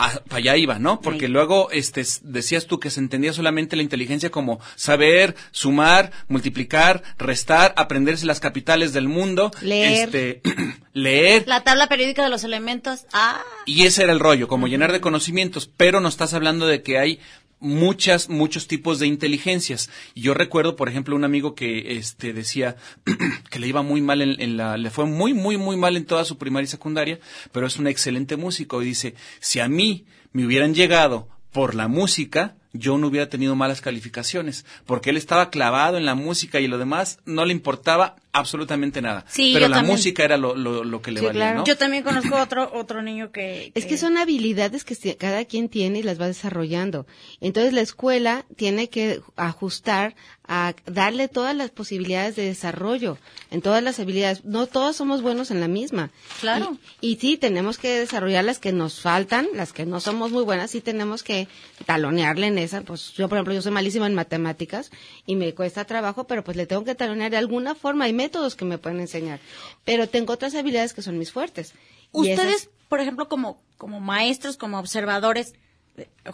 Ah, 0.00 0.20
para 0.28 0.36
allá 0.38 0.56
iba, 0.56 0.78
¿no? 0.78 1.00
Porque 1.00 1.26
Sí. 1.26 1.32
luego 1.32 1.72
este, 1.72 2.04
decías 2.22 2.66
tú 2.68 2.78
que 2.78 2.88
se 2.88 3.00
entendía 3.00 3.32
solamente 3.32 3.74
la 3.74 3.82
inteligencia 3.82 4.30
como 4.30 4.60
saber, 4.76 5.34
sumar, 5.50 6.12
multiplicar, 6.28 7.02
restar, 7.18 7.74
aprenderse 7.76 8.24
las 8.24 8.38
capitales 8.38 8.92
del 8.92 9.08
mundo, 9.08 9.50
Leer. 9.60 10.04
este, 10.14 10.40
leer, 10.92 11.42
La 11.48 11.64
tabla 11.64 11.88
periódica 11.88 12.22
de 12.22 12.30
los 12.30 12.44
elementos. 12.44 13.06
Ah, 13.12 13.42
y 13.66 13.86
ese 13.86 14.04
era 14.04 14.12
el 14.12 14.20
rollo, 14.20 14.46
como 14.46 14.68
llenar 14.68 14.92
de 14.92 15.00
conocimientos, 15.00 15.68
pero 15.76 15.98
no 16.00 16.08
estás 16.08 16.32
hablando 16.32 16.68
de 16.68 16.80
que 16.84 16.98
hay 16.98 17.18
muchas, 17.60 18.28
muchos 18.28 18.66
tipos 18.66 18.98
de 18.98 19.06
inteligencias. 19.06 19.90
Y 20.14 20.22
yo 20.22 20.34
recuerdo, 20.34 20.76
por 20.76 20.88
ejemplo, 20.88 21.16
un 21.16 21.24
amigo 21.24 21.54
que 21.54 21.96
este 21.96 22.32
decía 22.32 22.76
que 23.50 23.58
le 23.58 23.68
iba 23.68 23.82
muy 23.82 24.00
mal 24.00 24.22
en, 24.22 24.40
en 24.40 24.56
la, 24.56 24.76
le 24.76 24.90
fue 24.90 25.06
muy, 25.06 25.34
muy, 25.34 25.56
muy 25.56 25.76
mal 25.76 25.96
en 25.96 26.06
toda 26.06 26.24
su 26.24 26.38
primaria 26.38 26.64
y 26.64 26.68
secundaria, 26.68 27.18
pero 27.52 27.66
es 27.66 27.78
un 27.78 27.86
excelente 27.86 28.36
músico. 28.36 28.82
Y 28.82 28.86
dice, 28.86 29.14
si 29.40 29.60
a 29.60 29.68
mí 29.68 30.06
me 30.32 30.46
hubieran 30.46 30.74
llegado 30.74 31.28
por 31.52 31.74
la 31.74 31.88
música, 31.88 32.56
yo 32.72 32.98
no 32.98 33.08
hubiera 33.08 33.28
tenido 33.28 33.56
malas 33.56 33.80
calificaciones, 33.80 34.64
porque 34.86 35.10
él 35.10 35.16
estaba 35.16 35.50
clavado 35.50 35.96
en 35.96 36.04
la 36.04 36.14
música 36.14 36.60
y 36.60 36.68
lo 36.68 36.78
demás 36.78 37.18
no 37.24 37.44
le 37.44 37.52
importaba 37.52 38.16
absolutamente 38.32 39.00
nada. 39.02 39.24
Sí, 39.28 39.50
pero 39.54 39.66
yo 39.66 39.68
la 39.70 39.76
también. 39.76 39.96
música 39.96 40.24
era 40.24 40.36
lo, 40.36 40.54
lo, 40.54 40.84
lo 40.84 41.02
que 41.02 41.10
le 41.12 41.20
Sí, 41.20 41.26
valía, 41.26 41.40
claro. 41.40 41.58
¿no? 41.60 41.64
yo 41.64 41.76
también 41.76 42.02
conozco 42.04 42.36
otro 42.36 42.70
otro 42.74 43.02
niño 43.02 43.30
que, 43.32 43.72
Es 43.76 43.86
que 43.86 43.96
son 43.98 44.16
habilidades 44.18 44.84
que 44.84 45.16
cada 45.16 45.44
quien 45.44 45.68
tiene 45.68 46.00
y 46.00 46.02
las 46.02 46.20
va 46.20 46.26
desarrollando. 46.26 47.06
Entonces 47.40 47.72
la 47.72 47.80
escuela 47.80 48.44
tiene 48.56 48.88
que 48.88 49.20
ajustar 49.36 50.14
a 50.50 50.74
darle 50.86 51.28
todas 51.28 51.54
las 51.54 51.70
posibilidades 51.70 52.34
de 52.36 52.44
desarrollo 52.44 53.18
en 53.50 53.60
todas 53.60 53.82
las 53.82 54.00
habilidades. 54.00 54.44
No 54.46 54.66
todos 54.66 54.96
somos 54.96 55.20
buenos 55.20 55.50
en 55.50 55.60
la 55.60 55.68
misma. 55.68 56.10
Claro. 56.40 56.78
Y, 57.02 57.12
y 57.12 57.16
sí, 57.16 57.36
tenemos 57.36 57.76
que 57.76 57.98
desarrollar 57.98 58.44
las 58.44 58.58
que 58.58 58.72
nos 58.72 59.00
faltan, 59.00 59.46
las 59.54 59.72
que 59.74 59.84
no 59.84 60.00
somos 60.00 60.30
muy 60.30 60.44
buenas, 60.44 60.70
sí 60.70 60.80
tenemos 60.80 61.22
que 61.22 61.48
talonearle 61.84 62.46
en 62.46 62.56
esa. 62.58 62.80
Pues 62.80 63.12
yo, 63.12 63.28
por 63.28 63.36
ejemplo, 63.36 63.52
yo 63.54 63.60
soy 63.62 63.72
malísima 63.72 64.06
en 64.06 64.14
matemáticas 64.14 64.90
y 65.26 65.36
me 65.36 65.54
cuesta 65.54 65.84
trabajo, 65.84 66.26
pero 66.26 66.42
pues 66.44 66.56
le 66.56 66.66
tengo 66.66 66.82
que 66.84 66.94
talonear 66.94 67.30
de 67.30 67.36
alguna 67.36 67.74
forma. 67.74 68.06
Hay 68.06 68.14
métodos 68.22 68.54
que 68.56 68.64
me 68.66 68.76
pueden 68.78 69.00
enseñar. 69.00 69.38
Pero 69.84 70.08
tengo 70.08 70.32
otras 70.34 70.54
habilidades 70.54 70.92
que 70.92 71.02
son 71.02 71.16
mis 71.18 71.32
fuertes. 71.32 71.68
Esas- 71.68 71.78
Ustedes, 72.12 72.70
por 72.88 73.00
ejemplo, 73.00 73.28
como, 73.28 73.62
como 73.78 74.00
maestros, 74.00 74.56
como 74.56 74.78
observadores, 74.78 75.54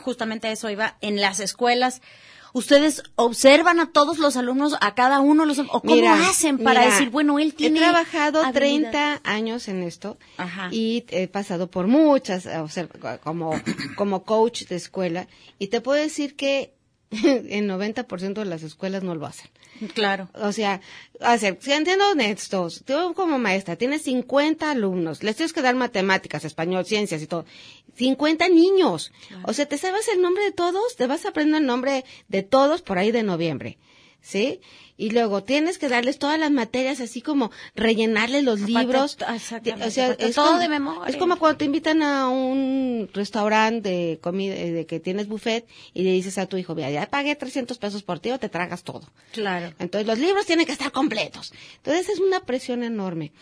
justamente 0.00 0.48
a 0.48 0.52
eso 0.52 0.70
iba, 0.70 0.96
en 1.00 1.20
las 1.20 1.40
escuelas, 1.40 2.00
¿ustedes 2.52 3.02
observan 3.16 3.80
a 3.80 3.90
todos 3.92 4.18
los 4.18 4.36
alumnos, 4.36 4.76
a 4.80 4.94
cada 4.94 5.20
uno, 5.20 5.44
los, 5.44 5.58
o 5.58 5.66
cómo 5.80 5.94
Mira, 5.94 6.14
hacen 6.28 6.58
para 6.58 6.80
mira, 6.82 6.92
decir, 6.92 7.10
bueno, 7.10 7.38
él 7.38 7.54
tiene 7.54 7.78
He 7.78 7.82
trabajado 7.82 8.40
habilidad? 8.44 8.90
30 8.92 9.20
años 9.24 9.68
en 9.68 9.82
esto 9.82 10.18
Ajá. 10.36 10.68
y 10.70 11.04
he 11.08 11.26
pasado 11.28 11.70
por 11.70 11.86
muchas, 11.86 12.46
como, 13.22 13.52
como 13.96 14.22
coach 14.24 14.64
de 14.66 14.76
escuela, 14.76 15.26
y 15.58 15.68
te 15.68 15.80
puedo 15.80 16.00
decir 16.00 16.36
que 16.36 16.74
el 17.10 17.68
90% 17.68 18.34
de 18.34 18.44
las 18.44 18.62
escuelas 18.62 19.02
no 19.02 19.14
lo 19.14 19.26
hacen. 19.26 19.48
Claro. 19.94 20.28
O 20.34 20.52
sea, 20.52 20.80
sea, 21.38 21.56
siendo 21.60 22.10
honestos, 22.10 22.82
tú 22.84 23.14
como 23.14 23.38
maestra 23.38 23.76
tienes 23.76 24.02
50 24.02 24.70
alumnos, 24.70 25.22
les 25.22 25.36
tienes 25.36 25.52
que 25.52 25.62
dar 25.62 25.74
matemáticas, 25.74 26.44
español, 26.44 26.84
ciencias 26.84 27.22
y 27.22 27.26
todo. 27.26 27.44
50 27.96 28.48
niños. 28.48 29.12
O 29.44 29.52
sea, 29.52 29.66
¿te 29.66 29.78
sabes 29.78 30.08
el 30.08 30.20
nombre 30.20 30.44
de 30.44 30.52
todos? 30.52 30.96
Te 30.96 31.06
vas 31.06 31.24
a 31.24 31.28
aprender 31.28 31.60
el 31.60 31.66
nombre 31.66 32.04
de 32.28 32.42
todos 32.42 32.82
por 32.82 32.98
ahí 32.98 33.12
de 33.12 33.22
noviembre. 33.22 33.78
¿Sí? 34.20 34.60
Y 34.96 35.11
luego 35.11 35.42
tienes 35.42 35.78
que 35.78 35.88
darles 35.88 36.18
todas 36.18 36.38
las 36.38 36.52
materias, 36.52 37.00
así 37.00 37.20
como 37.20 37.50
rellenarles 37.74 38.44
los 38.44 38.62
Aparte, 38.62 38.78
libros. 38.78 39.18
O 39.20 39.90
sea, 39.90 40.12
es 40.18 40.35
todo 40.35 40.46
como, 40.46 40.59
de 40.61 40.68
memoria. 40.68 41.02
Es 41.09 41.16
como 41.16 41.37
cuando 41.37 41.59
te 41.59 41.64
invitan 41.64 42.02
a 42.02 42.28
un 42.28 43.11
restaurante 43.12 43.88
de 43.88 44.18
comida, 44.20 44.54
eh, 44.54 44.70
de 44.70 44.87
que 44.87 45.00
tienes 45.00 45.26
buffet 45.26 45.66
y 45.94 46.04
le 46.04 46.12
dices 46.12 46.38
a 46.38 46.46
tu 46.46 46.57
hijo, 46.57 46.74
mira, 46.76 46.90
ya 46.90 47.07
pagué 47.11 47.35
300 47.35 47.76
pesos 47.78 48.02
por 48.04 48.20
ti 48.20 48.30
o 48.30 48.38
te 48.38 48.48
tragas 48.48 48.85
todo. 48.85 49.09
Claro. 49.33 49.74
Entonces 49.80 50.07
los 50.07 50.18
libros 50.18 50.46
tienen 50.46 50.64
que 50.64 50.72
estar 50.72 50.92
completos. 50.92 51.52
Entonces 51.78 52.09
es 52.09 52.20
una 52.20 52.40
presión 52.40 52.85
enorme. 52.85 53.33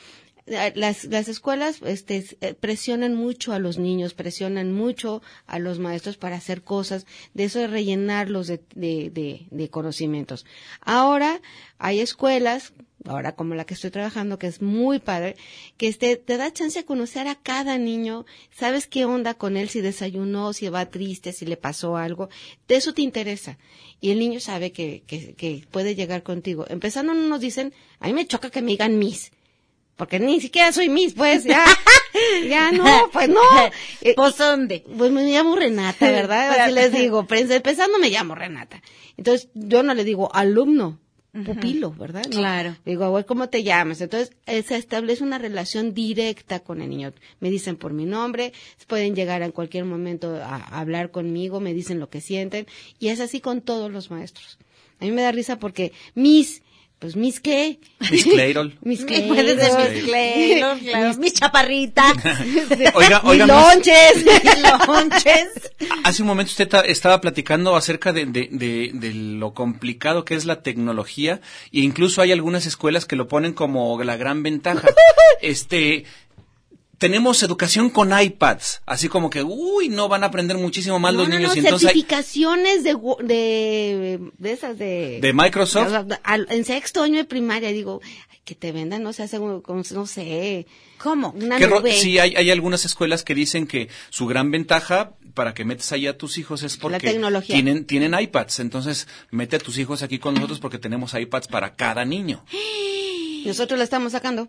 Las, 0.44 1.04
las 1.04 1.28
escuelas 1.28 1.80
este, 1.84 2.24
eh, 2.40 2.54
presionan 2.54 3.14
mucho 3.14 3.52
a 3.52 3.60
los 3.60 3.78
niños, 3.78 4.12
presionan 4.12 4.72
mucho 4.72 5.22
a 5.46 5.60
los 5.60 5.78
maestros 5.78 6.16
para 6.16 6.36
hacer 6.36 6.62
cosas, 6.62 7.06
de 7.32 7.44
eso 7.44 7.60
de 7.60 7.68
rellenarlos 7.68 8.48
de, 8.48 8.60
de, 8.74 9.10
de, 9.10 9.46
de 9.50 9.68
conocimientos. 9.70 10.44
Ahora 10.80 11.40
hay 11.78 12.00
escuelas, 12.00 12.72
ahora 13.04 13.36
como 13.36 13.54
la 13.54 13.64
que 13.66 13.74
estoy 13.74 13.92
trabajando, 13.92 14.40
que 14.40 14.48
es 14.48 14.60
muy 14.60 14.98
padre, 14.98 15.36
que 15.76 15.86
este, 15.86 16.16
te 16.16 16.36
da 16.36 16.52
chance 16.52 16.80
de 16.80 16.84
conocer 16.84 17.28
a 17.28 17.36
cada 17.36 17.78
niño, 17.78 18.26
sabes 18.50 18.88
qué 18.88 19.04
onda 19.04 19.34
con 19.34 19.56
él, 19.56 19.68
si 19.68 19.80
desayunó, 19.80 20.52
si 20.54 20.68
va 20.68 20.90
triste, 20.90 21.32
si 21.32 21.46
le 21.46 21.56
pasó 21.56 21.96
algo, 21.96 22.30
de 22.66 22.74
eso 22.76 22.94
te 22.94 23.02
interesa. 23.02 23.58
Y 24.00 24.10
el 24.10 24.18
niño 24.18 24.40
sabe 24.40 24.72
que, 24.72 25.04
que, 25.06 25.34
que 25.34 25.64
puede 25.70 25.94
llegar 25.94 26.24
contigo. 26.24 26.64
Empezando 26.68 27.14
no 27.14 27.28
nos 27.28 27.40
dicen, 27.40 27.72
a 28.00 28.08
mí 28.08 28.12
me 28.12 28.26
choca 28.26 28.50
que 28.50 28.60
me 28.60 28.72
digan 28.72 28.98
Miss. 28.98 29.30
Porque 30.02 30.18
ni 30.18 30.40
siquiera 30.40 30.72
soy 30.72 30.88
Miss, 30.88 31.14
pues, 31.14 31.44
ya, 31.44 31.64
ya 32.50 32.72
no, 32.72 33.08
pues 33.12 33.28
no. 33.28 33.40
¿Pues 34.16 34.36
dónde? 34.36 34.84
pues 34.98 35.12
me 35.12 35.22
llamo 35.30 35.54
Renata, 35.54 36.10
¿verdad? 36.10 36.50
Así 36.60 36.72
les 36.72 36.90
digo, 36.90 37.24
empezando 37.30 38.00
me 38.00 38.10
llamo 38.10 38.34
Renata. 38.34 38.82
Entonces, 39.16 39.48
yo 39.54 39.84
no 39.84 39.94
le 39.94 40.02
digo 40.02 40.34
alumno, 40.34 40.98
pupilo, 41.44 41.92
¿verdad? 41.92 42.24
No. 42.24 42.36
Claro. 42.36 42.76
Digo, 42.84 43.10
güey, 43.10 43.22
¿cómo 43.22 43.48
te 43.48 43.62
llamas? 43.62 44.00
Entonces, 44.00 44.34
eh, 44.46 44.64
se 44.64 44.74
establece 44.74 45.22
una 45.22 45.38
relación 45.38 45.94
directa 45.94 46.58
con 46.58 46.82
el 46.82 46.90
niño. 46.90 47.12
Me 47.38 47.48
dicen 47.48 47.76
por 47.76 47.92
mi 47.92 48.04
nombre, 48.04 48.52
pueden 48.88 49.14
llegar 49.14 49.42
en 49.42 49.52
cualquier 49.52 49.84
momento 49.84 50.34
a, 50.34 50.56
a 50.56 50.80
hablar 50.80 51.12
conmigo, 51.12 51.60
me 51.60 51.74
dicen 51.74 52.00
lo 52.00 52.10
que 52.10 52.20
sienten, 52.20 52.66
y 52.98 53.10
es 53.10 53.20
así 53.20 53.40
con 53.40 53.60
todos 53.60 53.88
los 53.88 54.10
maestros. 54.10 54.58
A 54.98 55.04
mí 55.04 55.12
me 55.12 55.22
da 55.22 55.30
risa 55.30 55.60
porque 55.60 55.92
mis, 56.16 56.62
pues 57.02 57.16
mis 57.16 57.40
qué? 57.40 57.78
Miss 58.10 58.24
Clayroll. 58.24 58.78
Mis 58.82 59.04
Puede 59.04 59.56
ser 59.60 59.92
mis 60.02 60.04
claro, 60.04 61.18
mis 61.18 61.34
chaparritas, 61.34 62.14
Oiga, 62.94 63.20
mis 63.22 63.30
oiga, 63.30 63.46
Miss- 63.46 63.54
lonches. 63.74 64.16
mis 64.24 64.86
lonches. 64.86 65.72
Hace 66.04 66.22
un 66.22 66.28
momento 66.28 66.50
usted 66.50 66.68
ta- 66.68 66.80
estaba 66.80 67.20
platicando 67.20 67.76
acerca 67.76 68.12
de, 68.12 68.24
de, 68.26 68.48
de- 68.50 68.90
de 68.94 69.12
lo 69.12 69.52
complicado 69.52 70.24
que 70.24 70.34
es 70.36 70.44
la 70.44 70.62
tecnología 70.62 71.40
e 71.72 71.80
incluso 71.80 72.22
hay 72.22 72.32
algunas 72.32 72.64
escuelas 72.66 73.04
que 73.04 73.16
lo 73.16 73.28
ponen 73.28 73.52
como 73.52 74.02
la 74.02 74.16
gran 74.16 74.42
ventaja. 74.42 74.88
Este, 75.40 76.04
tenemos 77.02 77.42
educación 77.42 77.90
con 77.90 78.16
iPads, 78.16 78.82
así 78.86 79.08
como 79.08 79.28
que, 79.28 79.42
uy, 79.42 79.88
no 79.88 80.06
van 80.08 80.22
a 80.22 80.28
aprender 80.28 80.56
muchísimo 80.56 81.00
más 81.00 81.12
los 81.12 81.28
no, 81.28 81.34
no, 81.34 81.38
niños. 81.40 81.50
no, 81.50 81.56
y 81.56 81.58
entonces 81.66 81.88
hay- 81.88 81.94
certificaciones 81.94 82.84
de, 82.84 82.94
de, 83.24 84.20
de 84.38 84.52
esas 84.52 84.78
de... 84.78 85.18
de 85.20 85.32
Microsoft. 85.32 85.92
Al- 86.22 86.46
En 86.48 86.64
sexto 86.64 87.02
año 87.02 87.16
de 87.16 87.24
primaria, 87.24 87.72
digo, 87.72 88.00
que 88.44 88.54
te 88.54 88.70
vendan, 88.70 89.02
no 89.02 89.12
sé, 89.12 89.24
hace 89.24 89.40
un- 89.40 89.62
como, 89.62 89.82
no 89.90 90.06
sé. 90.06 90.66
¿Cómo? 90.98 91.30
Una 91.36 91.58
¿Qué 91.58 91.66
ro- 91.66 91.80
nube. 91.80 91.92
sí, 91.94 92.20
hay, 92.20 92.36
hay 92.36 92.50
algunas 92.52 92.84
escuelas 92.84 93.24
que 93.24 93.34
dicen 93.34 93.66
que 93.66 93.88
su 94.10 94.26
gran 94.26 94.52
ventaja 94.52 95.14
para 95.34 95.54
que 95.54 95.64
metes 95.64 95.90
ahí 95.90 96.06
a 96.06 96.16
tus 96.16 96.38
hijos 96.38 96.62
es 96.62 96.76
porque 96.76 97.00
tecnología. 97.00 97.52
tienen 97.56 97.84
tienen 97.84 98.14
iPads. 98.16 98.60
Entonces, 98.60 99.08
mete 99.32 99.56
a 99.56 99.58
tus 99.58 99.76
hijos 99.78 100.02
aquí 100.04 100.20
con 100.20 100.34
nosotros 100.34 100.60
porque 100.60 100.78
tenemos 100.78 101.14
iPads 101.14 101.48
para 101.48 101.74
cada 101.74 102.04
niño. 102.04 102.44
Nosotros 103.44 103.76
la 103.76 103.82
estamos 103.84 104.12
sacando. 104.12 104.48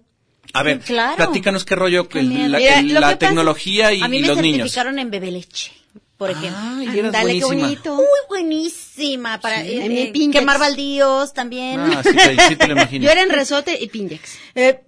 A 0.51 0.61
ver, 0.63 0.79
Claro. 0.81 1.15
platícanos 1.15 1.63
qué 1.65 1.75
rollo 1.75 2.07
Qué 2.09 2.21
la, 2.21 2.27
Mira, 2.27 2.49
la 2.49 2.59
que 2.59 2.99
pasa- 3.01 3.17
tecnología 3.17 3.93
y, 3.93 4.01
a 4.01 4.07
mí 4.07 4.17
y 4.17 4.21
me 4.21 4.27
los 4.27 4.37
niños. 4.37 4.57
certificaron 4.59 4.99
en 4.99 5.09
bebé 5.09 5.31
leche, 5.31 5.71
por 6.17 6.29
ejemplo. 6.31 6.57
Ay, 6.61 6.99
eras 6.99 7.11
Dale, 7.11 7.39
qué 7.39 7.45
bonito. 7.45 7.95
Uy, 7.97 8.05
buenísima. 8.29 9.39
Para 9.39 9.63
Sí. 9.63 9.71
eh, 9.79 10.11
eh, 10.15 10.29
quemar 10.31 10.59
baldíos 10.59 11.33
también. 11.33 11.79
Ah, 11.79 12.03
sí, 12.03 12.09
sí 12.49 12.55
te 12.55 12.67
lo 12.67 12.73
imagino. 12.77 13.05
Yo 13.05 13.11
era 13.11 13.21
en 13.23 13.29
resote 13.29 13.77
y 13.81 13.87
Pindex. 13.87 14.37
Eh, 14.55 14.79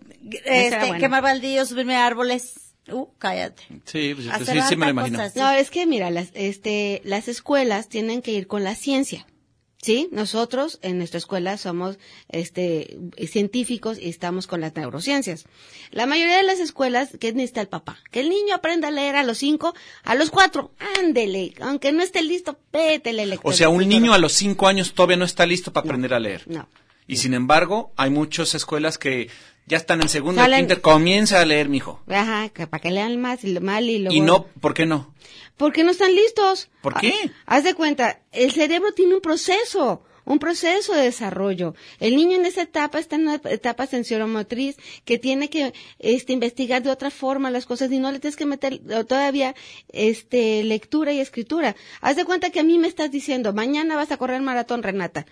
era 0.44 0.56
este, 0.58 0.78
bueno. 0.88 1.00
quemar 1.00 1.24
baldíos, 1.24 1.70
subirme 1.70 1.96
a 1.96 2.06
árboles. 2.06 2.54
Uh, 2.88 3.08
cállate. 3.18 3.64
Sí, 3.86 4.14
pues, 4.14 4.28
sí, 4.48 4.60
sí 4.70 4.76
me 4.76 4.86
lo 4.86 4.92
imagino. 4.92 5.18
cosas. 5.18 5.36
No, 5.36 5.50
es 5.52 5.72
que 5.72 5.88
mira, 5.88 6.12
las, 6.12 6.28
este, 6.36 7.02
las 7.04 7.28
escuelas 7.28 7.90
tienen 7.90 8.22
que 8.22 8.32
ir 8.32 8.46
con 8.46 8.64
la 8.64 8.76
ciencia. 8.76 9.26
¿Sí? 9.86 10.10
Nosotros 10.12 10.80
en 10.82 10.98
nuestra 10.98 11.20
escuela 11.20 11.58
somos 11.58 12.00
este, 12.30 12.98
científicos 13.28 14.00
y 14.00 14.10
estamos 14.10 14.48
con 14.48 14.60
las 14.60 14.76
neurociencias. 14.76 15.46
La 15.92 16.08
mayoría 16.08 16.38
de 16.38 16.44
las 16.44 16.60
escuelas, 16.60 17.10
¿qué 17.20 17.32
necesita 17.34 17.62
el 17.62 17.68
papá? 17.68 18.00
Que 18.10 18.22
el 18.22 18.30
niño 18.30 18.56
aprenda 18.56 18.88
a 18.88 18.92
leer 18.92 19.16
a 19.16 19.22
los 19.22 19.38
cinco, 19.38 19.76
a 20.04 20.16
los 20.16 20.32
cuatro, 20.32 20.72
ándele, 20.98 21.54
aunque 21.62 21.92
no 21.92 22.02
esté 22.02 22.24
listo, 22.24 22.58
pétele. 22.72 23.38
O 23.44 23.54
sea, 23.54 23.70
un 23.70 23.88
niño 23.88 24.16
a 24.16 24.18
los 24.18 24.34
cinco 24.34 24.68
años 24.68 24.96
todavía 24.96 25.18
no 25.18 25.26
está 25.26 25.46
listo 25.46 25.72
para 25.72 25.86
aprender 25.86 26.16
a 26.16 26.20
leer. 26.20 26.46
No. 26.48 26.68
Y 27.08 27.18
sin 27.18 27.34
embargo, 27.34 27.92
hay 27.98 28.10
muchas 28.10 28.56
escuelas 28.56 28.98
que 28.98 29.30
ya 29.68 29.78
están 29.78 30.02
en 30.02 30.10
segundo 30.10 30.42
y 30.42 30.44
Salen- 30.46 30.60
kinder, 30.62 30.82
comienza 30.82 31.40
a 31.42 31.46
leer, 31.46 31.70
mijo. 31.70 32.02
Ajá, 32.08 32.50
que 32.50 32.68
para 32.68 32.82
que 32.82 32.92
lean 32.92 33.20
más 33.22 33.44
y 33.44 33.60
mal 33.60 33.90
y 33.90 34.00
luego... 34.00 34.16
Y 34.16 34.22
no, 34.22 34.46
¿por 34.62 34.74
qué 34.74 34.86
no? 34.86 35.14
Porque 35.58 35.84
no 35.84 35.92
están 35.92 36.14
listos. 36.16 36.70
¿Por 36.82 37.00
qué? 37.00 37.14
Ah, 37.46 37.58
Haz 37.58 37.64
de 37.64 37.74
cuenta, 37.76 38.20
el 38.32 38.52
cerebro 38.52 38.92
tiene 38.94 39.16
un 39.16 39.22
proceso, 39.22 40.04
un 40.26 40.38
proceso 40.40 40.94
de 40.94 41.04
desarrollo. 41.04 41.76
El 42.00 42.16
niño 42.16 42.36
en 42.38 42.46
esa 42.46 42.64
etapa 42.64 43.00
está 43.00 43.16
en 43.16 43.22
una 43.28 43.40
etapa 43.46 43.88
sensoromotriz 43.88 44.76
que 45.06 45.18
tiene 45.18 45.50
que 45.50 45.74
este, 46.00 46.34
investigar 46.34 46.84
de 46.84 46.90
otra 46.92 47.10
forma 47.12 47.52
las 47.52 47.66
cosas 47.66 47.92
y 47.92 48.00
no 48.00 48.12
le 48.12 48.20
tienes 48.20 48.36
que 48.36 48.46
meter 48.46 48.80
todavía 49.08 49.56
este, 49.90 50.64
lectura 50.64 51.14
y 51.14 51.20
escritura. 51.20 51.76
Haz 52.02 52.16
de 52.18 52.26
cuenta 52.26 52.50
que 52.50 52.60
a 52.60 52.64
mí 52.64 52.78
me 52.78 52.88
estás 52.88 53.12
diciendo, 53.12 53.54
mañana 53.54 53.96
vas 53.96 54.12
a 54.12 54.18
correr 54.18 54.42
maratón, 54.42 54.84
Renata. 54.84 55.26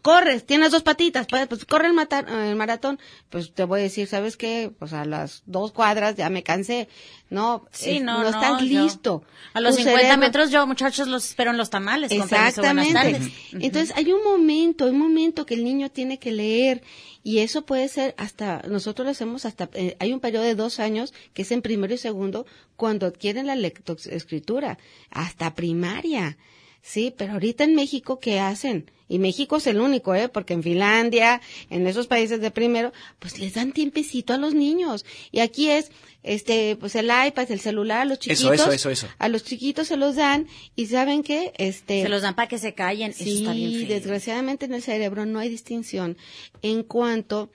Corres, 0.00 0.44
tienes 0.46 0.72
dos 0.72 0.82
patitas, 0.82 1.26
pues, 1.28 1.46
pues 1.46 1.64
corre 1.64 1.86
el, 1.86 1.92
mata- 1.92 2.24
el 2.48 2.56
maratón. 2.56 2.98
Pues 3.28 3.52
te 3.54 3.62
voy 3.64 3.80
a 3.80 3.82
decir, 3.84 4.08
¿sabes 4.08 4.36
qué? 4.36 4.72
Pues 4.78 4.92
a 4.94 5.04
las 5.04 5.42
dos 5.46 5.70
cuadras 5.70 6.16
ya 6.16 6.28
me 6.28 6.42
cansé. 6.42 6.88
No, 7.30 7.66
Sí, 7.70 8.00
no, 8.00 8.22
no. 8.22 8.28
estás 8.28 8.60
listo. 8.62 9.22
A 9.52 9.60
los 9.60 9.76
Tu 9.76 9.82
50 9.82 10.00
cerebro- 10.00 10.18
metros 10.18 10.50
yo, 10.50 10.66
muchachos, 10.66 11.06
los 11.06 11.24
espero 11.26 11.52
en 11.52 11.56
los 11.56 11.70
tamales. 11.70 12.08
con 12.10 12.28
permiso, 12.28 12.62
buenas 12.62 12.86
Exactamente. 12.88 13.20
tardes. 13.28 13.32
Entonces 13.64 13.96
hay 13.96 14.12
un 14.12 14.24
momento, 14.24 14.86
un 14.86 14.98
momento 14.98 15.46
que 15.46 15.54
el 15.54 15.62
niño 15.62 15.88
tiene 15.90 16.18
que 16.18 16.32
leer 16.32 16.82
y 17.22 17.38
eso 17.38 17.64
puede 17.64 17.86
ser 17.88 18.14
hasta, 18.18 18.62
nosotros 18.68 19.04
lo 19.04 19.12
hacemos 19.12 19.44
hasta, 19.44 19.68
eh, 19.74 19.96
hay 20.00 20.12
un 20.12 20.18
periodo 20.20 20.42
de 20.44 20.56
dos 20.56 20.80
años 20.80 21.14
que 21.32 21.42
es 21.42 21.52
en 21.52 21.62
primero 21.62 21.94
y 21.94 21.98
segundo 21.98 22.44
cuando 22.76 23.06
adquieren 23.06 23.46
la 23.46 23.54
lectoescritura, 23.54 24.78
hasta 25.10 25.54
primaria. 25.54 26.36
Sí, 26.82 27.14
pero 27.16 27.34
ahorita 27.34 27.64
en 27.64 27.74
México, 27.76 28.18
¿qué 28.18 28.40
hacen? 28.40 28.90
Y 29.08 29.18
México 29.18 29.56
es 29.58 29.66
el 29.66 29.78
único, 29.78 30.14
¿eh? 30.14 30.28
Porque 30.28 30.54
en 30.54 30.62
Finlandia, 30.62 31.40
en 31.70 31.86
esos 31.86 32.06
países 32.06 32.40
de 32.40 32.50
primero, 32.50 32.92
pues 33.18 33.38
les 33.38 33.54
dan 33.54 33.72
tiempecito 33.72 34.32
a 34.32 34.38
los 34.38 34.54
niños. 34.54 35.04
Y 35.30 35.40
aquí 35.40 35.68
es, 35.68 35.92
este, 36.22 36.76
pues 36.76 36.94
el 36.96 37.06
iPad, 37.06 37.50
el 37.52 37.60
celular, 37.60 38.00
a 38.00 38.04
los 38.06 38.18
chiquitos. 38.18 38.52
eso, 38.54 38.72
eso, 38.72 38.90
eso. 38.90 39.06
A 39.18 39.28
los 39.28 39.44
chiquitos 39.44 39.88
se 39.88 39.96
los 39.96 40.16
dan 40.16 40.48
y 40.74 40.86
¿saben 40.86 41.22
qué? 41.22 41.52
Este, 41.58 42.02
Se 42.02 42.08
los 42.08 42.22
dan 42.22 42.34
para 42.34 42.48
que 42.48 42.58
se 42.58 42.72
callen. 42.74 43.10
Eso 43.10 43.22
está 43.22 43.52
bien 43.52 43.70
Sí, 43.72 43.86
feo. 43.86 43.94
desgraciadamente 43.94 44.64
en 44.64 44.74
el 44.74 44.82
cerebro 44.82 45.26
no 45.26 45.38
hay 45.40 45.50
distinción 45.50 46.16
en 46.62 46.82
cuanto 46.82 47.50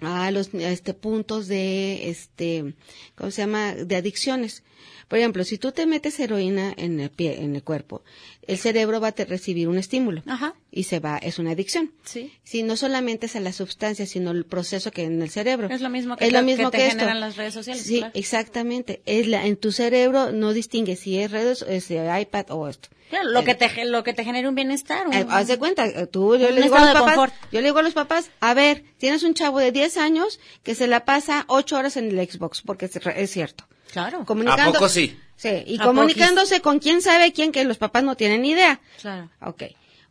a 0.00 0.30
los 0.30 0.52
este 0.54 0.94
puntos 0.94 1.48
de 1.48 2.08
este 2.10 2.74
¿cómo 3.14 3.30
se 3.30 3.42
llama? 3.42 3.74
de 3.74 3.96
adicciones. 3.96 4.62
Por 5.08 5.20
ejemplo, 5.20 5.44
si 5.44 5.56
tú 5.56 5.70
te 5.70 5.86
metes 5.86 6.18
heroína 6.18 6.74
en 6.76 6.98
el 6.98 7.10
pie, 7.10 7.40
en 7.40 7.54
el 7.54 7.62
cuerpo, 7.62 8.02
el 8.48 8.58
cerebro 8.58 9.00
va 9.00 9.08
a 9.08 9.12
te- 9.12 9.24
recibir 9.24 9.68
un 9.68 9.78
estímulo 9.78 10.22
Ajá. 10.26 10.54
y 10.72 10.82
se 10.82 10.98
va, 10.98 11.16
es 11.18 11.38
una 11.38 11.52
adicción. 11.52 11.92
Sí. 12.04 12.32
Si 12.42 12.64
no 12.64 12.76
solamente 12.76 13.26
es 13.26 13.36
a 13.36 13.40
la 13.40 13.52
sustancia, 13.52 14.04
sino 14.06 14.32
el 14.32 14.44
proceso 14.44 14.90
que 14.90 15.04
en 15.04 15.22
el 15.22 15.30
cerebro. 15.30 15.68
Es 15.70 15.80
lo 15.80 15.90
mismo 15.90 16.16
que 16.16 16.26
es 16.26 16.32
lo 16.32 16.42
mismo 16.42 16.70
que 16.72 16.78
que, 16.78 16.82
te 16.82 16.88
esto. 16.88 16.98
generan 17.00 17.20
las 17.20 17.36
redes 17.36 17.54
sociales, 17.54 17.84
Sí, 17.84 17.98
claro. 17.98 18.12
exactamente. 18.16 19.00
Es 19.06 19.28
la, 19.28 19.46
en 19.46 19.56
tu 19.56 19.70
cerebro 19.70 20.32
no 20.32 20.52
distingue 20.52 20.96
si 20.96 21.18
es 21.18 21.30
redes, 21.30 21.62
es 21.68 21.88
iPad 21.90 22.46
o 22.50 22.68
esto. 22.68 22.88
Claro, 23.10 23.30
lo 23.30 23.40
Eh, 23.40 23.44
que 23.44 23.54
te 23.54 23.84
lo 23.84 24.02
que 24.02 24.12
te 24.14 24.24
genere 24.24 24.48
un 24.48 24.54
bienestar. 24.54 25.06
un- 25.06 25.14
eh, 25.14 25.26
haz 25.30 25.46
de 25.48 25.58
cuenta, 25.58 25.86
eh, 25.86 26.06
tú, 26.06 26.36
yo 26.36 26.50
le 26.50 26.60
digo 26.62 26.76
a 26.76 26.80
los 26.80 26.92
papás, 26.94 27.14
confort. 27.14 27.34
yo 27.52 27.60
le 27.60 27.66
digo 27.66 27.78
a 27.78 27.82
los 27.82 27.94
papás, 27.94 28.30
a 28.40 28.54
ver, 28.54 28.82
tienes 28.98 29.22
un 29.22 29.34
chavo 29.34 29.58
de 29.60 29.70
10 29.72 29.96
años 29.96 30.40
que 30.62 30.74
se 30.74 30.86
la 30.86 31.04
pasa 31.04 31.44
8 31.48 31.76
horas 31.76 31.96
en 31.96 32.10
el 32.18 32.28
Xbox, 32.28 32.62
porque 32.62 32.86
es, 32.86 32.96
es 32.96 33.30
cierto. 33.30 33.64
Claro. 33.92 34.24
Comunicando, 34.24 34.70
¿A 34.70 34.72
poco 34.72 34.88
sí? 34.88 35.18
Sí, 35.36 35.62
y 35.66 35.78
¿A 35.80 35.84
comunicándose 35.84 36.60
con 36.60 36.78
quién 36.80 37.00
sabe 37.02 37.32
quién, 37.32 37.52
que 37.52 37.64
los 37.64 37.78
papás 37.78 38.02
no 38.02 38.16
tienen 38.16 38.42
ni 38.42 38.50
idea. 38.50 38.80
Claro. 39.00 39.30
Ok. 39.40 39.62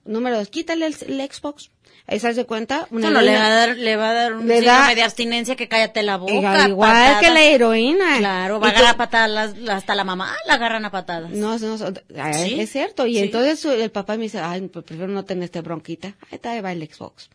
Número 0.05 0.37
dos, 0.37 0.49
quítale 0.49 0.85
el, 0.85 0.95
el 1.07 1.31
Xbox. 1.31 1.71
Ahí 2.07 2.19
se 2.19 2.27
hace 2.27 2.45
cuenta. 2.45 2.87
Una 2.91 3.09
no 3.09 3.19
le 3.21 3.35
va 3.35 3.45
a 3.47 3.49
dar, 3.49 3.77
le 3.77 3.95
va 3.95 4.11
a 4.11 4.13
dar 4.13 4.33
un 4.35 4.47
Le 4.47 4.57
síndrome 4.59 4.79
da- 4.89 4.93
de 4.95 5.01
abstinencia 5.01 5.55
que 5.55 5.67
cállate 5.67 6.03
la 6.03 6.17
boca. 6.17 6.33
Igual, 6.67 6.75
patadas. 6.77 7.19
que 7.21 7.29
la 7.31 7.41
heroína. 7.41 8.17
Claro, 8.19 8.59
va 8.59 8.67
a 8.67 8.69
agarrar 8.71 8.91
a 8.91 8.97
patadas 8.97 9.55
hasta 9.69 9.95
la 9.95 10.03
mamá 10.03 10.35
la 10.45 10.53
agarran 10.53 10.85
a 10.85 10.91
patadas. 10.91 11.31
No, 11.31 11.57
no, 11.57 11.77
ah, 12.19 12.33
Sí. 12.33 12.59
es 12.59 12.71
cierto. 12.71 13.07
Y 13.07 13.15
Sí. 13.15 13.19
entonces 13.23 13.65
el 13.65 13.89
papá 13.89 14.17
me 14.17 14.23
dice, 14.23 14.39
ay, 14.39 14.61
pues 14.71 14.85
prefiero 14.85 15.11
no 15.11 15.25
tener 15.25 15.45
este 15.45 15.61
bronquita. 15.61 16.09
Ahí 16.29 16.35
está, 16.35 16.51
ahí 16.51 16.61
va 16.61 16.71
el 16.73 16.87
Xbox. 16.87 17.29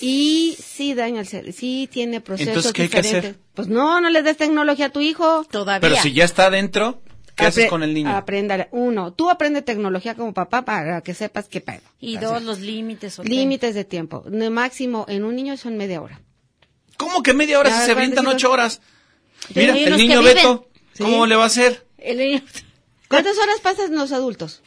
Y 0.00 0.56
sí 0.62 0.92
daña 0.94 1.20
el 1.20 1.26
cerebro, 1.26 1.52
sí 1.52 1.88
tiene 1.90 2.20
procesos 2.20 2.48
Entonces, 2.48 2.72
¿qué 2.72 2.82
hay 2.82 2.88
que 2.88 2.96
diferentes. 3.02 3.30
hacer? 3.30 3.40
Pues 3.54 3.68
no, 3.68 4.00
no 4.00 4.10
le 4.10 4.22
des 4.22 4.36
tecnología 4.36 4.86
a 4.86 4.90
tu 4.90 5.00
hijo. 5.00 5.44
Todavía. 5.44 5.80
Pero 5.88 6.02
si 6.02 6.12
ya 6.12 6.24
está 6.24 6.46
adentro, 6.46 7.00
¿qué 7.34 7.46
haces 7.46 7.68
con 7.70 7.82
el 7.82 7.92
niño? 7.94 8.10
Aprenda, 8.16 8.68
uno, 8.72 9.12
tú 9.12 9.30
aprende 9.30 9.62
tecnología 9.62 10.14
como 10.14 10.32
papá 10.34 10.64
para 10.64 11.00
que 11.00 11.14
sepas 11.14 11.48
qué 11.48 11.60
pedo. 11.60 11.82
Y 12.00 12.16
Así. 12.16 12.24
dos, 12.24 12.42
los 12.42 12.60
límites. 12.60 13.18
¿ok? 13.18 13.26
Límites 13.26 13.74
de 13.74 13.84
tiempo. 13.84 14.22
De 14.26 14.50
máximo 14.50 15.04
en 15.08 15.24
un 15.24 15.34
niño 15.36 15.56
son 15.56 15.76
media 15.76 16.00
hora. 16.00 16.20
¿Cómo 16.96 17.22
que 17.22 17.34
media 17.34 17.58
hora 17.58 17.70
si 17.70 17.76
se 17.76 17.78
¿cuántos 17.86 17.96
avientan 17.96 18.26
ocho 18.28 18.50
horas? 18.50 18.80
Mira, 19.54 19.76
el 19.76 19.96
niño. 19.96 20.22
Beto, 20.22 20.68
¿cómo 20.98 21.24
Sí. 21.24 21.28
le 21.28 21.36
va 21.36 21.42
a 21.44 21.46
hacer? 21.46 21.86
El 21.98 22.18
niño- 22.18 22.42
¿Cuántas 23.08 23.36
horas 23.38 23.60
pasan 23.62 23.94
los 23.94 24.12
adultos? 24.12 24.62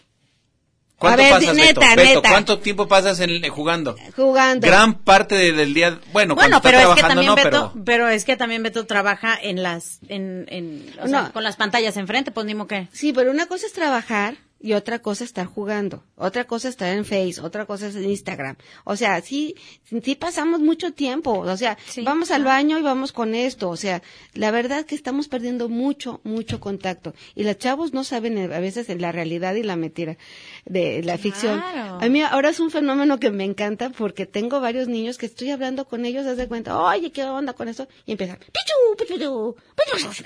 ¿Cuánto 0.99 1.21
A 1.21 1.23
ver, 1.25 1.33
pasas, 1.33 1.55
neta, 1.55 1.79
Beto? 1.81 1.95
Beto, 2.01 2.15
neta. 2.15 2.29
¿cuánto 2.29 2.59
tiempo 2.59 2.87
pasas 2.87 3.19
en, 3.19 3.29
eh, 3.45 3.49
jugando? 3.49 3.95
Jugando. 4.15 4.65
Gran 4.65 4.95
parte 4.95 5.35
de- 5.35 5.51
del 5.53 5.73
día, 5.75 5.99
bueno, 6.11 6.33
cuando 6.35 6.35
Bueno, 6.35 6.57
está 6.57 6.69
pero 6.69 6.77
es 6.79 6.83
que 6.87 7.01
trabajando 7.01 7.07
también 7.21 7.29
no, 7.29 7.35
Beto, 7.35 7.71
pero... 7.73 7.85
pero... 7.85 8.09
es 8.09 8.25
que 8.25 8.35
también 8.35 8.63
Beto 8.63 8.85
trabaja 8.87 9.37
en 9.39 9.61
las, 9.61 9.99
en, 10.09 10.45
en, 10.49 10.91
o 11.01 11.07
sea, 11.07 11.21
No. 11.23 11.33
con 11.33 11.43
las 11.43 11.55
pantallas 11.55 11.97
enfrente, 11.97 12.31
pues 12.31 12.47
que. 12.67 12.87
Sí, 12.91 13.13
pero 13.13 13.29
una 13.29 13.45
cosa 13.45 13.67
es 13.67 13.73
trabajar 13.73 14.37
y 14.59 14.73
otra 14.73 14.99
cosa 14.99 15.23
es 15.23 15.29
estar 15.29 15.45
jugando. 15.45 16.03
Otra 16.15 16.45
cosa 16.45 16.67
es 16.67 16.73
estar 16.73 16.89
en 16.89 17.05
Face, 17.05 17.39
otra 17.41 17.65
cosa 17.65 17.87
es 17.87 17.95
en 17.95 18.09
Instagram. 18.09 18.55
O 18.85 18.95
sea, 18.95 19.21
sí, 19.21 19.55
sí 20.03 20.15
pasamos 20.15 20.59
mucho 20.59 20.93
tiempo. 20.93 21.39
O 21.39 21.57
sea, 21.57 21.77
Sí, 21.87 22.01
vamos 22.01 22.31
al 22.31 22.43
baño 22.43 22.79
y 22.79 22.81
vamos 22.81 23.11
con 23.11 23.35
esto. 23.35 23.69
O 23.69 23.77
sea, 23.77 24.01
la 24.33 24.51
verdad 24.51 24.85
que 24.85 24.95
estamos 24.95 25.27
perdiendo 25.27 25.69
mucho, 25.69 26.21
mucho 26.23 26.59
contacto. 26.59 27.13
Y 27.35 27.43
los 27.43 27.57
chavos 27.57 27.93
no 27.93 28.03
saben 28.03 28.37
eh, 28.37 28.43
a 28.53 28.59
veces 28.59 28.87
la 28.99 29.11
realidad 29.11 29.55
y 29.55 29.63
la 29.63 29.75
mentira 29.75 30.17
de 30.65 31.03
la 31.03 31.17
ficción. 31.17 31.59
Claro. 31.59 31.99
A 32.01 32.09
mí 32.09 32.21
ahora 32.21 32.49
es 32.49 32.59
un 32.59 32.71
fenómeno 32.71 33.19
que 33.19 33.29
me 33.29 33.43
encanta 33.43 33.91
porque 33.91 34.25
tengo 34.25 34.59
varios 34.59 34.87
niños 34.87 35.17
que 35.17 35.27
estoy 35.27 35.51
hablando 35.51 35.85
con 35.85 36.05
ellos, 36.05 36.25
haz 36.25 36.37
de 36.37 36.47
cuenta, 36.47 36.79
oye, 36.79 37.11
¿qué 37.11 37.23
onda 37.23 37.53
con 37.53 37.67
eso? 37.67 37.87
Y 38.05 38.13
empiezan, 38.13 38.37
pichu, 38.37 38.97
pichu, 38.97 39.55
pichu. 39.75 40.17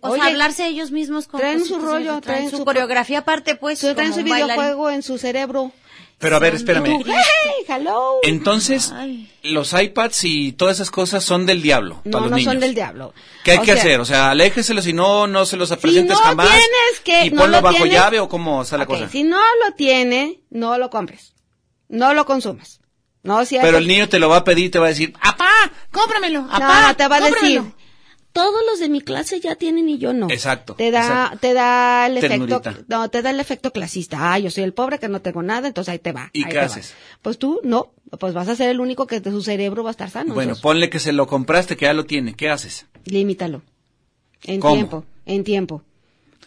O 0.00 0.10
Oye, 0.10 0.20
sea, 0.22 0.30
hablarse 0.30 0.66
ellos 0.66 0.90
mismos 0.90 1.26
con 1.28 1.40
traen 1.40 1.64
su 1.64 1.78
rollo, 1.78 2.20
traen 2.20 2.22
traen 2.22 2.50
su 2.50 2.58
su- 2.58 2.64
coreografía 2.64 3.18
aparte, 3.20 3.54
pues. 3.56 3.78
Traen 3.80 3.96
como 3.96 4.12
su 4.14 4.20
un 4.20 4.28
bailarín. 4.28 4.54
videojuego 4.56 4.90
en 4.90 5.02
su 5.02 5.18
cerebro. 5.18 5.72
Pero 6.18 6.34
a 6.34 6.38
ver, 6.40 6.54
espérame. 6.56 7.00
¡Hey, 7.06 7.64
hello! 7.68 8.16
Entonces, 8.24 8.90
Ay. 8.92 9.30
los 9.44 9.72
iPads 9.72 10.24
y 10.24 10.50
todas 10.52 10.78
esas 10.78 10.90
cosas 10.90 11.22
son 11.22 11.46
del 11.46 11.62
diablo 11.62 12.00
no, 12.04 12.10
para 12.10 12.22
los 12.22 12.30
no 12.32 12.36
niños. 12.38 12.52
son 12.52 12.60
del 12.60 12.74
diablo. 12.74 13.14
¿Qué 13.44 13.52
hay 13.52 13.58
O 13.58 13.60
que 13.60 13.66
sea, 13.74 13.80
hacer? 13.80 14.00
O 14.00 14.04
sea, 14.04 14.30
aléjeselos 14.32 14.86
y 14.88 14.92
no, 14.92 15.28
no 15.28 15.46
se 15.46 15.56
los 15.56 15.68
Si 15.68 15.76
presentes 15.76 16.16
no 16.16 16.22
jamás. 16.24 16.48
tienes 16.48 17.00
que... 17.04 17.26
y 17.26 17.30
no 17.30 17.42
ponlo 17.42 17.58
lo 17.58 17.62
bajo 17.62 17.76
tienes- 17.76 17.92
llave 17.92 18.18
o 18.18 18.28
cómo 18.28 18.62
está 18.62 18.76
la 18.78 18.86
cosa. 18.86 19.08
Si 19.08 19.22
no 19.22 19.38
lo 19.64 19.74
tiene, 19.76 20.40
no 20.50 20.76
lo 20.76 20.90
compres. 20.90 21.34
No 21.88 22.12
lo 22.14 22.26
consumas. 22.26 22.80
No, 23.22 23.44
si 23.44 23.56
Pero 23.60 23.78
el 23.78 23.86
niño 23.86 24.08
te 24.08 24.18
lo 24.18 24.28
va 24.28 24.38
a 24.38 24.44
pedir 24.44 24.66
y 24.66 24.70
te 24.70 24.78
va 24.80 24.86
a 24.86 24.90
decir, 24.90 25.12
¡Apá! 25.20 25.48
¡Cómpramelo! 25.92 26.48
¡Apá! 26.50 26.88
No, 26.88 26.96
te 26.96 27.06
va 27.06 27.16
a 27.16 27.20
decir, 27.20 27.58
cómpramelo". 27.58 27.74
Todos 28.38 28.62
los 28.70 28.78
de 28.78 28.88
mi 28.88 29.00
clase 29.00 29.40
ya 29.40 29.56
tienen 29.56 29.88
y 29.88 29.98
yo 29.98 30.12
no. 30.12 30.28
Exacto, 30.30 30.74
Te 30.74 30.90
da, 30.90 31.00
exacto. 31.00 31.38
te 31.38 31.54
da 31.54 32.06
el 32.06 32.18
efecto, 32.18 32.62
no, 32.86 33.10
te 33.10 33.22
da 33.22 33.30
el 33.30 33.40
efecto 33.40 33.72
clasista. 33.72 34.32
Ah, 34.32 34.38
yo 34.38 34.50
soy 34.50 34.62
el 34.64 34.72
pobre 34.72 34.98
que 34.98 35.08
no 35.08 35.20
tengo 35.20 35.42
nada, 35.42 35.66
entonces 35.66 35.90
ahí 35.92 35.98
te 35.98 36.12
va. 36.12 36.30
¿Y 36.32 36.44
ahí 36.44 36.52
qué 36.52 36.60
haces? 36.60 36.94
Pues 37.20 37.38
tú, 37.38 37.60
no, 37.64 37.92
pues 38.20 38.34
vas 38.34 38.48
a 38.48 38.54
ser 38.54 38.70
el 38.70 38.80
único 38.80 39.06
que 39.06 39.20
de 39.20 39.30
su 39.30 39.42
cerebro 39.42 39.82
va 39.82 39.90
a 39.90 39.92
estar 39.92 40.08
sano. 40.10 40.34
Bueno, 40.34 40.50
entonces, 40.50 40.62
ponle 40.62 40.88
que 40.90 41.00
se 41.00 41.12
lo 41.12 41.26
compraste, 41.26 41.76
que 41.76 41.86
ya 41.86 41.92
lo 41.94 42.06
tiene. 42.06 42.34
¿Qué 42.34 42.48
haces? 42.48 42.86
limítalo. 43.04 43.62
En 44.44 44.60
¿Cómo? 44.60 44.74
tiempo, 44.74 45.04
en 45.26 45.44
tiempo. 45.44 45.82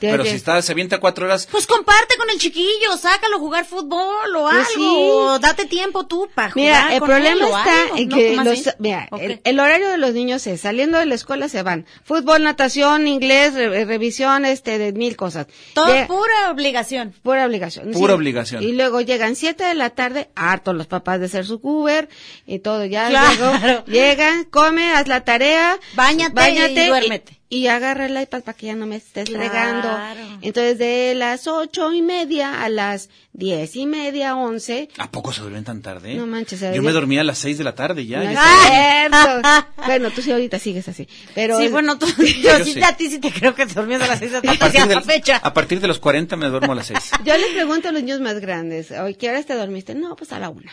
Pero 0.09 0.23
si 0.25 0.31
está, 0.31 0.61
se 0.61 0.71
avienta 0.71 0.99
cuatro 0.99 1.25
horas, 1.25 1.47
Pues 1.51 1.67
comparte 1.67 2.17
con 2.17 2.29
el 2.29 2.37
chiquillo, 2.39 2.97
sácalo 2.99 3.35
a 3.37 3.39
jugar 3.39 3.65
fútbol 3.65 4.35
o 4.35 4.49
Pues 4.49 4.67
algo. 4.75 5.39
Date 5.39 5.65
tiempo 5.65 6.05
tú 6.07 6.27
para 6.33 6.49
jugar 6.51 6.65
Mira, 6.65 6.93
el 6.93 6.99
con 6.99 7.09
problema 7.09 7.33
él 7.33 7.41
está 7.53 7.97
en 7.97 8.09
que 8.09 8.35
¿Cómo 8.35 8.43
los, 8.49 8.69
mira, 8.79 9.07
el, 9.19 9.41
el 9.43 9.59
horario 9.59 9.89
de 9.89 9.97
los 9.97 10.13
niños 10.13 10.45
es 10.47 10.61
saliendo 10.61 10.97
de 10.97 11.05
la 11.05 11.15
escuela 11.15 11.47
se 11.49 11.61
van 11.63 11.85
fútbol, 12.03 12.43
natación, 12.43 13.07
inglés, 13.07 13.53
re- 13.53 13.85
revisión, 13.85 14.45
este, 14.45 14.77
de 14.77 14.91
mil 14.93 15.15
cosas. 15.15 15.47
Todo 15.73 15.87
Llega- 15.87 16.07
pura 16.07 16.51
obligación. 16.51 17.13
Pura 17.23 17.45
obligación. 17.45 17.91
Pura 17.91 18.15
obligación. 18.15 18.63
Y 18.63 18.71
luego 18.73 19.01
llegan 19.01 19.35
siete 19.35 19.63
de 19.63 19.75
la 19.75 19.89
tarde, 19.91 20.29
hartos 20.35 20.75
los 20.75 20.87
papás 20.87 21.19
de 21.19 21.29
ser 21.29 21.45
su 21.45 21.59
cuber 21.61 22.09
y 22.45 22.59
todo, 22.59 22.85
ya 22.85 23.09
Claro. 23.09 23.35
luego 23.61 23.85
llegan, 23.85 24.45
come, 24.45 24.91
haz 24.93 25.07
la 25.07 25.23
tarea, 25.23 25.77
Báñate 25.93 26.85
y 26.85 26.87
duérmete. 26.87 27.33
Y, 27.33 27.40
y 27.51 27.67
agarra 27.67 28.05
el 28.05 28.19
iPad 28.19 28.43
para 28.43 28.57
que 28.57 28.67
ya 28.67 28.75
no 28.75 28.87
me 28.87 28.95
estés 28.95 29.29
Claro. 29.29 29.43
fregando. 29.45 29.99
Entonces 30.41 30.77
de 30.79 31.13
las 31.15 31.47
ocho 31.47 31.91
y 31.93 32.01
media 32.01 32.63
a 32.63 32.69
las 32.69 33.09
diez 33.33 33.75
y 33.75 33.85
media, 33.85 34.37
once, 34.37 34.87
¿a 34.97 35.11
poco 35.11 35.33
se 35.33 35.41
duermen 35.41 35.65
tan 35.65 35.81
tarde? 35.81 36.15
No 36.15 36.25
manches, 36.27 36.61
Yo 36.61 36.71
yo- 36.73 36.81
me 36.81 36.93
dormía 36.93 37.21
a 37.21 37.23
las 37.25 37.37
seis 37.39 37.57
de 37.57 37.65
la 37.65 37.75
tarde 37.75 38.05
ya. 38.05 38.23
no 38.23 38.31
ya 38.31 39.67
bueno, 39.85 40.11
tú 40.11 40.21
sí 40.21 40.31
ahorita 40.31 40.59
sigues 40.59 40.87
así. 40.87 41.07
Pero 41.35 41.59
sí, 41.59 41.67
bueno, 41.67 41.97
tú, 41.99 42.05
yo, 42.17 42.57
Yo 42.57 42.63
sí, 42.63 42.73
sí. 42.73 42.83
a 42.83 42.95
ti 42.95 43.09
sí 43.09 43.19
te 43.19 43.31
creo 43.31 43.53
que 43.53 43.65
te 43.65 43.73
dormías 43.73 44.01
a 44.01 44.07
las 44.07 44.19
seis 44.19 44.31
de 44.31 44.41
la 44.41 44.51
a, 44.53 44.57
tarde 44.57 44.59
partir 44.59 44.81
a 44.81 44.85
la 44.85 44.93
del- 44.95 45.03
fecha. 45.03 45.37
a 45.43 45.53
partir 45.53 45.79
de 45.81 45.87
los 45.87 45.99
40 45.99 46.35
me 46.37 46.47
duermo 46.47 46.71
a 46.71 46.75
las 46.75 46.87
seis. 46.87 47.11
yo 47.25 47.35
le 47.37 47.47
pregunto 47.53 47.89
a 47.89 47.91
los 47.91 48.01
niños 48.01 48.21
más 48.21 48.39
grandes, 48.39 48.91
oye, 48.91 49.15
¿qué 49.15 49.29
horas 49.29 49.45
te 49.45 49.55
dormiste? 49.55 49.93
No, 49.93 50.15
pues 50.15 50.31
a 50.31 50.39
la 50.39 50.49
una. 50.49 50.71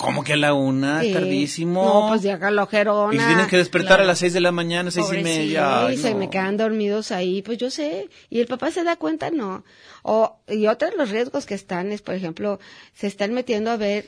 ¿Cómo 0.00 0.24
que 0.24 0.32
a 0.32 0.36
la 0.36 0.54
una? 0.54 1.02
Sí. 1.02 1.12
Tardísimo. 1.12 1.84
No, 1.84 2.08
pues 2.08 2.22
ya 2.22 2.38
la 2.50 2.62
ojerona. 2.62 3.14
Y 3.14 3.18
tienen 3.18 3.46
que 3.48 3.58
despertar 3.58 3.88
Claro. 3.88 4.04
a 4.04 4.06
las 4.06 4.18
seis 4.18 4.32
de 4.32 4.40
la 4.40 4.50
mañana, 4.50 4.90
seis 4.90 5.06
y 5.12 5.22
media. 5.22 5.86
Ay, 5.86 5.94
y 5.94 5.98
se 5.98 6.12
no. 6.12 6.18
me 6.18 6.30
quedan 6.30 6.56
dormidos 6.56 7.12
ahí, 7.12 7.42
pues 7.42 7.58
yo 7.58 7.70
sé. 7.70 8.08
Y 8.30 8.40
el 8.40 8.46
papá 8.46 8.70
se 8.70 8.82
da 8.82 8.96
cuenta, 8.96 9.30
no. 9.30 9.62
O, 10.02 10.38
y 10.48 10.66
otro 10.68 10.90
de 10.90 10.96
los 10.96 11.10
riesgos 11.10 11.44
que 11.44 11.54
están 11.54 11.92
es, 11.92 12.00
por 12.00 12.14
ejemplo, 12.14 12.58
se 12.94 13.06
están 13.06 13.34
metiendo 13.34 13.70
a 13.70 13.76
ver 13.76 14.06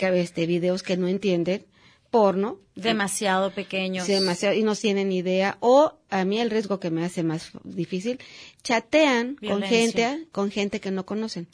este, 0.00 0.46
videos 0.46 0.82
que 0.82 0.96
no 0.96 1.06
entienden, 1.08 1.64
porno, 2.12 2.58
Demasiado 2.76 3.50
pequeños. 3.52 4.06
sí, 4.06 4.12
demasiado, 4.12 4.54
y 4.54 4.62
no 4.62 4.76
tienen 4.76 5.10
idea. 5.10 5.56
O 5.60 5.94
a 6.10 6.24
mí 6.24 6.38
el 6.40 6.50
riesgo 6.50 6.78
que 6.78 6.90
me 6.90 7.04
hace 7.04 7.22
más 7.24 7.50
difícil, 7.64 8.20
chatean 8.62 9.36
con 9.36 9.62
gente, 9.62 10.28
con 10.30 10.50
gente 10.50 10.80
que 10.80 10.90
no 10.90 11.04
conocen. 11.04 11.48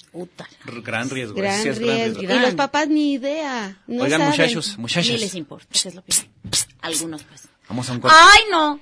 Gran 0.84 1.08
riesgo. 1.08 1.34
Gran 1.36 1.62
sí 1.62 1.68
es 1.70 1.78
riesgo. 1.78 2.22
gran 2.22 2.38
Y 2.38 2.40
los 2.42 2.54
papás 2.54 2.88
ni 2.88 3.12
idea. 3.12 3.80
No 3.86 4.02
Oigan, 4.04 4.20
saben. 4.20 4.28
muchachos, 4.32 4.74
Ni 4.76 4.82
muchachas. 4.82 5.20
les 5.20 5.34
importa, 5.34 5.66
es 5.72 5.94
lo. 5.94 6.02
Algunos, 6.80 7.22
pues. 7.22 7.48
Vamos 7.68 7.88
a 7.88 7.92
un 7.92 8.00
corte. 8.00 8.16
¡Ay, 8.20 8.42
no! 8.50 8.80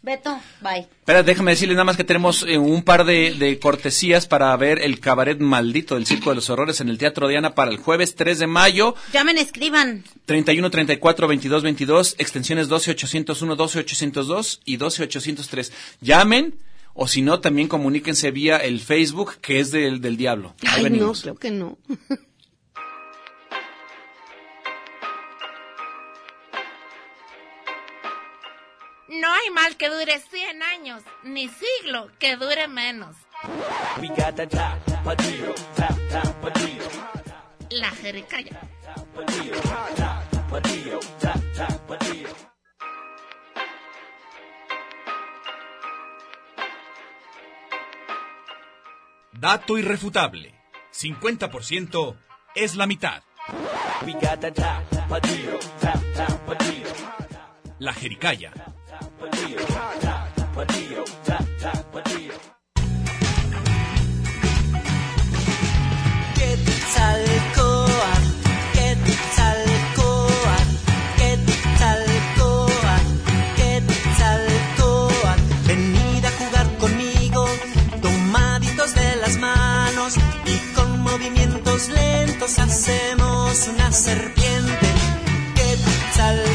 Beto, 0.00 0.40
bye. 0.60 0.86
Espera, 1.00 1.24
déjame 1.24 1.50
decirles 1.50 1.74
nada 1.74 1.84
más 1.84 1.96
que 1.96 2.04
tenemos 2.04 2.44
eh, 2.46 2.56
un 2.56 2.82
par 2.84 3.04
de, 3.04 3.34
de 3.34 3.58
cortesías 3.58 4.28
para 4.28 4.56
ver 4.56 4.80
el 4.80 5.00
cabaret 5.00 5.40
maldito 5.40 5.96
del 5.96 6.06
Circo 6.06 6.30
de 6.30 6.36
los 6.36 6.50
Horrores 6.50 6.80
en 6.80 6.88
el 6.88 6.98
Teatro 6.98 7.26
Diana 7.26 7.54
para 7.54 7.72
el 7.72 7.78
jueves 7.78 8.14
3 8.14 8.38
de 8.38 8.46
mayo, 8.46 8.94
Llamen, 9.12 9.38
escriban. 9.38 10.04
31 10.26 10.70
34 10.70 11.26
22 11.26 11.62
22, 11.64 12.14
extensiones 12.18 12.68
12 12.68 12.92
801, 12.92 13.56
12 13.56 13.78
802 13.80 14.60
y 14.64 14.76
12 14.76 15.02
803. 15.02 15.72
Llamen 16.00 16.54
o 16.94 17.08
si 17.08 17.22
no, 17.22 17.40
también 17.40 17.68
comuníquense 17.68 18.30
vía 18.30 18.56
el 18.56 18.80
Facebook 18.80 19.36
que 19.40 19.58
es 19.58 19.72
del, 19.72 20.00
del 20.00 20.16
diablo. 20.16 20.54
Ahí 20.66 20.84
Ay, 20.84 20.90
no, 20.90 21.12
creo 21.12 21.34
que 21.36 21.50
no. 21.50 21.76
hay 29.38 29.50
mal 29.52 29.76
que 29.76 29.88
dure 29.88 30.18
100 30.18 30.62
años, 30.62 31.02
ni 31.22 31.48
siglo 31.48 32.10
que 32.18 32.36
dure 32.36 32.68
menos. 32.68 33.16
La 37.70 37.90
jericaya. 37.90 38.60
Dato 49.32 49.78
irrefutable. 49.78 50.54
50% 50.92 52.16
es 52.56 52.74
la 52.74 52.86
mitad. 52.86 53.22
La 57.78 57.92
jericaya. 57.92 58.52
Quetzalcóatl, 66.34 68.26
Quetzalcóatl, 68.74 70.72
Quetzalcóatl, 71.16 73.06
Quetzalcóatl. 73.56 75.42
Venid 75.66 76.24
a 76.24 76.30
jugar 76.32 76.66
conmigo, 76.78 77.46
tomaditos 78.02 78.94
de 78.94 79.16
las 79.16 79.38
manos 79.38 80.16
y 80.44 80.58
con 80.74 81.00
movimientos 81.02 81.88
lentos 81.88 82.58
hacemos 82.58 83.68
una 83.68 83.92
serpiente. 83.92 84.88
Quetzalcóatl, 85.54 86.47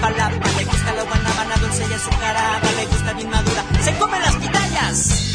palapa. 0.00 0.46
Le 0.56 0.64
gusta 0.64 0.92
la 0.94 1.02
guanábana 1.04 1.56
dulce 1.56 1.84
y 1.90 1.92
azucarada, 1.92 2.60
le 2.76 2.86
gusta 2.86 3.12
bien 3.14 3.30
madura. 3.30 3.64
¡Se 3.82 3.94
come 3.98 4.18
las 4.20 4.36
pitayas! 4.36 5.34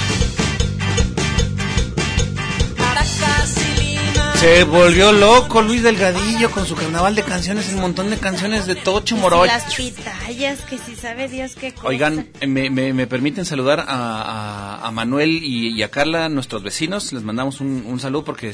Caracas 2.78 3.56
y 3.58 3.82
Lima. 3.82 4.34
Se 4.36 4.64
volvió 4.66 5.12
loco 5.12 5.62
Luis 5.62 5.84
Delgadillo 5.84 6.52
con 6.52 6.66
su 6.66 6.76
carnaval 6.76 7.16
de 7.16 7.24
canciones, 7.24 7.70
un 7.70 7.80
montón 7.82 8.10
de 8.10 8.18
canciones 8.18 8.66
de 8.66 8.76
Tocho 8.76 9.16
Morocho. 9.18 9.46
Las 9.46 9.74
pitayas, 9.76 10.60
que 10.62 10.78
si 10.78 10.96
sabe 10.96 11.28
Dios 11.30 11.56
qué 11.56 11.74
cosa. 11.74 11.88
Oigan, 11.88 12.28
eh, 12.42 12.48
me, 12.48 12.70
me, 12.70 12.94
me 12.94 13.08
permiten 13.08 13.46
saludar 13.46 13.80
a, 13.82 13.86
a, 13.88 14.88
a 14.88 14.92
Manuel 14.92 15.30
y, 15.44 15.70
y 15.70 15.84
a 15.84 15.90
Carla, 15.90 16.28
nuestros 16.30 16.62
vecinos. 16.64 17.14
Les 17.14 17.24
mandamos 17.24 17.62
un, 17.62 17.86
un 17.88 18.00
saludo 18.00 18.26
porque... 18.26 18.54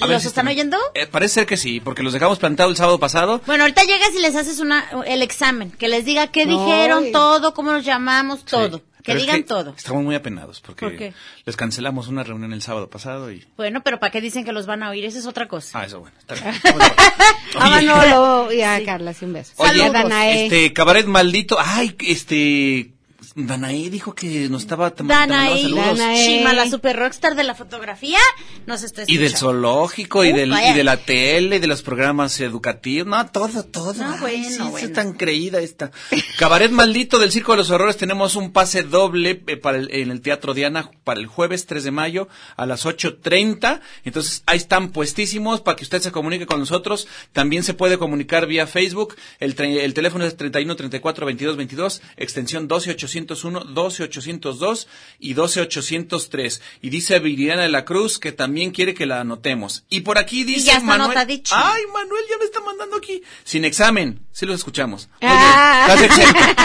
a 0.00 0.04
¿Y 0.04 0.08
ver 0.08 0.14
los 0.16 0.22
si 0.22 0.28
están 0.28 0.48
oyendo? 0.48 0.76
Eh, 0.94 1.06
parece 1.06 1.34
ser 1.34 1.46
que 1.46 1.56
sí, 1.56 1.80
porque 1.80 2.02
los 2.02 2.12
dejamos 2.12 2.38
plantado 2.38 2.70
el 2.70 2.76
sábado 2.76 2.98
pasado. 2.98 3.40
Bueno, 3.46 3.64
ahorita 3.64 3.82
llegas 3.84 4.10
y 4.16 4.20
les 4.20 4.36
haces 4.36 4.60
una, 4.60 4.88
el 5.06 5.22
examen, 5.22 5.70
que 5.70 5.88
les 5.88 6.04
diga 6.04 6.28
qué 6.28 6.46
No, 6.46 6.64
dijeron, 6.64 7.12
todo, 7.12 7.54
cómo 7.54 7.72
nos 7.72 7.84
llamamos, 7.84 8.44
todo. 8.44 8.82
Que 9.06 9.12
Pero 9.12 9.18
es 9.20 9.26
digan 9.26 9.44
todo. 9.44 9.72
Estamos 9.76 10.02
muy 10.02 10.16
apenados 10.16 10.60
porque 10.60 11.14
les 11.44 11.56
cancelamos 11.56 12.08
una 12.08 12.24
reunión 12.24 12.52
el 12.52 12.60
sábado 12.60 12.90
pasado 12.90 13.30
y... 13.30 13.46
Bueno, 13.56 13.80
pero 13.84 14.00
¿para 14.00 14.10
qué 14.10 14.20
dicen 14.20 14.44
que 14.44 14.52
los 14.52 14.66
van 14.66 14.82
a 14.82 14.90
oír? 14.90 15.04
Esa 15.04 15.20
es 15.20 15.26
otra 15.26 15.46
cosa. 15.46 15.78
Ah, 15.78 15.84
eso 15.84 16.00
bueno. 16.00 16.16
Está 16.18 16.34
bien. 16.34 16.54
A 17.60 17.70
Manolo 17.70 18.52
y 18.52 18.62
a 18.62 18.84
Carla, 18.84 19.14
sí, 19.14 19.24
un 19.24 19.34
beso. 19.34 19.52
Oye, 19.58 19.90
Danae. 19.90 20.46
este, 20.46 20.72
cabaret 20.72 21.06
maldito. 21.06 21.56
Ay, 21.60 21.94
este... 22.00 22.95
Danae 23.38 23.90
dijo 23.90 24.14
que 24.14 24.48
nos 24.48 24.62
estaba 24.62 24.90
Danaí, 24.96 25.62
saludos. 25.62 25.98
Shima, 25.98 26.54
la 26.54 26.70
super 26.70 26.96
rockstar 26.96 27.34
de 27.36 27.44
la 27.44 27.54
fotografía, 27.54 28.18
nos 28.66 28.82
está 28.82 29.02
Y 29.06 29.16
del 29.18 29.26
escuchando. 29.26 29.52
zoológico, 29.52 30.24
y, 30.24 30.32
Uh, 30.32 30.36
del, 30.36 30.52
y 30.52 30.72
de 30.72 30.82
la 30.84 30.96
tele, 30.96 31.56
y 31.56 31.58
de 31.58 31.66
los 31.66 31.82
programas 31.82 32.40
educativos. 32.40 33.06
No, 33.06 33.26
todo, 33.30 33.62
todo. 33.64 33.92
No, 33.92 34.12
Ay, 34.14 34.20
bueno, 34.20 34.48
sí, 34.48 34.58
bueno. 34.70 34.78
Es 34.78 34.92
tan 34.94 35.12
creída 35.12 35.60
esta. 35.60 35.90
Cabaret 36.38 36.70
maldito 36.70 37.18
del 37.18 37.30
Circo 37.30 37.52
de 37.52 37.58
los 37.58 37.70
Horrores. 37.70 37.98
Tenemos 37.98 38.36
un 38.36 38.52
pase 38.52 38.82
doble 38.84 39.42
eh, 39.46 39.56
para 39.58 39.76
el- 39.78 39.90
en 39.94 40.10
el 40.10 40.22
Teatro 40.22 40.54
Diana 40.54 40.90
para 41.04 41.20
el 41.20 41.26
jueves 41.26 41.66
3 41.66 41.84
de 41.84 41.90
mayo 41.90 42.28
a 42.56 42.64
las 42.64 42.86
8.30. 42.86 43.80
Entonces, 44.04 44.44
ahí 44.46 44.56
están 44.56 44.92
puestísimos 44.92 45.60
para 45.60 45.76
que 45.76 45.84
usted 45.84 46.00
se 46.00 46.10
comunique 46.10 46.46
con 46.46 46.58
nosotros. 46.58 47.06
También 47.34 47.62
se 47.64 47.74
puede 47.74 47.98
comunicar 47.98 48.46
vía 48.46 48.66
Facebook. 48.66 49.14
El, 49.40 49.54
tre- 49.54 49.80
el 49.82 49.92
teléfono 49.92 50.24
es 50.24 50.36
31 50.38 50.74
34 50.74 51.26
22 51.26 51.56
22, 51.58 52.02
extensión 52.16 52.66
12 52.66 52.96
801, 53.34 53.64
12802 53.74 54.88
y 55.18 55.34
12803. 55.34 56.62
Y 56.82 56.90
dice 56.90 57.18
Viridiana 57.18 57.62
de 57.62 57.68
la 57.68 57.84
Cruz 57.84 58.18
que 58.18 58.32
también 58.32 58.70
quiere 58.70 58.94
que 58.94 59.06
la 59.06 59.20
anotemos. 59.20 59.84
Y 59.88 60.00
por 60.00 60.18
aquí 60.18 60.44
dice 60.44 60.66
ya 60.66 60.74
está 60.74 60.86
Manuel. 60.86 61.16
Ay, 61.18 61.82
Manuel 61.92 62.24
ya 62.30 62.38
me 62.38 62.44
está 62.44 62.60
mandando 62.60 62.96
aquí. 62.96 63.22
Sin 63.44 63.64
examen. 63.64 64.20
Sí 64.32 64.46
los 64.46 64.56
escuchamos. 64.56 65.08
Muy 65.20 65.30
Ah. 65.32 65.86
bien. 65.98 66.10
Estás 66.10 66.18
exento. 66.18 66.62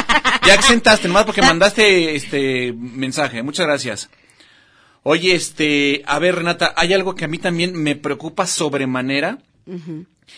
Ya 0.48 0.54
exentaste, 0.56 1.08
nomás 1.08 1.26
porque 1.26 1.42
mandaste 1.42 2.16
este 2.16 2.74
mensaje. 2.74 3.44
Muchas 3.44 3.66
gracias. 3.68 4.10
Oye, 5.04 5.34
este, 5.34 6.04
a 6.06 6.20
ver, 6.20 6.36
Renata, 6.36 6.74
hay 6.78 6.94
algo 6.94 7.16
que 7.16 7.26
a 7.26 7.28
mí 7.28 7.38
también 7.40 7.74
me 7.76 7.96
preocupa 7.96 8.46
sobremanera 8.46 9.40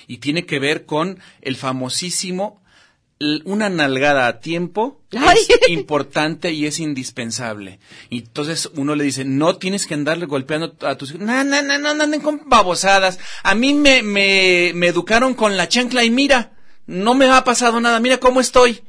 y 0.07 0.17
tiene 0.19 0.45
que 0.45 0.59
ver 0.59 0.85
con 0.85 1.19
el 1.41 1.55
famosísimo 1.57 2.61
una 3.45 3.69
nalgada 3.69 4.27
a 4.27 4.39
tiempo 4.41 4.99
Ay. 5.17 5.37
es 5.47 5.69
importante 5.69 6.51
y 6.51 6.65
es 6.65 6.79
indispensable. 6.79 7.79
Y 8.09 8.19
entonces 8.19 8.69
uno 8.75 8.95
le 8.95 9.03
dice, 9.05 9.23
no 9.23 9.55
tienes 9.57 9.85
que 9.87 9.93
andarle 9.93 10.25
golpeando 10.25 10.75
a 10.81 10.95
tus 10.95 11.11
hijos. 11.11 11.21
No, 11.21 11.43
no, 11.43 11.61
no, 11.61 11.77
no, 11.79 11.93
no 11.93 12.03
anden 12.03 12.21
con 12.21 12.41
babosadas. 12.45 13.19
A 13.43 13.55
mí 13.55 13.73
me, 13.73 14.03
me, 14.03 14.71
me 14.75 14.87
educaron 14.87 15.33
con 15.35 15.55
la 15.55 15.69
chancla 15.69 16.03
y 16.03 16.09
mira, 16.09 16.51
no 16.85 17.13
me 17.13 17.29
ha 17.29 17.43
pasado 17.43 17.79
nada. 17.79 17.99
Mira 17.99 18.17
cómo 18.19 18.41
estoy. 18.41 18.81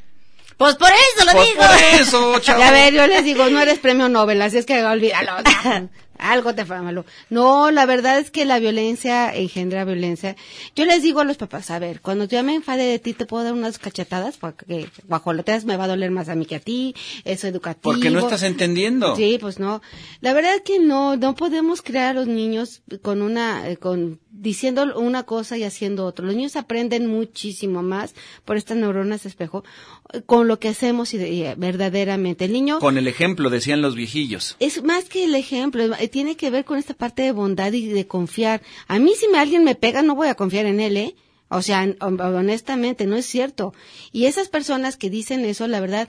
Pues 0.56 0.76
por 0.76 0.88
eso 0.88 1.24
lo 1.26 1.32
Pues 1.32 1.48
digo. 1.48 1.60
por 1.60 2.00
eso, 2.00 2.38
chavo. 2.40 2.60
Ya 2.60 2.70
ver, 2.70 2.94
yo 2.94 3.06
les 3.06 3.24
digo, 3.24 3.48
no 3.50 3.60
eres 3.60 3.78
premio 3.78 4.08
Nobel, 4.08 4.40
así 4.42 4.58
es 4.58 4.66
que 4.66 4.82
olvídalo. 4.84 5.32
Algo 6.18 6.54
te 6.54 6.64
fue 6.64 6.80
malo. 6.80 7.04
No, 7.30 7.70
la 7.70 7.86
verdad 7.86 8.18
es 8.18 8.30
que 8.30 8.44
la 8.44 8.58
violencia 8.58 9.34
engendra 9.34 9.84
violencia. 9.84 10.36
Yo 10.76 10.84
les 10.84 11.02
digo 11.02 11.20
a 11.20 11.24
los 11.24 11.36
papás, 11.36 11.70
a 11.70 11.78
ver, 11.78 12.00
cuando 12.00 12.24
yo 12.24 12.42
me 12.42 12.54
enfade 12.54 12.84
de 12.84 12.98
ti, 12.98 13.14
te 13.14 13.26
puedo 13.26 13.44
dar 13.44 13.52
unas 13.52 13.78
cachetadas, 13.78 14.36
porque 14.36 14.88
guajoloteas 15.08 15.64
me 15.64 15.76
va 15.76 15.84
a 15.84 15.88
doler 15.88 16.10
más 16.10 16.28
a 16.28 16.34
mí 16.34 16.46
que 16.46 16.56
a 16.56 16.60
ti, 16.60 16.94
eso 17.24 17.46
educativo. 17.46 17.92
Porque 17.92 18.10
no 18.10 18.20
estás 18.20 18.42
entendiendo. 18.42 19.16
Sí, 19.16 19.38
pues 19.40 19.58
no. 19.58 19.82
La 20.20 20.32
verdad 20.32 20.54
es 20.54 20.62
que 20.62 20.78
no, 20.78 21.16
no 21.16 21.34
podemos 21.34 21.82
crear 21.82 22.10
a 22.10 22.20
los 22.20 22.26
niños 22.26 22.82
con 23.02 23.22
una, 23.22 23.68
eh, 23.68 23.76
con 23.76 24.20
diciendo 24.36 24.84
una 24.98 25.22
cosa 25.22 25.56
y 25.56 25.62
haciendo 25.62 26.04
otra. 26.06 26.26
Los 26.26 26.34
niños 26.34 26.56
aprenden 26.56 27.06
muchísimo 27.06 27.82
más 27.82 28.14
por 28.44 28.56
estas 28.56 28.76
neuronas 28.76 29.26
espejo 29.26 29.64
eh, 30.12 30.22
con 30.26 30.48
lo 30.48 30.58
que 30.58 30.68
hacemos 30.68 31.14
y, 31.14 31.18
de- 31.18 31.30
y, 31.30 31.42
eh, 31.44 31.54
verdaderamente. 31.56 32.44
El 32.44 32.52
niño 32.52 32.78
Con 32.80 32.98
el 32.98 33.06
ejemplo, 33.08 33.48
decían 33.50 33.80
los 33.80 33.94
viejillos. 33.94 34.56
es 34.60 34.82
más 34.82 35.04
que 35.04 35.24
el 35.24 35.34
ejemplo, 35.34 35.84
eh, 35.94 36.08
tiene 36.08 36.36
que 36.36 36.50
ver 36.50 36.64
con 36.64 36.78
esta 36.78 36.94
parte 36.94 37.22
de 37.22 37.32
bondad 37.32 37.72
y 37.72 37.86
de 37.86 38.06
confiar. 38.06 38.60
A 38.88 38.98
mí 38.98 39.12
si 39.18 39.28
me, 39.28 39.38
alguien 39.38 39.64
me 39.64 39.74
pega 39.74 40.02
no 40.02 40.14
voy 40.14 40.28
a 40.28 40.34
confiar 40.34 40.66
en 40.66 40.80
él, 40.80 40.96
¿eh? 40.96 41.14
O 41.56 41.62
sea, 41.62 41.82
hon- 42.00 42.20
honestamente, 42.20 43.06
no 43.06 43.16
es 43.16 43.26
cierto. 43.26 43.72
Y 44.12 44.26
esas 44.26 44.48
personas 44.48 44.96
que 44.96 45.10
dicen 45.10 45.44
eso, 45.44 45.66
la 45.68 45.80
verdad, 45.80 46.08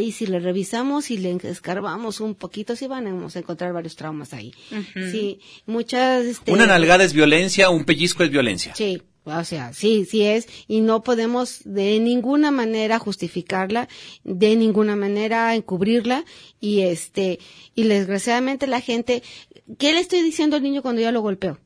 y 0.00 0.12
si 0.12 0.26
le 0.26 0.38
revisamos 0.40 1.10
y 1.10 1.18
le 1.18 1.36
escarbamos 1.44 2.20
un 2.20 2.34
poquito, 2.34 2.76
sí 2.76 2.86
van 2.86 3.06
a 3.06 3.10
encontrar 3.38 3.72
varios 3.72 3.96
traumas 3.96 4.32
ahí. 4.32 4.52
Sí, 4.94 5.40
muchas... 5.66 6.24
Este, 6.24 6.52
Una 6.52 6.66
nalgada 6.66 7.04
es 7.04 7.12
violencia, 7.12 7.70
un 7.70 7.84
pellizco 7.84 8.22
es 8.24 8.30
violencia. 8.30 8.74
Sí, 8.76 9.02
o 9.24 9.42
sea, 9.44 9.72
sí, 9.72 10.04
sí 10.04 10.22
es, 10.22 10.46
y 10.68 10.80
no 10.80 11.02
podemos 11.02 11.60
de 11.64 11.98
ninguna 11.98 12.50
manera 12.52 12.98
justificarla, 13.00 13.88
de 14.22 14.54
ninguna 14.54 14.94
manera 14.94 15.54
encubrirla, 15.56 16.24
y 16.60 16.82
este, 16.82 17.40
y 17.74 17.82
desgraciadamente 17.88 18.68
la 18.68 18.80
gente, 18.80 19.22
¿qué 19.78 19.92
le 19.92 19.98
estoy 20.00 20.22
diciendo 20.22 20.54
al 20.56 20.62
niño 20.62 20.80
cuando 20.82 21.02
yo 21.02 21.10
lo 21.10 21.22
golpeo? 21.22 21.58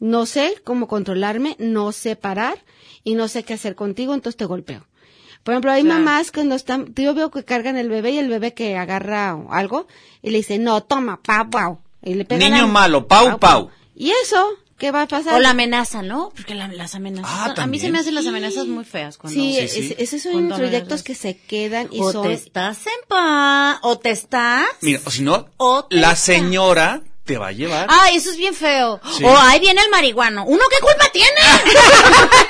No 0.00 0.26
sé 0.26 0.54
cómo 0.64 0.86
controlarme, 0.88 1.56
no 1.58 1.92
sé 1.92 2.16
parar, 2.16 2.64
y 3.04 3.14
no 3.14 3.28
sé 3.28 3.42
qué 3.42 3.54
hacer 3.54 3.74
contigo, 3.74 4.14
entonces 4.14 4.36
te 4.36 4.44
golpeo. 4.44 4.86
Por 5.42 5.54
ejemplo, 5.54 5.70
hay 5.72 5.82
Claro. 5.82 6.00
mamás 6.00 6.30
que 6.30 6.44
no 6.44 6.54
están, 6.54 6.92
yo 6.94 7.14
veo 7.14 7.30
que 7.30 7.44
cargan 7.44 7.76
el 7.76 7.88
bebé 7.88 8.10
y 8.12 8.18
el 8.18 8.28
bebé 8.28 8.54
que 8.54 8.76
agarra 8.76 9.36
algo, 9.50 9.86
y 10.22 10.30
le 10.30 10.38
dice, 10.38 10.58
no, 10.58 10.82
toma, 10.82 11.20
pau, 11.22 11.48
pau. 11.50 11.78
Y 12.02 12.14
le 12.14 12.24
pega 12.24 12.44
Niño 12.48 12.62
la- 12.62 12.72
malo, 12.72 13.06
pau, 13.08 13.38
pau. 13.38 13.70
¿Y 13.94 14.10
eso? 14.22 14.46
¿Qué 14.76 14.92
va 14.92 15.02
a 15.02 15.08
pasar? 15.08 15.34
O 15.34 15.40
la 15.40 15.50
amenaza, 15.50 16.02
¿no? 16.02 16.30
Porque 16.36 16.54
la- 16.54 16.68
las 16.68 16.94
amenazas. 16.94 17.28
Ah, 17.34 17.52
son- 17.56 17.64
a 17.64 17.66
mí 17.66 17.80
se 17.80 17.90
me 17.90 17.98
hacen 17.98 18.14
las 18.14 18.26
amenazas 18.26 18.66
muy 18.68 18.84
feas 18.84 19.18
cuando. 19.18 19.40
Sí, 19.40 19.56
Sí, 19.60 19.68
sí. 19.68 19.94
es- 19.98 19.98
esos 20.14 20.22
son 20.22 20.32
Cuando 20.34 20.54
proyectos 20.56 21.02
que 21.02 21.16
se 21.16 21.36
quedan 21.36 21.88
y 21.90 21.98
o 22.00 22.12
son... 22.12 22.22
te 22.28 22.34
estás 22.34 22.86
en 22.86 23.08
paz, 23.08 23.78
o 23.82 23.98
te 23.98 24.10
estás. 24.10 24.66
Mira, 24.82 25.00
o 25.04 25.10
si 25.10 25.22
no, 25.22 25.48
O 25.56 25.86
la 25.90 26.12
estás. 26.12 26.20
señora 26.20 27.02
te 27.28 27.36
va 27.38 27.48
a 27.48 27.52
llevar. 27.52 27.86
Ay, 27.90 28.16
eso 28.16 28.30
es 28.30 28.36
bien 28.38 28.54
feo. 28.54 29.00
Sí. 29.16 29.22
O 29.22 29.36
ahí 29.38 29.60
viene 29.60 29.82
el 29.82 29.90
marihuano. 29.90 30.44
¿Uno 30.46 30.62
qué 30.70 30.78
culpa 30.80 31.08
tiene? 31.12 31.38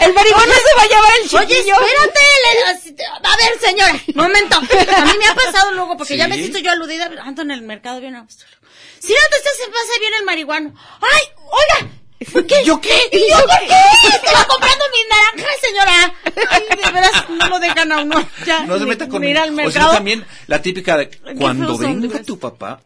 el 0.00 0.14
marihuana 0.14 0.54
se 0.54 0.74
va 0.76 0.82
a 0.82 0.86
llevar 0.88 1.12
el 1.20 1.36
Oye, 1.36 1.46
chiquillo. 1.56 1.74
espérate. 1.74 2.20
le- 2.44 3.04
a 3.04 3.36
ver, 3.36 3.58
señora, 3.60 4.00
momento. 4.14 4.56
A 4.56 5.04
mí 5.04 5.12
me 5.18 5.26
ha 5.26 5.34
pasado 5.34 5.72
luego, 5.72 5.96
porque 5.96 6.16
ya 6.16 6.28
me 6.28 6.36
siento 6.36 6.58
yo 6.58 6.70
aludida. 6.70 7.10
Ando 7.24 7.42
en 7.42 7.50
el 7.50 7.62
mercado 7.62 8.00
bien. 8.00 8.14
a- 8.14 8.26
Si 8.28 9.12
no 9.12 9.18
te 9.30 9.36
estás 9.36 9.54
en 9.66 9.72
paz, 9.72 9.82
ahí 9.92 10.00
viene 10.00 10.16
el 10.18 10.24
marihuano. 10.24 10.72
¡Ay, 11.00 11.22
oiga! 11.42 11.90
¿Por 12.32 12.46
qué? 12.46 12.54
¿Yo 12.64 12.80
qué? 12.80 12.94
¿Y 13.12 13.18
yo 13.30 13.36
por 13.38 13.58
qué? 13.58 14.08
Estaba 14.14 14.44
comprando 14.46 14.84
mis 14.92 15.06
naranjas, 15.10 15.60
señora. 15.60 16.14
Ay, 16.50 16.62
de 16.84 16.90
veras, 16.92 17.28
no 17.28 17.48
lo 17.48 17.58
dejan 17.58 17.92
a 17.92 18.00
uno. 18.00 18.28
Ya, 18.46 18.60
No 18.66 18.78
se 18.78 18.86
meta 18.86 19.08
con 19.08 19.22
ir 19.24 19.36
al 19.36 19.50
O 19.50 19.52
si 19.52 19.56
no, 19.56 19.62
mercado. 19.64 19.92
también 19.92 20.24
la 20.46 20.62
típica 20.62 20.96
de 20.96 21.10
cuando 21.38 21.76
venga 21.76 22.22
tu 22.22 22.38
papá. 22.38 22.80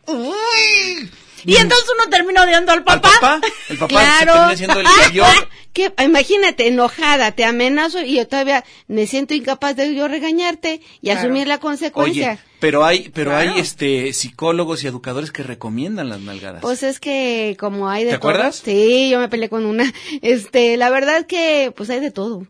Y 1.44 1.56
entonces 1.56 1.86
uno 1.94 2.10
termina 2.10 2.42
odiando 2.42 2.72
al 2.72 2.78
¿Al 2.78 2.84
papá. 2.84 3.10
papá? 3.20 3.40
El 3.68 3.78
papá 3.78 3.88
Claro. 4.24 4.32
se 4.32 4.56
termina 4.56 4.56
siendo 4.56 4.80
el. 4.80 4.86
¿Qué? 5.72 5.92
Imagínate, 6.02 6.66
enojada, 6.66 7.32
te 7.32 7.44
amenazo 7.44 8.00
y 8.02 8.16
yo 8.16 8.26
todavía 8.26 8.64
me 8.88 9.06
siento 9.06 9.34
incapaz 9.34 9.76
de 9.76 9.94
yo 9.94 10.08
regañarte 10.08 10.80
y 11.00 11.10
asumir 11.10 11.46
la 11.46 11.58
consecuencia. 11.58 12.30
Oye, 12.32 12.38
pero 12.58 12.84
hay, 12.84 13.10
pero 13.10 13.30
Claro. 13.30 13.52
hay 13.52 13.60
este 13.60 14.12
psicólogos 14.12 14.82
y 14.82 14.88
educadores 14.88 15.30
que 15.30 15.42
recomiendan 15.44 16.08
las 16.08 16.20
nalgadas. 16.20 16.62
Pues 16.62 16.82
es 16.82 16.98
que 16.98 17.56
como 17.60 17.88
hay 17.88 18.04
de 18.04 18.12
¿Te 18.12 18.18
todo. 18.18 18.30
acuerdas? 18.30 18.62
Sí, 18.64 19.08
yo 19.10 19.20
me 19.20 19.28
peleé 19.28 19.48
con 19.48 19.64
una. 19.66 19.92
Este, 20.22 20.76
la 20.76 20.90
verdad 20.90 21.26
que 21.26 21.72
pues 21.76 21.90
hay 21.90 22.00
de 22.00 22.10
todo. 22.10 22.46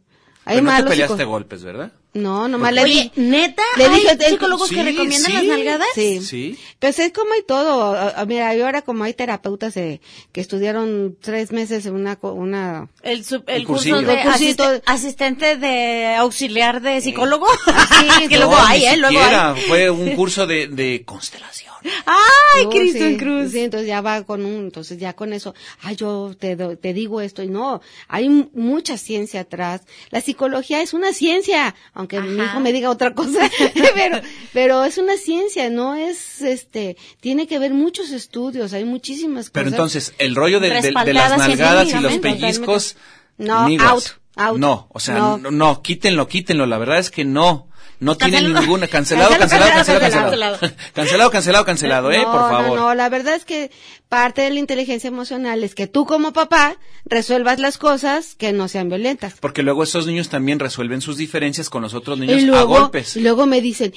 Hay 0.46 0.60
pero 0.60 0.62
no 0.70 0.76
te 0.84 0.88
peleaste 0.88 1.24
golpes, 1.24 1.62
¿verdad? 1.64 1.92
No, 2.14 2.48
nomás 2.48 2.72
le 2.72 2.82
Oye, 2.84 3.12
di- 3.14 3.22
¿neta? 3.22 3.62
Le 3.76 3.84
¿Hay 3.84 3.94
dije, 4.00 4.12
el- 4.12 4.20
psicólogos 4.22 4.68
Sí, 4.70 4.74
que 4.74 4.82
recomiendan 4.82 5.30
sí. 5.30 5.32
las 5.32 5.44
nalgadas? 5.44 5.88
Sí. 5.94 6.20
Sí. 6.22 6.58
Pues 6.78 6.98
es 6.98 7.12
como 7.12 7.32
hay 7.34 7.42
todo. 7.46 7.94
A- 7.94 8.20
a- 8.20 8.24
Mira, 8.24 8.54
yo 8.56 8.64
ahora 8.64 8.82
como 8.82 9.04
hay 9.04 9.12
terapeutas 9.14 9.76
eh, 9.76 10.00
que 10.32 10.40
estudiaron 10.40 11.16
tres 11.20 11.52
meses 11.52 11.84
en 11.86 11.94
una, 11.94 12.16
co- 12.16 12.32
una 12.32 12.88
El, 13.02 13.24
sub- 13.24 13.44
el 13.46 13.56
El 13.60 13.66
curso 13.66 14.00
de 14.00 14.14
El 14.14 14.22
cursito. 14.22 14.64
asiste- 14.64 14.82
asistente 14.86 15.56
de 15.58 16.14
auxiliar 16.16 16.80
de 16.80 17.00
psicólogo. 17.02 17.46
Sí, 18.00 18.06
que 18.28 18.38
No, 18.38 18.46
luego 18.46 18.56
hay, 18.56 18.84
¿eh? 18.86 18.96
Luego 18.96 19.14
siquiera. 19.18 19.52
hay. 19.52 19.62
Fue 19.62 19.90
un 19.90 20.10
curso 20.16 20.46
de, 20.46 20.66
de 20.68 21.02
constelación. 21.04 21.68
Ay, 22.06 22.64
No, 22.64 22.70
Cristo 22.70 23.04
en 23.04 23.16
Cruz. 23.18 23.52
Sí, 23.52 23.60
entonces 23.60 23.86
ya 23.86 24.00
va 24.00 24.24
con 24.24 24.44
un, 24.44 24.64
entonces 24.64 24.98
ya 24.98 25.12
con 25.12 25.32
eso, 25.32 25.54
ay, 25.82 25.94
yo 25.94 26.34
te, 26.38 26.56
te 26.56 26.92
digo 26.92 27.20
esto 27.20 27.42
y 27.44 27.48
no, 27.48 27.80
hay 28.08 28.28
mucha 28.52 28.98
ciencia 28.98 29.42
atrás. 29.42 29.82
La 30.10 30.20
psicología 30.20 30.82
es 30.82 30.92
una 30.92 31.12
ciencia, 31.12 31.76
aunque 31.98 32.20
mi 32.20 32.40
hijo 32.42 32.60
me 32.60 32.72
diga 32.72 32.90
otra 32.90 33.12
cosa, 33.12 33.50
pero, 33.94 34.20
pero 34.52 34.84
es 34.84 34.98
una 34.98 35.16
ciencia, 35.16 35.68
no 35.68 35.96
es, 35.96 36.40
este, 36.42 36.96
tiene 37.20 37.46
que 37.48 37.58
ver 37.58 37.74
muchos 37.74 38.12
estudios, 38.12 38.72
hay 38.72 38.84
muchísimas 38.84 39.50
Pero 39.50 39.64
cosas. 39.64 39.74
entonces, 39.74 40.14
el 40.18 40.34
rollo 40.36 40.60
de, 40.60 40.70
de- 40.80 40.92
de 41.04 41.12
las 41.12 41.36
nalgadas 41.36 41.92
y 41.92 41.98
los 42.00 42.18
pellizcos, 42.18 42.96
No, 43.36 43.66
migas. 43.66 43.90
out, 43.90 44.04
out. 44.36 44.58
No, 44.58 44.86
o 44.90 45.00
sea, 45.00 45.18
No. 45.18 45.38
no. 45.38 45.50
no, 45.50 45.82
quítenlo, 45.82 46.28
quítenlo. 46.28 46.66
La 46.66 46.78
verdad 46.78 46.98
es 46.98 47.10
que 47.10 47.24
no. 47.24 47.67
No 48.00 48.16
tiene 48.16 48.34
Cancelado. 48.38 48.60
ninguna. 48.60 48.86
Cancelado, 48.88 49.30
cancelado, 49.38 49.70
Cancelado, 49.72 50.00
cancelado, 50.00 50.30
cancelado, 50.30 50.58
cancelado. 50.58 50.82
Cancelado, 50.94 51.30
cancelado, 51.30 51.64
cancelado, 51.64 52.12
eh, 52.12 52.18
no, 52.18 52.30
por 52.32 52.40
favor. 52.50 52.68
No, 52.68 52.76
no, 52.88 52.94
la 52.94 53.08
verdad 53.08 53.34
es 53.34 53.44
que 53.44 53.70
parte 54.08 54.42
de 54.42 54.50
la 54.50 54.58
inteligencia 54.60 55.08
emocional 55.08 55.62
es 55.64 55.74
que 55.74 55.86
tú 55.86 56.06
como 56.06 56.32
papá 56.32 56.76
resuelvas 57.04 57.58
las 57.58 57.76
cosas 57.76 58.34
que 58.36 58.52
no 58.52 58.68
sean 58.68 58.88
violentas. 58.88 59.34
Porque 59.40 59.62
luego 59.62 59.82
esos 59.82 60.06
niños 60.06 60.28
también 60.28 60.58
resuelven 60.60 61.00
sus 61.00 61.16
diferencias 61.16 61.68
con 61.70 61.82
los 61.82 61.92
otros 61.94 62.18
niños 62.18 62.40
y 62.40 62.44
a 62.44 62.46
luego, 62.46 62.68
golpes. 62.80 63.16
y 63.16 63.20
luego 63.20 63.46
me 63.46 63.60
dicen, 63.60 63.92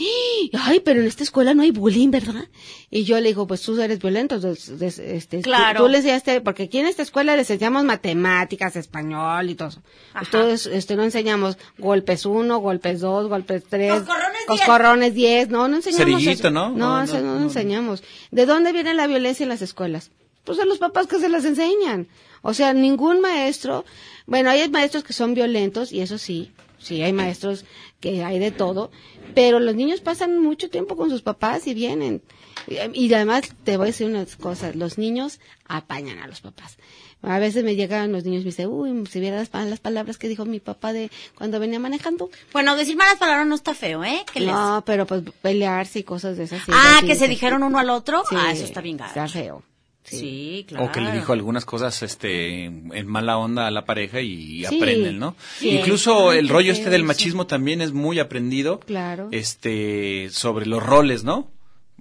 "¡Ah! 0.56 0.64
ay, 0.66 0.80
pero 0.82 1.00
en 1.02 1.08
esta 1.08 1.24
escuela 1.24 1.54
no 1.54 1.62
hay 1.64 1.72
bullying, 1.72 2.10
¿verdad? 2.12 2.46
Y 2.90 3.04
yo 3.06 3.20
le 3.20 3.30
digo, 3.30 3.48
pues 3.48 3.62
tú 3.62 3.80
eres 3.80 4.00
violento, 4.00 4.36
este, 4.36 5.38
tú- 5.38 5.42
Claro. 5.44 5.84
tú, 5.84 5.88
le 5.90 5.98
enseñaste, 6.00 6.42
porque 6.42 6.64
aquí 6.64 6.80
en 6.80 6.88
esta 6.88 7.04
escuela 7.04 7.36
les 7.36 7.50
enseñamos 7.50 7.84
matemáticas, 7.86 8.76
español 8.76 9.50
y 9.50 9.56
todo 9.56 9.70
eso. 9.70 9.82
Entonces, 10.20 10.66
este, 10.66 10.96
no 10.98 11.04
enseñamos 11.04 11.58
golpes 11.78 12.26
uno, 12.26 12.58
golpes 12.58 13.00
dos, 13.00 13.30
golpes 13.30 13.64
tres, 13.70 13.91
Coscorrones 14.00 14.38
diez. 14.38 14.48
coscorrones 14.48 15.14
diez, 15.14 15.50
no, 15.50 15.68
no 15.68 15.76
enseñamos 15.78 16.06
Cerillito, 16.06 16.32
eso. 16.48 16.52
¿no? 16.52 16.70
No, 16.70 16.98
No, 16.98 17.04
eso 17.04 17.20
no, 17.20 17.34
no, 17.34 17.36
no. 17.36 17.42
enseñamos. 17.44 18.04
¿De 18.32 18.46
dónde 18.46 18.72
viene 18.74 18.94
la 18.94 19.08
violencia 19.08 19.44
en 19.44 19.50
las 19.50 19.62
escuelas? 19.62 20.12
Pues 20.44 20.60
a 20.60 20.66
los 20.66 20.80
papás 20.80 21.08
que 21.08 21.20
se 21.20 21.30
las 21.30 21.46
enseñan. 21.46 22.08
O 22.42 22.54
sea, 22.54 22.74
ningún 22.74 23.22
maestro, 23.22 23.86
bueno, 24.26 24.50
hay 24.50 24.68
maestros 24.70 25.04
que 25.04 25.14
son 25.14 25.34
violentos 25.36 25.92
y 25.92 26.02
eso 26.02 26.18
sí, 26.18 26.52
sí 26.80 27.02
hay 27.04 27.14
maestros 27.14 27.66
que 28.00 28.24
hay 28.24 28.40
de 28.40 28.50
todo, 28.52 28.90
pero 29.36 29.60
los 29.60 29.76
niños 29.76 30.02
pasan 30.02 30.40
mucho 30.40 30.70
tiempo 30.70 30.96
con 30.96 31.10
sus 31.12 31.22
papás 31.22 31.68
y 31.68 31.74
vienen. 31.76 32.24
Y, 32.68 33.06
y 33.06 33.14
además 33.14 33.44
te 33.64 33.78
voy 33.78 33.86
a 33.86 33.88
decir 33.88 34.08
unas 34.08 34.36
cosas, 34.36 34.76
los 34.76 34.98
niños 34.98 35.40
apañan 35.68 36.18
a 36.20 36.28
los 36.28 36.42
papás. 36.42 36.78
A 37.24 37.38
veces 37.40 37.64
me 37.64 37.76
llegan 37.76 38.12
los 38.12 38.24
niños 38.24 38.42
y 38.42 38.46
me 38.46 38.50
dicen, 38.52 38.68
uy, 38.68 39.06
si 39.08 39.20
vieras 39.20 39.50
las, 39.54 39.68
las 39.68 39.80
palabras 39.80 40.18
que 40.18 40.28
dijo 40.28 40.46
mi 40.46 40.60
papá 40.60 40.92
de 40.92 41.12
cuando 41.36 41.60
venía 41.60 41.80
manejando. 41.80 42.30
Bueno, 42.52 42.76
decir 42.76 42.96
malas 42.98 43.18
palabras 43.18 43.46
no 43.46 43.54
está 43.56 43.76
feo, 43.76 44.04
¿eh? 44.04 44.24
¿Qué 44.34 44.40
les- 44.40 44.50
No, 44.52 44.84
pero 44.86 45.06
pues 45.06 45.22
pelearse 45.42 46.00
y 46.00 46.04
cosas 46.04 46.38
de 46.38 46.46
esas. 46.46 46.62
Ah, 46.72 47.02
que 47.06 47.16
se 47.16 47.28
dijeron 47.28 47.62
uno 47.64 47.78
al 47.78 47.90
otro. 47.92 48.24
Sí, 48.30 48.36
ah, 48.38 48.52
eso 48.52 48.64
está 48.66 48.82
bien 48.82 48.98
gacho. 48.98 49.10
Está 49.10 49.28
feo. 49.28 49.64
Sí, 50.04 50.66
claro. 50.68 50.86
O 50.86 50.92
que 50.92 51.00
le 51.00 51.12
dijo 51.12 51.32
algunas 51.32 51.64
cosas 51.64 52.02
este 52.02 52.66
en 52.66 53.08
mala 53.08 53.38
onda 53.38 53.68
a 53.68 53.72
la 53.72 53.86
pareja 53.86 54.20
y 54.20 54.66
Sí. 54.66 54.78
aprenden, 54.78 55.20
¿no? 55.20 55.36
Sí. 55.60 55.70
Incluso 55.70 56.34
el 56.34 56.50
rollo 56.50 56.72
este 56.72 56.90
del 56.90 57.04
machismo 57.04 57.46
también 57.46 57.82
es 57.82 57.94
muy 57.94 58.20
aprendido. 58.20 58.80
Claro. 58.80 59.30
Este 59.32 60.30
sobre 60.32 60.66
los 60.66 60.84
roles, 60.84 61.24
¿no? 61.24 61.52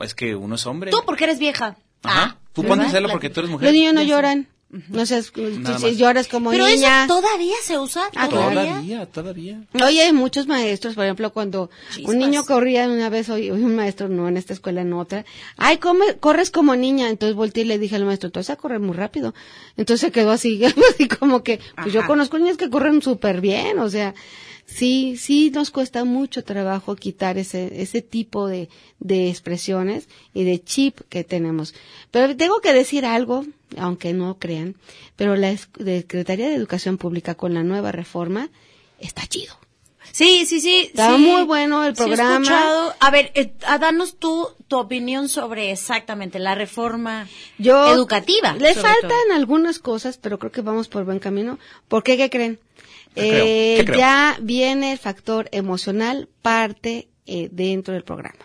Es 0.00 0.14
que 0.14 0.34
uno 0.34 0.54
es 0.54 0.66
hombre. 0.66 0.90
Tú 0.90 0.98
porque 1.04 1.24
eres 1.24 1.38
vieja. 1.38 1.76
Ajá. 2.02 2.38
Tú 2.54 2.62
¿verdad? 2.62 3.02
porque 3.12 3.28
tú 3.28 3.40
eres 3.40 3.50
mujer. 3.50 3.66
Los 3.66 3.74
niños 3.74 3.92
no 3.94 4.02
lloran. 4.02 4.48
No 4.88 5.04
sé, 5.04 5.20
si 5.22 5.96
lloras 5.96 6.28
como 6.28 6.50
Pero 6.50 6.64
niña. 6.68 7.04
eso 7.04 7.14
todavía 7.20 7.54
se 7.64 7.76
usa. 7.76 8.02
Ah, 8.14 8.28
¿Todavía? 8.28 8.62
Todavía, 8.64 9.06
todavía. 9.06 9.60
Oye, 9.84 10.02
hay 10.02 10.12
muchos 10.12 10.46
maestros, 10.46 10.94
por 10.94 11.04
ejemplo, 11.04 11.32
cuando 11.32 11.70
Chispas. 11.92 12.14
un 12.14 12.20
niño 12.20 12.44
corría 12.44 12.86
una 12.88 13.08
vez, 13.08 13.28
hoy 13.30 13.50
un 13.50 13.74
maestro, 13.74 14.08
no 14.08 14.28
en 14.28 14.36
esta 14.36 14.52
escuela, 14.52 14.82
en 14.82 14.92
otra, 14.92 15.24
ay, 15.56 15.78
come- 15.78 16.18
corres 16.20 16.52
como 16.52 16.76
niña, 16.76 17.08
entonces 17.08 17.34
volteé 17.34 17.64
y 17.64 17.66
le 17.66 17.78
dije 17.80 17.96
al 17.96 18.04
maestro, 18.04 18.30
tú 18.30 18.38
vas 18.38 18.50
a 18.50 18.54
correr 18.56 18.78
muy 18.78 18.94
rápido. 18.94 19.34
Entonces 19.76 20.06
se 20.06 20.12
quedó 20.12 20.30
así, 20.30 20.62
así 20.94 21.08
como 21.08 21.42
que, 21.42 21.58
pues 21.82 21.92
yo 21.92 22.06
conozco 22.06 22.38
niños 22.38 22.56
que 22.56 22.70
corren 22.70 23.02
súper 23.02 23.40
bien, 23.40 23.80
o 23.80 23.90
sea, 23.90 24.14
sí, 24.70 25.16
sí 25.16 25.50
nos 25.50 25.70
cuesta 25.70 26.04
mucho 26.04 26.44
trabajo 26.44 26.96
quitar 26.96 27.38
ese, 27.38 27.82
ese 27.82 28.02
tipo 28.02 28.46
de, 28.46 28.68
de 28.98 29.28
expresiones 29.28 30.08
y 30.32 30.44
de 30.44 30.62
chip 30.62 31.00
que 31.08 31.24
tenemos. 31.24 31.74
Pero 32.10 32.36
tengo 32.36 32.60
que 32.60 32.72
decir 32.72 33.04
algo, 33.04 33.44
aunque 33.76 34.12
no 34.12 34.38
crean, 34.38 34.76
pero 35.16 35.36
la 35.36 35.56
Secretaría 35.56 36.48
de 36.48 36.54
Educación 36.54 36.98
Pública 36.98 37.34
con 37.34 37.54
la 37.54 37.62
nueva 37.62 37.92
reforma 37.92 38.50
está 38.98 39.26
chido. 39.26 39.58
Sí, 40.12 40.44
sí, 40.46 40.60
sí. 40.60 40.88
Está 40.92 41.16
sí. 41.16 41.22
muy 41.22 41.44
bueno 41.44 41.84
el 41.84 41.94
Sí 41.94 42.02
programa. 42.02 42.34
escuchado. 42.36 42.94
A 43.00 43.10
ver, 43.10 43.30
eh, 43.34 43.52
ah, 43.66 43.78
danos 43.78 44.16
tú 44.16 44.48
tu 44.66 44.78
opinión 44.78 45.28
sobre 45.28 45.70
exactamente 45.72 46.38
la 46.38 46.54
reforma 46.54 47.28
Yo 47.58 47.92
educativa. 47.92 48.54
Le 48.54 48.74
faltan 48.74 49.08
todo. 49.08 49.34
algunas 49.36 49.78
cosas, 49.78 50.18
pero 50.18 50.38
creo 50.38 50.52
que 50.52 50.62
vamos 50.62 50.88
por 50.88 51.04
buen 51.04 51.18
camino. 51.18 51.58
¿Por 51.88 52.02
qué? 52.02 52.16
¿Qué 52.16 52.30
creen? 52.30 52.58
Eh. 53.16 53.84
Ya 53.96 54.38
viene 54.40 54.92
el 54.92 54.98
factor 54.98 55.48
emocional 55.52 56.28
parte 56.42 57.08
eh, 57.26 57.48
dentro 57.52 57.92
del 57.94 58.04
programa. 58.04 58.38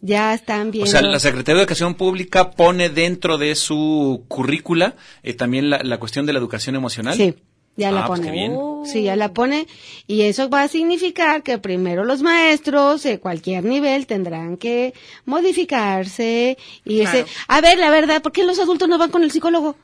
Ya 0.00 0.32
están 0.34 0.68
O 0.68 0.70
viendo. 0.72 0.90
sea, 0.90 1.02
la 1.02 1.18
Secretaría 1.20 1.56
de 1.56 1.62
Educación 1.62 1.94
Pública 1.94 2.50
pone 2.52 2.88
dentro 2.88 3.36
de 3.38 3.54
su 3.54 4.24
currícula 4.28 4.96
eh, 5.22 5.34
también 5.34 5.68
la, 5.70 5.80
la 5.82 5.98
cuestión 5.98 6.24
de 6.26 6.32
la 6.32 6.38
educación 6.38 6.74
emocional. 6.74 7.16
Sí, 7.16 7.34
ya 7.76 7.92
la 7.92 8.04
Ah, 8.04 8.06
pues 8.06 8.20
pone. 8.20 8.30
qué 8.32 8.36
bien. 8.36 8.56
Sí, 8.86 9.02
ya 9.02 9.14
la 9.16 9.32
pone. 9.34 9.66
Y 10.06 10.22
eso 10.22 10.48
va 10.48 10.62
a 10.62 10.68
significar 10.68 11.42
que 11.42 11.58
primero 11.58 12.04
los 12.04 12.22
maestros 12.22 13.02
de 13.02 13.20
cualquier 13.20 13.64
nivel 13.64 14.06
tendrán 14.06 14.56
que 14.56 14.94
modificarse 15.26 16.56
y 16.84 17.00
Claro. 17.00 17.18
ese, 17.18 17.26
a 17.48 17.60
ver, 17.60 17.78
la 17.78 17.90
verdad, 17.90 18.22
¿por 18.22 18.32
qué 18.32 18.42
los 18.44 18.58
adultos 18.58 18.88
no 18.88 18.96
van 18.98 19.10
con 19.10 19.22
el 19.22 19.30
psicólogo? 19.30 19.76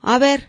A 0.00 0.18
ver, 0.18 0.48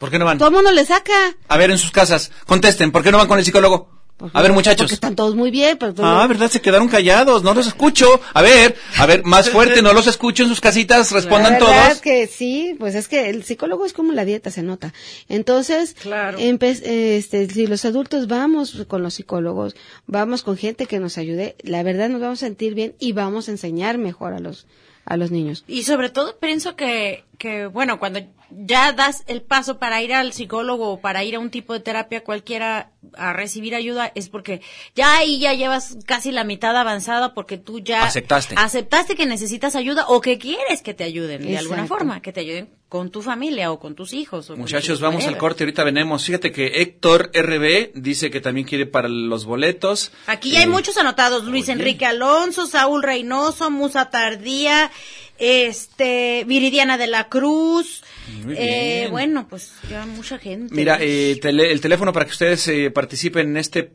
¿Por 0.00 0.10
qué 0.10 0.18
no 0.18 0.24
van? 0.24 0.38
todo 0.38 0.48
el 0.48 0.54
mundo 0.56 0.72
le 0.72 0.84
saca. 0.84 1.12
A 1.46 1.56
ver, 1.56 1.70
en 1.70 1.78
sus 1.78 1.92
casas, 1.92 2.32
contesten, 2.46 2.90
¿por 2.90 3.04
qué 3.04 3.12
no 3.12 3.18
van 3.18 3.28
con 3.28 3.38
el 3.38 3.44
psicólogo? 3.44 4.00
Pues 4.16 4.32
A 4.34 4.42
ver, 4.42 4.52
muchachos. 4.52 4.82
Porque 4.82 4.94
están 4.94 5.16
todos 5.16 5.34
muy 5.34 5.50
bien, 5.50 5.78
pero 5.78 5.94
Ah, 6.02 6.26
¿verdad? 6.26 6.50
Se 6.50 6.60
quedaron 6.60 6.88
callados, 6.88 7.42
no 7.42 7.54
los 7.54 7.66
escucho. 7.66 8.20
A 8.34 8.42
ver, 8.42 8.76
a 8.98 9.06
ver, 9.06 9.24
más 9.24 9.48
fuerte, 9.48 9.80
no 9.80 9.94
los 9.94 10.06
escucho 10.06 10.42
en 10.42 10.50
sus 10.50 10.60
casitas, 10.60 11.10
respondan 11.10 11.54
la 11.54 11.58
verdad 11.60 11.86
todos. 11.88 12.00
que 12.02 12.26
sí, 12.26 12.76
pues 12.78 12.94
es 12.94 13.08
que 13.08 13.30
el 13.30 13.44
psicólogo 13.44 13.86
es 13.86 13.94
como 13.94 14.12
la 14.12 14.26
dieta, 14.26 14.50
se 14.50 14.62
nota. 14.62 14.92
Entonces, 15.30 15.94
Claro. 15.94 16.38
empe- 16.38 16.82
este, 16.84 17.48
si 17.48 17.66
los 17.66 17.86
adultos 17.86 18.26
vamos 18.26 18.84
con 18.88 19.02
los 19.02 19.14
psicólogos, 19.14 19.74
vamos 20.06 20.42
con 20.42 20.58
gente 20.58 20.84
que 20.84 20.98
nos 21.00 21.16
ayude, 21.16 21.56
la 21.62 21.82
verdad 21.82 22.10
nos 22.10 22.20
vamos 22.20 22.42
a 22.42 22.46
sentir 22.46 22.74
bien 22.74 22.94
y 22.98 23.12
vamos 23.12 23.48
a 23.48 23.52
enseñar 23.52 23.96
mejor 23.96 24.34
a 24.34 24.38
los, 24.38 24.66
a 25.10 25.16
los 25.16 25.32
niños. 25.32 25.64
Y 25.66 25.82
sobre 25.82 26.08
todo 26.08 26.38
pienso 26.38 26.76
que, 26.76 27.24
que, 27.36 27.66
bueno, 27.66 27.98
cuando 27.98 28.20
ya 28.50 28.92
das 28.92 29.24
el 29.26 29.42
paso 29.42 29.80
para 29.80 30.00
ir 30.02 30.14
al 30.14 30.32
psicólogo 30.32 30.88
o 30.92 31.00
para 31.00 31.24
ir 31.24 31.34
a 31.34 31.40
un 31.40 31.50
tipo 31.50 31.72
de 31.72 31.80
terapia 31.80 32.22
cualquiera 32.22 32.92
a 33.14 33.32
recibir 33.32 33.74
ayuda, 33.74 34.12
es 34.14 34.28
porque 34.28 34.60
ya 34.94 35.18
ahí 35.18 35.40
ya 35.40 35.52
llevas 35.54 35.98
casi 36.06 36.30
la 36.30 36.44
mitad 36.44 36.76
avanzada 36.76 37.34
porque 37.34 37.58
tú 37.58 37.80
ya 37.80 38.04
Aceptaste. 38.04 38.54
aceptaste 38.56 39.16
que 39.16 39.26
necesitas 39.26 39.74
ayuda 39.74 40.06
o 40.06 40.20
que 40.20 40.38
quieres 40.38 40.80
que 40.80 40.94
te 40.94 41.02
ayuden 41.02 41.42
de 41.42 41.58
alguna 41.58 41.86
forma, 41.88 42.22
que 42.22 42.32
te 42.32 42.40
ayuden 42.40 42.68
con 42.90 43.10
tu 43.10 43.22
familia 43.22 43.70
o 43.70 43.78
con 43.78 43.94
tus 43.94 44.12
hijos. 44.12 44.50
o 44.50 44.56
Muchachos, 44.56 44.88
tus 44.98 45.00
vamos 45.00 45.24
al 45.26 45.38
corte, 45.38 45.62
ahorita 45.64 45.84
venemos. 45.84 46.24
Fíjate 46.24 46.50
que 46.50 46.66
Héctor 46.82 47.30
RB 47.32 47.92
dice 47.94 48.30
que 48.32 48.40
también 48.40 48.66
quiere 48.66 48.84
para 48.84 49.08
los 49.08 49.44
boletos. 49.44 50.10
Aquí 50.26 50.50
ya 50.50 50.58
hay 50.58 50.64
Eh, 50.64 50.68
muchos 50.68 50.96
anotados. 50.96 51.44
Luis 51.44 51.64
oye. 51.66 51.72
Enrique 51.74 52.04
Alonso, 52.04 52.66
Saúl 52.66 53.04
Reynoso, 53.04 53.70
Musa 53.70 54.10
Tardía, 54.10 54.90
este, 55.38 56.44
Viridiana 56.46 56.98
de 56.98 57.06
la 57.06 57.28
Cruz. 57.28 58.02
Eh, 58.48 59.06
bueno, 59.10 59.46
pues 59.48 59.72
ya 59.88 60.04
mucha 60.06 60.38
gente. 60.38 60.74
Mira, 60.74 60.98
eh, 61.00 61.38
tele- 61.40 61.70
el 61.72 61.80
teléfono 61.80 62.12
para 62.12 62.24
que 62.26 62.32
ustedes 62.32 62.66
eh, 62.68 62.90
participen 62.90 63.50
en 63.50 63.56
este 63.56 63.92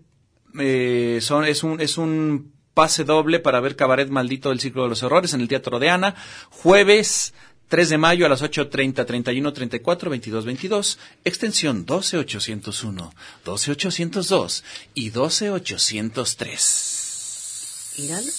eh, 0.58 1.20
son 1.22 1.44
es 1.46 1.64
un 1.64 1.82
es 1.82 1.98
un 1.98 2.54
pase 2.74 3.04
doble 3.04 3.40
para 3.40 3.60
ver 3.60 3.76
Cabaret 3.76 4.10
Maldito 4.10 4.50
del 4.50 4.60
Ciclo 4.62 4.84
de 4.84 4.90
los 4.90 5.04
Horrores 5.04 5.34
en 5.34 5.42
el 5.42 5.48
Teatro 5.50 5.80
de 5.80 5.90
Ana, 5.90 6.16
jueves 6.50 7.34
3 7.68 7.90
de 7.90 7.98
mayo 7.98 8.28
a 8.28 8.30
las 8.30 8.44
8.30, 8.44 9.06
31, 9.06 9.54
34, 9.54 10.10
22, 10.10 10.46
22, 10.46 11.00
extensión 11.24 11.86
12801, 11.86 13.14
12802 13.44 14.64
y 14.94 15.10
12803. 15.10 17.94
Míralo. 17.98 18.32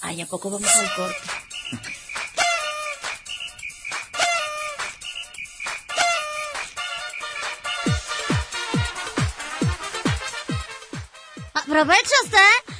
Ay, 0.00 0.22
¿a 0.22 0.26
poco 0.26 0.50
vamos 0.50 0.74
al 0.74 0.94
corte? 0.94 1.18
Aprovecha 11.54 12.14
usted, 12.24 12.38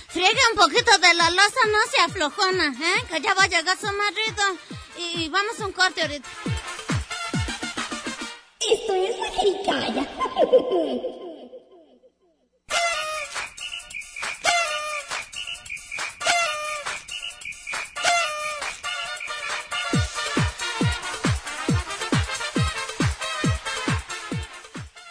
friegue 0.08 0.40
un 0.52 0.58
poquito 0.58 0.98
de 0.98 1.14
la 1.14 1.30
loza, 1.30 1.60
no 1.66 1.78
se 1.90 2.00
aflojona, 2.02 2.66
¿eh? 2.68 3.04
Que 3.08 3.20
ya 3.20 3.34
va 3.34 3.44
a 3.44 3.48
llegar 3.48 3.78
su 3.78 3.86
marido. 3.86 4.42
Y 4.96 5.28
vamos 5.28 5.60
a 5.60 5.66
un 5.66 5.72
corte 5.72 6.02
ahorita. 6.02 6.28
Esto 8.60 8.94
es 8.94 9.18
la 9.18 9.30
jericaya. 9.30 10.08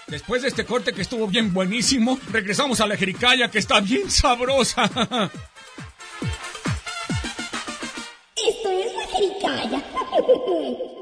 Después 0.07 0.41
de 0.41 0.49
este 0.49 0.65
corte 0.65 0.91
que 0.93 1.01
estuvo 1.01 1.25
bien 1.25 1.53
buenísimo, 1.53 2.19
regresamos 2.31 2.81
a 2.81 2.87
la 2.87 2.97
jericaya 2.97 3.49
que 3.49 3.59
está 3.59 3.79
bien 3.79 4.11
sabrosa. 4.11 5.31
Helados, 10.51 11.00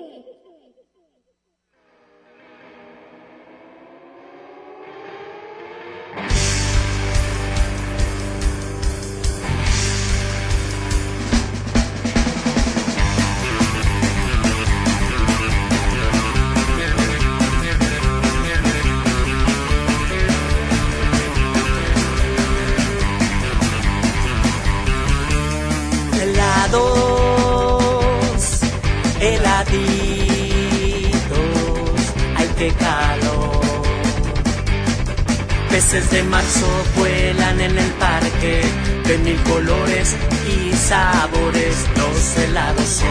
De 35.89 36.21
marzo 36.21 36.67
vuelan 36.95 37.59
en 37.59 37.75
el 37.75 37.91
parque, 37.93 38.61
de 39.05 39.17
mil 39.17 39.35
colores 39.41 40.15
y 40.47 40.71
sabores, 40.71 41.75
los 41.97 42.37
helados 42.37 42.85
son. 42.85 43.09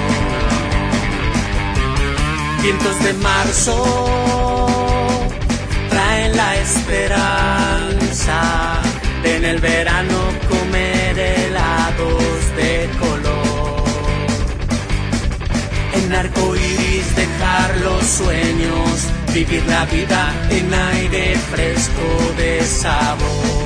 Vientos 2.62 3.02
de 3.02 3.14
marzo 3.14 4.86
traen 5.90 6.36
la 6.36 6.56
esperanza 6.56 8.40
de 9.24 9.36
en 9.38 9.44
el 9.44 9.58
verano 9.58 10.18
comer 10.48 11.18
helados 11.18 12.22
de 12.56 12.88
color. 13.00 13.82
En 15.94 16.14
arco 16.14 16.54
iris 16.54 17.16
dejar 17.16 17.76
los 17.78 18.04
sueños, 18.04 19.08
vivir 19.32 19.62
la 19.66 19.84
vida 19.86 20.48
en 20.50 20.72
aire 20.72 21.36
fresco 21.50 22.34
de 22.36 22.62
sabor. 22.62 23.58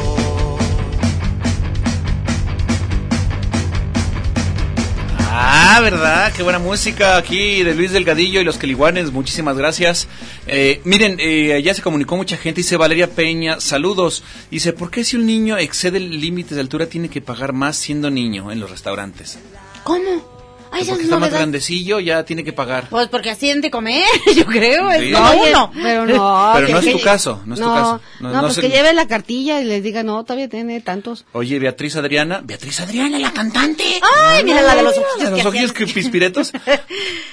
Ah, 5.35 5.81
¿verdad? 5.81 6.33
Qué 6.35 6.43
buena 6.43 6.59
música 6.59 7.17
aquí 7.17 7.63
de 7.63 7.75
Luis 7.75 7.93
Delgadillo 7.93 8.41
y 8.41 8.45
los 8.45 8.59
Queliguanes. 8.59 9.13
Muchísimas 9.13 9.57
gracias. 9.57 10.07
Eh, 10.47 10.81
miren, 10.85 11.17
eh, 11.19 11.63
ya 11.65 11.73
se 11.73 11.81
comunicó 11.81 12.17
mucha 12.17 12.37
gente. 12.37 12.61
Dice 12.61 12.77
Valeria 12.77 13.09
Peña, 13.09 13.59
saludos. 13.61 14.23
Dice, 14.51 14.73
¿por 14.73 14.91
qué 14.91 15.05
si 15.05 15.17
un 15.17 15.25
niño 15.25 15.57
excede 15.57 15.99
el 15.99 16.21
límite 16.21 16.55
de 16.55 16.61
altura 16.61 16.87
tiene 16.87 17.09
que 17.09 17.23
pagar 17.23 17.55
más 17.55 17.77
siendo 17.77 18.11
niño 18.11 18.53
en 18.53 18.61
los 18.61 18.71
restaurantes? 18.71 19.39
¿Cómo? 19.85 20.32
Ay, 20.75 20.85
Porque 20.87 21.03
es 21.03 21.05
está 21.05 21.19
más 21.19 21.31
grandecillo, 21.31 22.01
ya 22.01 22.25
tiene 22.25 22.43
que 22.45 22.53
pagar. 22.55 22.89
Pues 22.89 23.09
porque 23.09 23.29
así 23.31 23.51
han 23.51 23.61
de 23.61 23.71
comer, 23.71 24.05
yo 24.37 24.47
creo, 24.47 24.91
es 24.91 25.01
Sí. 25.03 25.15
Oye, 25.15 25.51
uno. 25.51 25.71
Pero 25.75 26.07
no. 26.07 26.51
Pero 26.55 26.67
que- 26.67 26.73
no 26.73 26.79
es 26.79 26.85
que- 26.87 26.93
tu 26.93 27.01
caso, 27.03 27.43
no 27.45 27.55
es 27.55 27.61
tu 27.61 27.67
caso. 27.67 28.01
No- 28.21 28.29
No, 28.31 28.35
no 28.37 28.41
pues 28.43 28.55
se- 28.55 28.61
que 28.63 28.69
lleve 28.71 28.93
la 28.95 29.07
cartilla 29.07 29.61
y 29.61 29.65
les 29.65 29.83
diga, 29.83 30.03
no, 30.03 30.25
todavía 30.25 30.49
tiene 30.49 30.81
tantos. 30.81 31.27
Oye, 31.33 31.59
Beatriz 31.59 31.95
Adriana. 31.97 32.41
Beatriz 32.43 32.81
Adriana, 32.81 33.19
la 33.19 33.33
cantante. 33.33 33.85
Ay, 34.27 34.45
mira 34.45 34.63
la 34.63 34.75
de 34.77 34.83
los 34.83 34.97
ojillos 34.97 35.31
los 35.31 35.45
ojillos 35.47 35.73
que 35.73 35.87
pispiretos. 35.87 36.53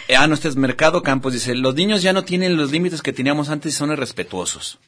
Eh, 0.09 0.15
ah, 0.15 0.25
no, 0.27 0.33
este 0.33 0.47
es 0.47 0.55
Mercado 0.55 1.03
Campos. 1.03 1.33
Dice, 1.33 1.53
los 1.53 1.75
niños 1.75 2.01
ya 2.01 2.13
no 2.13 2.23
tienen 2.23 2.57
los 2.57 2.71
límites 2.71 3.01
que 3.03 3.13
teníamos 3.13 3.49
antes 3.49 3.73
y 3.73 3.77
son 3.77 3.91
irrespetuosos. 3.91 4.79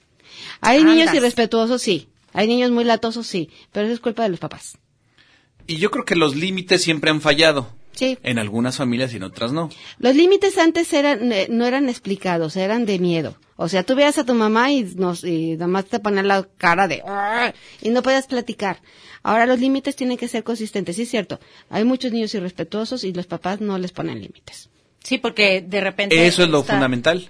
Hay 0.61 0.83
niños 0.83 1.13
irrespetuosos, 1.13 1.81
sí. 1.81 2.09
Hay 2.33 2.47
niños 2.47 2.71
muy 2.71 2.83
latosos, 2.83 3.27
sí. 3.27 3.49
Pero 3.71 3.85
eso 3.85 3.93
es 3.93 3.99
culpa 3.99 4.23
de 4.23 4.29
los 4.29 4.39
papás. 4.39 4.77
Y 5.67 5.77
yo 5.77 5.91
creo 5.91 6.05
que 6.05 6.15
los 6.15 6.35
límites 6.35 6.81
siempre 6.83 7.11
han 7.11 7.21
fallado. 7.21 7.69
Sí. 7.93 8.17
En 8.23 8.39
algunas 8.39 8.77
familias 8.77 9.13
y 9.13 9.17
en 9.17 9.23
otras 9.23 9.51
no. 9.51 9.69
Los 9.99 10.15
límites 10.15 10.57
antes 10.57 10.91
eran, 10.93 11.31
eh, 11.31 11.47
no 11.49 11.65
eran 11.65 11.89
explicados, 11.89 12.55
eran 12.55 12.85
de 12.85 12.99
miedo. 12.99 13.37
O 13.57 13.67
sea, 13.69 13.83
tú 13.83 13.95
veías 13.95 14.17
a 14.17 14.25
tu 14.25 14.33
mamá 14.33 14.71
y, 14.71 14.83
nos, 14.95 15.23
y 15.23 15.51
nada 15.53 15.67
más 15.67 15.85
te 15.85 15.99
ponían 15.99 16.27
la 16.27 16.47
cara 16.57 16.87
de 16.87 17.03
"Arr", 17.05 17.53
y 17.81 17.89
no 17.89 18.01
podías 18.01 18.25
platicar. 18.25 18.81
Ahora 19.23 19.45
los 19.45 19.59
límites 19.59 19.95
tienen 19.95 20.17
que 20.17 20.27
ser 20.27 20.43
consistentes, 20.43 20.95
sí 20.95 21.03
es 21.03 21.09
cierto. 21.09 21.39
Hay 21.69 21.83
muchos 21.83 22.11
niños 22.11 22.33
irrespetuosos 22.33 23.03
y 23.03 23.13
los 23.13 23.27
papás 23.27 23.61
no 23.61 23.77
les 23.77 23.91
ponen 23.91 24.19
límites. 24.19 24.69
Sí, 25.03 25.17
porque 25.17 25.61
de 25.61 25.81
repente... 25.81 26.27
Eso 26.27 26.43
es 26.43 26.49
lo 26.49 26.63
fundamental. 26.63 27.29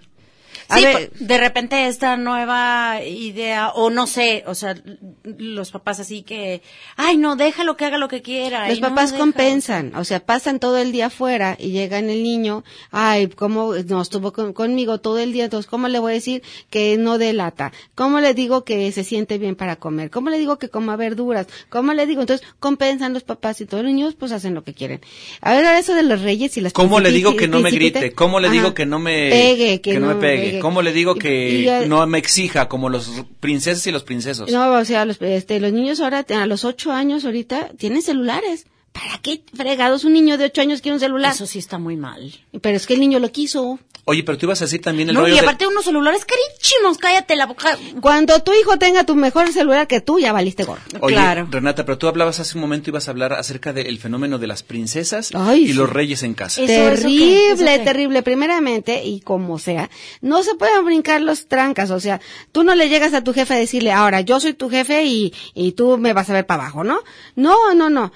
A 0.71 0.77
Sí, 0.77 0.83
ver- 0.85 1.11
de 1.11 1.37
repente 1.37 1.87
esta 1.87 2.15
nueva 2.17 2.99
idea, 3.05 3.69
o 3.69 3.89
no 3.89 4.07
sé, 4.07 4.43
o 4.47 4.55
sea, 4.55 4.75
los 5.23 5.71
papás 5.71 5.99
así 5.99 6.23
que, 6.23 6.61
ay, 6.95 7.17
no, 7.17 7.35
déjalo 7.35 7.75
que 7.77 7.85
haga 7.85 7.97
lo 7.97 8.07
que 8.07 8.21
quiera. 8.21 8.67
Los 8.69 8.79
no 8.81 8.89
papás 8.89 9.11
compensan, 9.13 9.93
o 9.95 10.03
sea, 10.03 10.19
pasan 10.21 10.59
todo 10.59 10.77
el 10.77 10.91
día 10.91 11.07
afuera 11.07 11.57
y 11.59 11.71
llegan 11.71 12.09
el 12.09 12.23
niño, 12.23 12.63
ay, 12.91 13.27
¿cómo 13.27 13.73
no 13.75 14.01
estuvo 14.01 14.31
con- 14.33 14.53
conmigo 14.53 14.99
todo 14.99 15.19
el 15.19 15.33
día? 15.33 15.43
Entonces, 15.45 15.69
¿cómo 15.69 15.87
le 15.87 15.99
voy 15.99 16.11
a 16.11 16.15
decir 16.15 16.41
que 16.69 16.97
no 16.97 17.17
delata? 17.17 17.71
¿Cómo 17.95 18.19
le 18.21 18.33
digo 18.33 18.63
que 18.63 18.91
se 18.91 19.03
siente 19.03 19.37
bien 19.37 19.55
para 19.55 19.75
comer? 19.75 20.09
¿Cómo 20.09 20.29
le 20.29 20.39
digo 20.39 20.57
que 20.57 20.69
coma 20.69 20.95
verduras? 20.95 21.47
¿Cómo 21.69 21.93
le 21.93 22.05
digo? 22.05 22.21
Entonces, 22.21 22.47
compensan 22.59 23.13
los 23.13 23.23
papás 23.23 23.59
y 23.61 23.65
todos 23.65 23.83
los 23.83 23.91
niños 23.93 24.15
pues 24.15 24.31
hacen 24.31 24.53
lo 24.53 24.63
que 24.63 24.73
quieren. 24.73 25.01
A 25.41 25.53
ver, 25.53 25.65
ahora 25.65 25.79
eso 25.79 25.95
de 25.95 26.03
los 26.03 26.21
reyes 26.21 26.55
y 26.57 26.61
las 26.61 26.71
¿Cómo 26.73 26.99
le 26.99 27.11
digo 27.11 27.35
que 27.35 27.47
no 27.47 27.59
me 27.59 27.71
grite? 27.71 28.13
¿Cómo 28.13 28.39
le 28.39 28.49
digo 28.49 28.73
que 28.73 28.85
no 28.85 28.99
me 28.99 29.29
pegue, 29.29 29.81
que, 29.81 29.99
no, 29.99 30.07
me 30.07 30.15
pegue? 30.15 30.59
¿Cómo 30.61 30.81
le 30.81 30.93
digo 30.93 31.15
Y- 31.15 31.19
que 31.19 31.49
y 31.49 31.63
ya- 31.63 31.85
no 31.85 32.05
me 32.07 32.17
exija 32.17 32.67
como 32.69 32.89
los 32.89 33.09
princesas 33.39 33.85
y 33.87 33.91
los 33.91 34.03
princesos? 34.03 34.51
No, 34.51 34.71
o 34.73 34.85
sea, 34.85 35.05
los, 35.05 35.21
este, 35.21 35.59
los 35.59 35.71
niños 35.73 35.99
ahora, 35.99 36.25
a 36.29 36.45
los 36.45 36.63
ocho 36.65 36.91
años 36.91 37.25
ahorita, 37.25 37.69
tienen 37.77 38.01
celulares. 38.01 38.65
¿Para 38.91 39.17
qué 39.21 39.41
fregados 39.55 40.03
un 40.03 40.13
niño 40.13 40.37
de 40.37 40.45
ocho 40.45 40.61
años 40.61 40.81
quiere 40.81 40.95
un 40.95 40.99
celular? 40.99 41.33
Eso 41.33 41.45
sí 41.47 41.59
está 41.59 41.77
muy 41.77 41.95
mal. 41.95 42.33
Pero 42.61 42.75
es 42.75 42.85
que 42.85 42.93
el 42.95 42.99
niño 42.99 43.19
lo 43.19 43.31
quiso. 43.31 43.79
Oye, 44.03 44.23
pero 44.23 44.35
tú 44.37 44.47
ibas 44.47 44.59
a 44.61 44.65
decir 44.65 44.81
también 44.81 45.07
el 45.09 45.13
No, 45.15 45.21
rollo 45.21 45.33
y 45.35 45.37
de- 45.37 45.43
aparte 45.43 45.67
unos 45.67 45.85
celulares 45.85 46.25
carísimos, 46.25 46.97
cállate 46.97 47.35
la 47.35 47.45
boca. 47.45 47.77
Cuando 48.01 48.39
tu 48.41 48.51
hijo 48.51 48.77
tenga 48.79 49.03
tu 49.05 49.15
mejor 49.15 49.53
celular 49.53 49.87
que 49.87 50.01
tú, 50.01 50.19
ya 50.19 50.33
valiste 50.33 50.63
gorro. 50.63 50.81
Oye, 51.01 51.13
Claro. 51.15 51.47
Renata, 51.51 51.85
pero 51.85 51.99
tú 51.99 52.07
hablabas 52.07 52.39
hace 52.39 52.57
un 52.57 52.61
momento, 52.61 52.89
ibas 52.89 53.07
a 53.07 53.11
hablar 53.11 53.31
acerca 53.33 53.73
del 53.73 53.99
fenómeno 53.99 54.39
de 54.39 54.47
las 54.47 54.63
princesas 54.63 55.29
Ay, 55.35 55.65
y 55.65 55.67
sí. 55.67 55.73
los 55.73 55.87
reyes 55.89 56.23
en 56.23 56.33
casa. 56.33 56.61
Eso, 56.63 56.73
¿eso 56.73 56.81
qué? 56.81 56.95
terrible, 57.03 57.51
¿Eso 57.53 57.65
qué? 57.65 57.79
terrible. 57.85 58.23
Primeramente, 58.23 59.05
y 59.05 59.21
como 59.21 59.59
sea, 59.59 59.89
no 60.21 60.41
se 60.41 60.55
pueden 60.55 60.83
brincar 60.83 61.21
los 61.21 61.45
trancas. 61.47 61.91
O 61.91 61.99
sea, 61.99 62.19
tú 62.51 62.63
no 62.63 62.73
le 62.73 62.89
llegas 62.89 63.13
a 63.13 63.23
tu 63.23 63.33
jefe 63.33 63.53
a 63.53 63.57
decirle, 63.57 63.91
ahora 63.91 64.21
yo 64.21 64.39
soy 64.39 64.53
tu 64.55 64.67
jefe 64.69 65.05
y, 65.05 65.31
y 65.53 65.73
tú 65.73 65.99
me 65.99 66.13
vas 66.13 66.27
a 66.29 66.33
ver 66.33 66.47
para 66.47 66.63
abajo, 66.63 66.83
¿no? 66.83 66.99
No, 67.35 67.75
no, 67.75 67.91
no. 67.91 68.11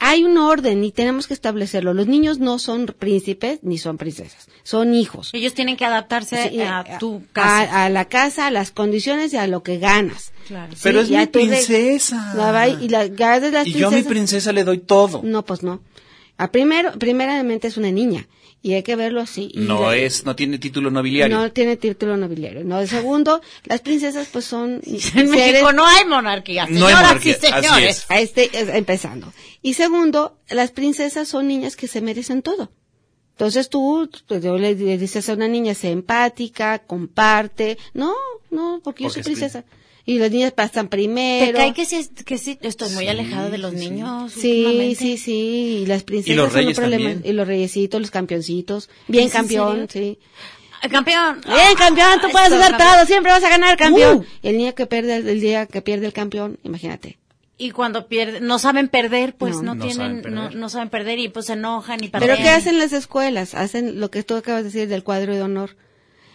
Hay 0.00 0.22
un 0.22 0.38
orden 0.38 0.84
y 0.84 0.92
tenemos 0.92 1.26
que 1.26 1.34
establecerlo. 1.34 1.92
Los 1.92 2.06
niños 2.06 2.38
no 2.38 2.58
son 2.60 2.86
príncipes 2.86 3.58
ni 3.62 3.78
son 3.78 3.98
princesas, 3.98 4.46
son 4.62 4.94
hijos. 4.94 5.30
Ellos 5.32 5.54
tienen 5.54 5.76
que 5.76 5.84
adaptarse 5.84 6.50
Sí, 6.50 6.60
a 6.60 6.82
eh, 6.86 6.96
tu 7.00 7.22
casa. 7.32 7.82
A, 7.82 7.84
a 7.86 7.88
la 7.88 8.04
casa, 8.04 8.46
a 8.46 8.50
las 8.52 8.70
condiciones 8.70 9.32
y 9.32 9.36
a 9.38 9.46
lo 9.48 9.62
que 9.64 9.78
ganas. 9.78 10.32
Claro. 10.46 10.72
Pero 10.82 11.00
es 11.00 11.10
mi 11.10 11.26
princesa. 11.26 12.32
La 12.36 12.52
va- 12.52 12.68
y 12.68 12.88
la, 12.88 13.06
ya 13.06 13.40
de 13.40 13.50
las 13.50 13.66
Y 13.66 13.72
yo 13.72 13.88
a 13.88 13.90
mi 13.90 14.02
princesa 14.02 14.52
le 14.52 14.64
doy 14.64 14.78
todo. 14.78 15.20
No, 15.24 15.44
pues 15.44 15.62
no. 15.62 15.80
A 16.36 16.52
primero, 16.52 16.92
primeramente 16.92 17.66
es 17.66 17.76
una 17.76 17.90
niña 17.90 18.28
y 18.68 18.74
hay 18.74 18.82
que 18.82 18.96
verlo 18.96 19.20
así. 19.22 19.50
No 19.54 19.92
es, 19.92 20.24
no 20.26 20.36
tiene 20.36 20.58
título 20.58 20.90
nobiliario. 20.90 21.36
No 21.38 21.50
tiene 21.52 21.76
título 21.78 22.16
nobiliario. 22.18 22.64
No, 22.64 22.80
el 22.80 22.88
segundo, 22.88 23.40
las 23.64 23.80
princesas 23.80 24.28
pues 24.30 24.44
son 24.44 24.80
En 24.86 25.00
seres- 25.00 25.30
México 25.30 25.72
no 25.72 25.86
hay 25.86 26.04
monarquía, 26.04 26.64
No 26.66 26.86
hay 26.86 26.92
señoras 26.94 27.02
monarquía, 27.02 27.32
y 27.32 27.46
así 27.46 27.66
señores. 27.66 27.96
es. 27.98 28.10
a 28.10 28.20
este, 28.20 28.50
es- 28.52 28.68
empezando. 28.68 29.32
Y 29.62 29.74
segundo, 29.74 30.38
las 30.50 30.70
princesas 30.70 31.28
son 31.28 31.48
niñas 31.48 31.76
que 31.76 31.88
se 31.88 32.00
merecen 32.02 32.42
todo. 32.42 32.70
Entonces 33.32 33.68
tú, 33.70 34.10
pues, 34.26 34.42
yo 34.42 34.58
le, 34.58 34.74
le 34.74 34.98
dices 34.98 35.28
a 35.28 35.34
una 35.34 35.48
niña, 35.48 35.72
sé 35.74 35.90
empática, 35.90 36.80
comparte. 36.80 37.78
No, 37.94 38.12
no, 38.50 38.80
porque 38.84 39.04
yo 39.04 39.08
Porque 39.08 39.22
soy 39.22 39.32
es 39.32 39.38
princesa. 39.38 39.64
Y 40.08 40.18
las 40.18 40.30
niñas 40.30 40.52
pasan 40.52 40.86
¿Te 40.86 40.96
primero. 40.96 41.58
cae 41.58 41.74
que 41.74 41.84
sí, 41.84 41.96
es- 41.96 42.08
que 42.24 42.38
sí? 42.38 42.58
Estoy 42.62 42.88
muy 42.94 43.06
alejada 43.08 43.50
de 43.50 43.58
los 43.58 43.74
niños. 43.74 44.32
Sí, 44.32 44.94
sí, 44.98 45.18
sí, 45.18 45.80
y 45.82 45.86
las 45.86 46.02
princesas 46.02 46.32
Y 46.32 46.36
los 46.36 46.46
son 46.48 46.54
reyes 46.56 46.78
un 46.78 46.82
problema. 46.82 47.10
también. 47.10 47.30
Y 47.30 47.34
los 47.36 47.46
reyesitos, 47.46 48.00
los 48.00 48.10
campeoncitos. 48.10 48.88
Bien 49.06 49.26
¿Es 49.26 49.34
en 49.34 49.40
campeón, 49.42 49.86
sí. 49.92 50.18
Ah, 50.80 50.88
Campeón. 50.88 51.40
Bien 51.46 51.74
campeón, 51.76 52.20
tú 52.22 52.28
Ah, 52.28 52.32
puedes 52.32 52.48
campeón. 52.48 52.78
todo, 52.78 53.04
siempre 53.06 53.32
vas 53.32 53.44
a 53.44 53.50
ganar 53.50 53.76
campeón. 53.76 54.18
Uh. 54.18 54.24
El 54.42 54.56
día 54.56 54.72
que 54.74 54.86
pierde, 54.86 55.16
el 55.16 55.40
día 55.42 55.66
que 55.66 55.82
pierde 55.82 56.06
el 56.06 56.12
campeón, 56.14 56.58
imagínate. 56.64 57.18
Y 57.58 57.72
cuando 57.72 58.06
pierden, 58.08 58.46
no 58.46 58.58
saben 58.58 58.88
perder, 58.88 59.34
pues 59.36 59.56
No. 59.56 59.62
no, 59.62 59.74
No 59.74 59.84
tienen, 59.86 60.22
saben 60.22 60.34
no, 60.34 60.48
no 60.50 60.68
saben 60.70 60.88
perder 60.88 61.18
y 61.18 61.28
pues 61.28 61.46
se 61.46 61.52
enojan 61.52 62.02
y 62.02 62.08
Pero 62.08 62.20
pelean. 62.20 62.38
¿qué 62.42 62.48
hacen 62.48 62.78
las 62.78 62.94
escuelas? 62.94 63.54
Hacen 63.54 64.00
lo 64.00 64.10
que 64.10 64.22
tú 64.22 64.36
acabas 64.36 64.62
de 64.62 64.70
decir 64.70 64.88
del 64.88 65.02
cuadro 65.04 65.34
de 65.34 65.42
honor. 65.42 65.76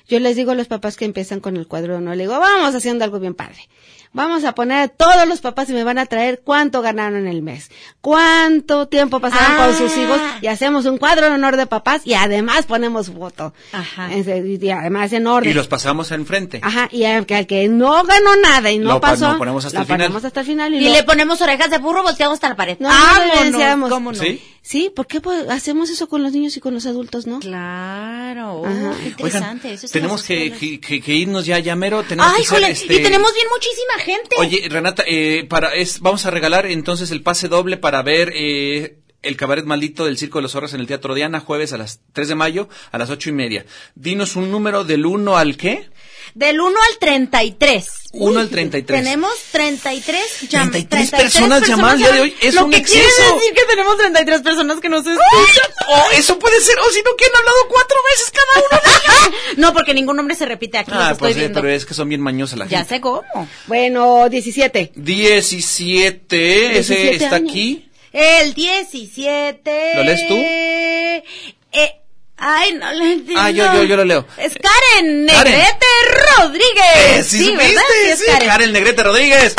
Yo 0.07 0.19
les 0.19 0.35
digo 0.35 0.51
a 0.51 0.55
los 0.55 0.67
papás 0.67 0.97
que 0.97 1.05
empiezan 1.05 1.39
con 1.39 1.55
el 1.55 1.67
cuadro 1.67 1.97
honor, 1.97 2.17
le 2.17 2.23
digo, 2.23 2.39
vamos 2.39 2.75
haciendo 2.75 3.05
algo 3.05 3.19
bien 3.19 3.33
padre. 3.33 3.69
Vamos 4.13 4.43
a 4.43 4.53
poner 4.53 4.77
a 4.77 4.87
todos 4.89 5.27
los 5.27 5.41
papás 5.41 5.69
y 5.69 5.73
me 5.73 5.83
van 5.83 5.97
a 5.97 6.05
traer 6.05 6.41
cuánto 6.45 6.81
ganaron 6.83 7.17
en 7.19 7.27
el 7.27 7.41
mes, 7.41 7.71
cuánto 7.99 8.87
tiempo 8.87 9.19
pasaron 9.19 9.53
Ah. 9.59 9.65
con 9.67 9.75
sus 9.77 9.97
hijos 9.97 10.19
y 10.41 10.47
hacemos 10.47 10.85
un 10.85 10.97
cuadro 10.99 11.25
de 11.27 11.31
honor 11.33 11.57
de 11.57 11.65
papás 11.65 12.01
y 12.05 12.13
además 12.13 12.65
ponemos 12.67 13.09
foto. 13.09 13.53
Ajá. 13.71 14.07
De- 14.09 14.59
Y 14.61 14.69
además 14.69 15.11
en 15.13 15.25
orden. 15.25 15.49
Y 15.49 15.53
los 15.53 15.67
pasamos 15.67 16.11
enfrente. 16.11 16.59
Ajá, 16.61 16.89
y 16.91 17.05
al 17.05 17.25
que, 17.25 17.35
al 17.35 17.47
que 17.47 17.67
no 17.67 18.03
ganó 18.03 18.35
nada 18.37 18.69
y 18.71 18.77
no 18.77 18.89
Lo 18.93 19.01
pa- 19.01 19.11
pasó, 19.11 19.31
lo 19.31 19.37
ponemos 19.39 19.65
hasta 19.65 19.79
lo 19.79 19.81
el 19.81 19.87
final. 19.87 19.99
ponemos 20.07 20.25
hasta 20.25 20.39
el 20.41 20.45
final 20.45 20.73
y, 20.73 20.77
Y 20.77 20.85
lo- 20.89 20.91
le 20.93 21.03
ponemos 21.03 21.41
orejas 21.41 21.71
de 21.71 21.79
burro 21.79 22.03
volteados 22.03 22.35
hasta 22.35 22.49
la 22.49 22.55
pared. 22.55 22.77
No, 22.79 22.89
no, 22.89 23.43
deseamos. 23.51 23.89
¿Cómo 23.89 24.11
no? 24.11 24.17
¿Sí? 24.19 24.41
Sí, 24.61 24.89
¿por 24.95 25.07
qué 25.07 25.21
hacemos 25.49 25.89
eso 25.89 26.07
con 26.07 26.23
los 26.23 26.31
niños 26.31 26.55
y 26.55 26.61
con 26.61 26.73
los 26.73 26.85
adultos, 26.85 27.27
no? 27.27 27.39
Claro, 27.41 28.63
Ajá. 28.65 28.93
qué 29.01 29.09
interesante. 29.09 29.67
Oigan, 29.67 29.73
eso 29.83 29.87
tenemos 29.91 30.23
que, 30.23 30.79
que, 30.79 31.01
que- 31.01 31.13
irnos 31.13 31.45
ya, 31.45 31.59
ya 31.59 31.75
mero. 31.75 32.03
Tenemos 32.03 32.31
Ay, 32.31 32.37
que 32.37 32.41
híjole, 32.43 32.71
este- 32.71 32.93
y 32.95 33.03
tenemos 33.03 33.33
bien 33.33 33.47
muchísima 33.51 34.02
Oye, 34.37 34.67
Renata, 34.69 35.03
eh, 35.07 35.45
para 35.49 35.73
es, 35.73 35.99
vamos 35.99 36.25
a 36.25 36.31
regalar 36.31 36.65
entonces 36.65 37.11
el 37.11 37.21
pase 37.21 37.47
doble 37.47 37.77
para 37.77 38.01
ver 38.01 38.31
eh, 38.35 38.97
el 39.21 39.37
cabaret 39.37 39.65
maldito 39.65 40.05
del 40.05 40.17
Circo 40.17 40.37
de 40.37 40.43
los 40.43 40.51
Zorros 40.51 40.73
en 40.73 40.81
el 40.81 40.87
Teatro 40.87 41.15
Diana, 41.15 41.39
jueves 41.39 41.73
a 41.73 41.77
las 41.77 42.01
3 42.11 42.27
de 42.27 42.35
mayo 42.35 42.69
a 42.91 42.97
las 42.97 43.09
ocho 43.09 43.29
y 43.29 43.33
media. 43.33 43.65
Dinos 43.95 44.35
un 44.35 44.51
número 44.51 44.83
del 44.83 45.05
1 45.05 45.37
al 45.37 45.57
qué? 45.57 45.89
Del 46.35 46.59
1 46.59 46.79
al 46.91 46.97
33. 46.99 47.85
1 48.13 48.39
al 48.39 48.49
33. 48.49 49.03
Tenemos 49.03 49.31
33 49.51 50.43
llam- 50.49 50.71
33 50.71 51.11
personas 51.11 51.67
llamadas 51.67 51.93
el 51.95 51.99
día 51.99 52.11
de 52.11 52.21
hoy. 52.21 52.35
Es 52.41 52.53
Lo 52.55 52.65
un 52.65 52.71
que 52.71 52.81
quiere 52.83 53.05
exceso. 53.07 53.35
decir 53.35 53.53
que 53.53 53.65
tenemos 53.65 53.97
33 53.97 54.41
personas 54.41 54.79
que 54.79 54.89
nos 54.89 54.99
escuchan. 55.05 55.71
Oh, 55.89 56.05
eso 56.15 56.37
puede 56.39 56.59
ser, 56.61 56.77
o 56.79 56.89
si 56.91 57.01
no, 57.03 57.15
que 57.15 57.25
han 57.25 57.35
hablado 57.35 57.57
cuatro 57.69 57.97
veces 58.11 58.31
cada 58.31 58.65
uno. 58.67 59.37
No, 59.57 59.73
porque 59.73 59.93
ningún 59.93 60.15
nombre 60.17 60.35
se 60.35 60.45
repite 60.45 60.77
aquí, 60.79 60.91
ah, 60.93 61.09
estoy 61.11 61.17
pues, 61.19 61.35
eh, 61.35 61.39
viendo. 61.39 61.61
pero 61.61 61.73
es 61.73 61.85
que 61.85 61.93
son 61.93 62.09
bien 62.09 62.21
mañosas 62.21 62.57
la 62.59 62.65
Ya 62.67 62.79
gente. 62.79 62.95
sé 62.95 63.01
cómo. 63.01 63.23
Bueno, 63.67 64.27
17. 64.29 64.91
17, 64.95 66.77
ese 66.79 66.95
17 66.95 67.23
está 67.23 67.35
años. 67.37 67.49
aquí. 67.51 67.89
El 68.11 68.53
17. 68.53 69.91
¿Lo 69.95 70.03
lees 70.03 70.27
tú? 70.27 70.33
Eh, 70.35 71.23
ay, 72.43 72.73
no 72.73 72.91
le 72.93 73.13
entiendo. 73.13 73.41
Ah, 73.41 73.49
yo, 73.51 73.73
yo, 73.73 73.83
yo 73.83 73.95
lo 73.97 74.05
leo. 74.05 74.27
Es 74.37 74.53
Karen 74.53 75.25
Karen. 75.27 75.53
Negrete 75.53 75.85
Rodríguez. 76.37 77.17
Eh, 77.19 77.23
sí, 77.23 77.51
¿verdad? 77.55 77.67
supiste, 77.67 77.81
Sí, 78.05 78.09
es 78.11 78.19
sí, 78.19 78.25
Karen. 78.27 78.47
Karen 78.49 78.71
Negrete 78.73 79.03
Rodríguez. 79.03 79.55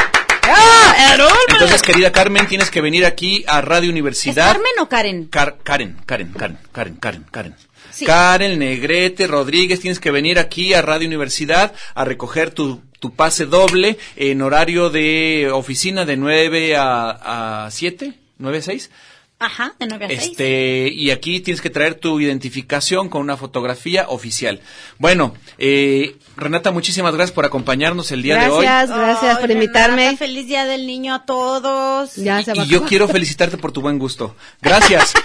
¡Ah! 0.47 1.17
Entonces, 1.49 1.83
querida 1.83 2.13
Carmen, 2.13 2.47
tienes 2.47 2.71
que 2.71 2.81
venir 2.81 3.07
aquí 3.07 3.45
a 3.49 3.61
Radio 3.61 3.89
¿Es 3.89 3.93
Universidad. 3.93 4.47
Carmen 4.53 4.73
o 4.81 4.89
Karen? 4.89 5.27
Car- 5.29 5.57
Karen, 5.63 5.97
Karen, 6.05 6.33
Karen, 6.33 6.59
Karen, 6.73 6.97
Karen, 6.97 7.25
Karen. 7.31 7.57
Karen, 8.05 8.59
Negrete, 8.59 9.27
Rodríguez, 9.27 9.81
tienes 9.81 10.01
que 10.01 10.11
venir 10.11 10.39
aquí 10.39 10.75
a 10.75 10.83
Radio 10.83 11.07
Universidad 11.07 11.73
a 11.95 12.05
recoger 12.05 12.51
tu, 12.51 12.83
tu 12.99 13.15
pase 13.15 13.47
doble 13.47 13.99
en 14.17 14.43
horario 14.43 14.91
de 14.91 15.49
oficina 15.53 16.05
de 16.05 16.17
9 16.17 16.77
a, 16.77 17.65
a 17.67 17.71
7, 17.71 18.13
9 18.39 18.59
a 18.59 18.63
6. 18.63 18.91
Ajá, 19.39 19.75
de 19.79 19.87
9 19.87 20.05
a 20.05 20.09
6. 20.09 20.23
Este, 20.23 20.89
y 20.89 21.11
aquí 21.11 21.41
tienes 21.41 21.61
que 21.61 21.71
traer 21.71 21.97
tu 21.97 22.21
identificación 22.21 23.09
con 23.09 23.21
una 23.21 23.37
fotografía 23.37 24.07
oficial. 24.09 24.61
Bueno, 24.99 25.35
eh, 25.59 26.17
Renata, 26.37 26.71
muchísimas 26.71 27.15
gracias 27.15 27.35
por 27.35 27.45
acompañarnos 27.45 28.11
el 28.13 28.23
día 28.23 28.39
de 28.39 28.49
hoy. 28.49 28.65
Gracias, 28.65 28.97
gracias 28.97 29.39
por 29.39 29.51
invitarme. 29.51 30.05
Renata, 30.05 30.19
feliz 30.19 30.47
día 30.47 30.65
del 30.65 30.87
niño 30.87 31.15
a 31.15 31.25
todos. 31.25 32.17
Ya 32.17 32.43
se 32.43 32.55
va 32.55 32.63
a 32.63 32.65
Y 32.65 32.69
yo 32.69 32.85
quiero 32.85 33.09
felicitarte 33.09 33.59
por 33.59 33.73
tu 33.73 33.81
buen 33.81 33.99
gusto. 33.99 34.35
Gracias. 34.63 35.13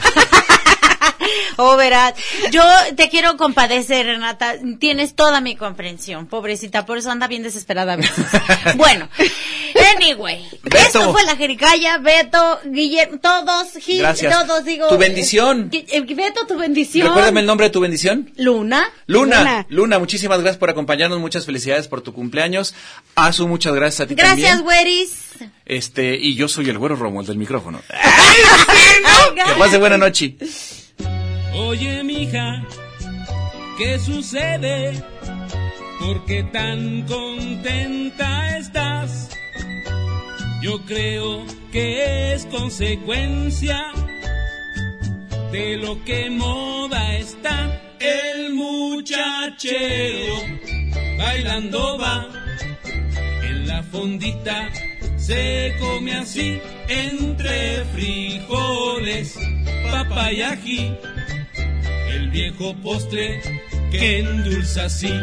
Oh, 1.61 1.75
verás, 1.75 2.13
yo 2.51 2.63
te 2.95 3.09
quiero 3.09 3.35
compadecer, 3.35 4.05
Renata. 4.05 4.55
Tienes 4.79 5.13
toda 5.13 5.41
mi 5.41 5.57
comprensión, 5.57 6.25
pobrecita, 6.25 6.85
por 6.85 6.97
eso 6.97 7.11
anda 7.11 7.27
bien 7.27 7.43
desesperada 7.43 7.93
a 7.93 7.95
veces. 7.97 8.25
bueno, 8.77 9.09
anyway, 9.95 10.47
Beto. 10.63 10.77
esto 10.77 11.11
fue 11.11 11.23
la 11.25 11.35
Jericaya, 11.35 11.97
Beto, 11.97 12.59
Guillermo, 12.65 13.19
todos, 13.19 13.67
Gil, 13.81 13.99
Gracias. 13.99 14.33
todos, 14.47 14.65
digo. 14.65 14.87
Tu 14.87 14.97
bendición. 14.97 15.69
eh, 15.71 15.85
eh, 15.89 16.01
Beto, 16.13 16.45
tu 16.47 16.57
bendición. 16.57 17.07
Recuérdame 17.07 17.39
el 17.41 17.45
nombre 17.45 17.67
de 17.67 17.71
tu 17.71 17.79
bendición. 17.79 18.31
Luna. 18.37 18.89
Luna, 19.07 19.39
Luna. 19.39 19.65
Luna, 19.69 19.99
muchísimas 19.99 20.39
gracias 20.39 20.57
por 20.57 20.69
acompañarnos, 20.69 21.19
muchas 21.19 21.45
felicidades 21.45 21.87
por 21.87 22.01
tu 22.01 22.13
cumpleaños. 22.13 22.73
Azu, 23.15 23.47
muchas 23.47 23.73
gracias 23.73 24.01
a 24.01 24.07
ti 24.07 24.15
Gracias, 24.15 24.49
también. 24.57 24.63
güeris. 24.63 25.11
Este, 25.65 26.15
y 26.19 26.35
yo 26.35 26.47
soy 26.47 26.69
el 26.69 26.77
güero 26.77 26.95
Romuald 26.95 27.27
del 27.27 27.37
micrófono. 27.37 27.81
Ay, 27.89 28.37
Que 29.45 29.53
pase 29.59 29.77
buena 29.77 29.97
noche. 29.97 30.35
Oye, 31.53 32.03
mija, 32.03 32.63
¿qué 33.77 33.99
sucede? 33.99 35.01
¿Por 35.99 36.25
qué 36.25 36.43
tan 36.43 37.03
contenta 37.03 38.57
estás? 38.57 39.29
Yo 40.61 40.81
creo 40.85 41.45
que 41.71 42.33
es 42.33 42.45
consecuencia 42.47 43.93
de 45.53 45.77
lo 45.77 46.03
que 46.03 46.29
moda 46.29 47.15
está. 47.15 47.81
El 47.99 48.53
muchachero 48.53 50.35
bailando 51.17 51.97
va 51.97 52.27
en 53.43 53.67
la 53.67 53.83
fondita. 53.83 54.69
Se 55.15 55.75
come 55.79 56.15
así 56.15 56.59
entre 56.89 57.85
frijoles, 57.93 59.37
papa 59.89 60.33
y 60.33 60.41
ají 60.41 60.93
el 62.09 62.29
viejo 62.31 62.75
postre 62.83 63.41
que 63.91 64.19
endulza 64.19 64.85
así 64.85 65.13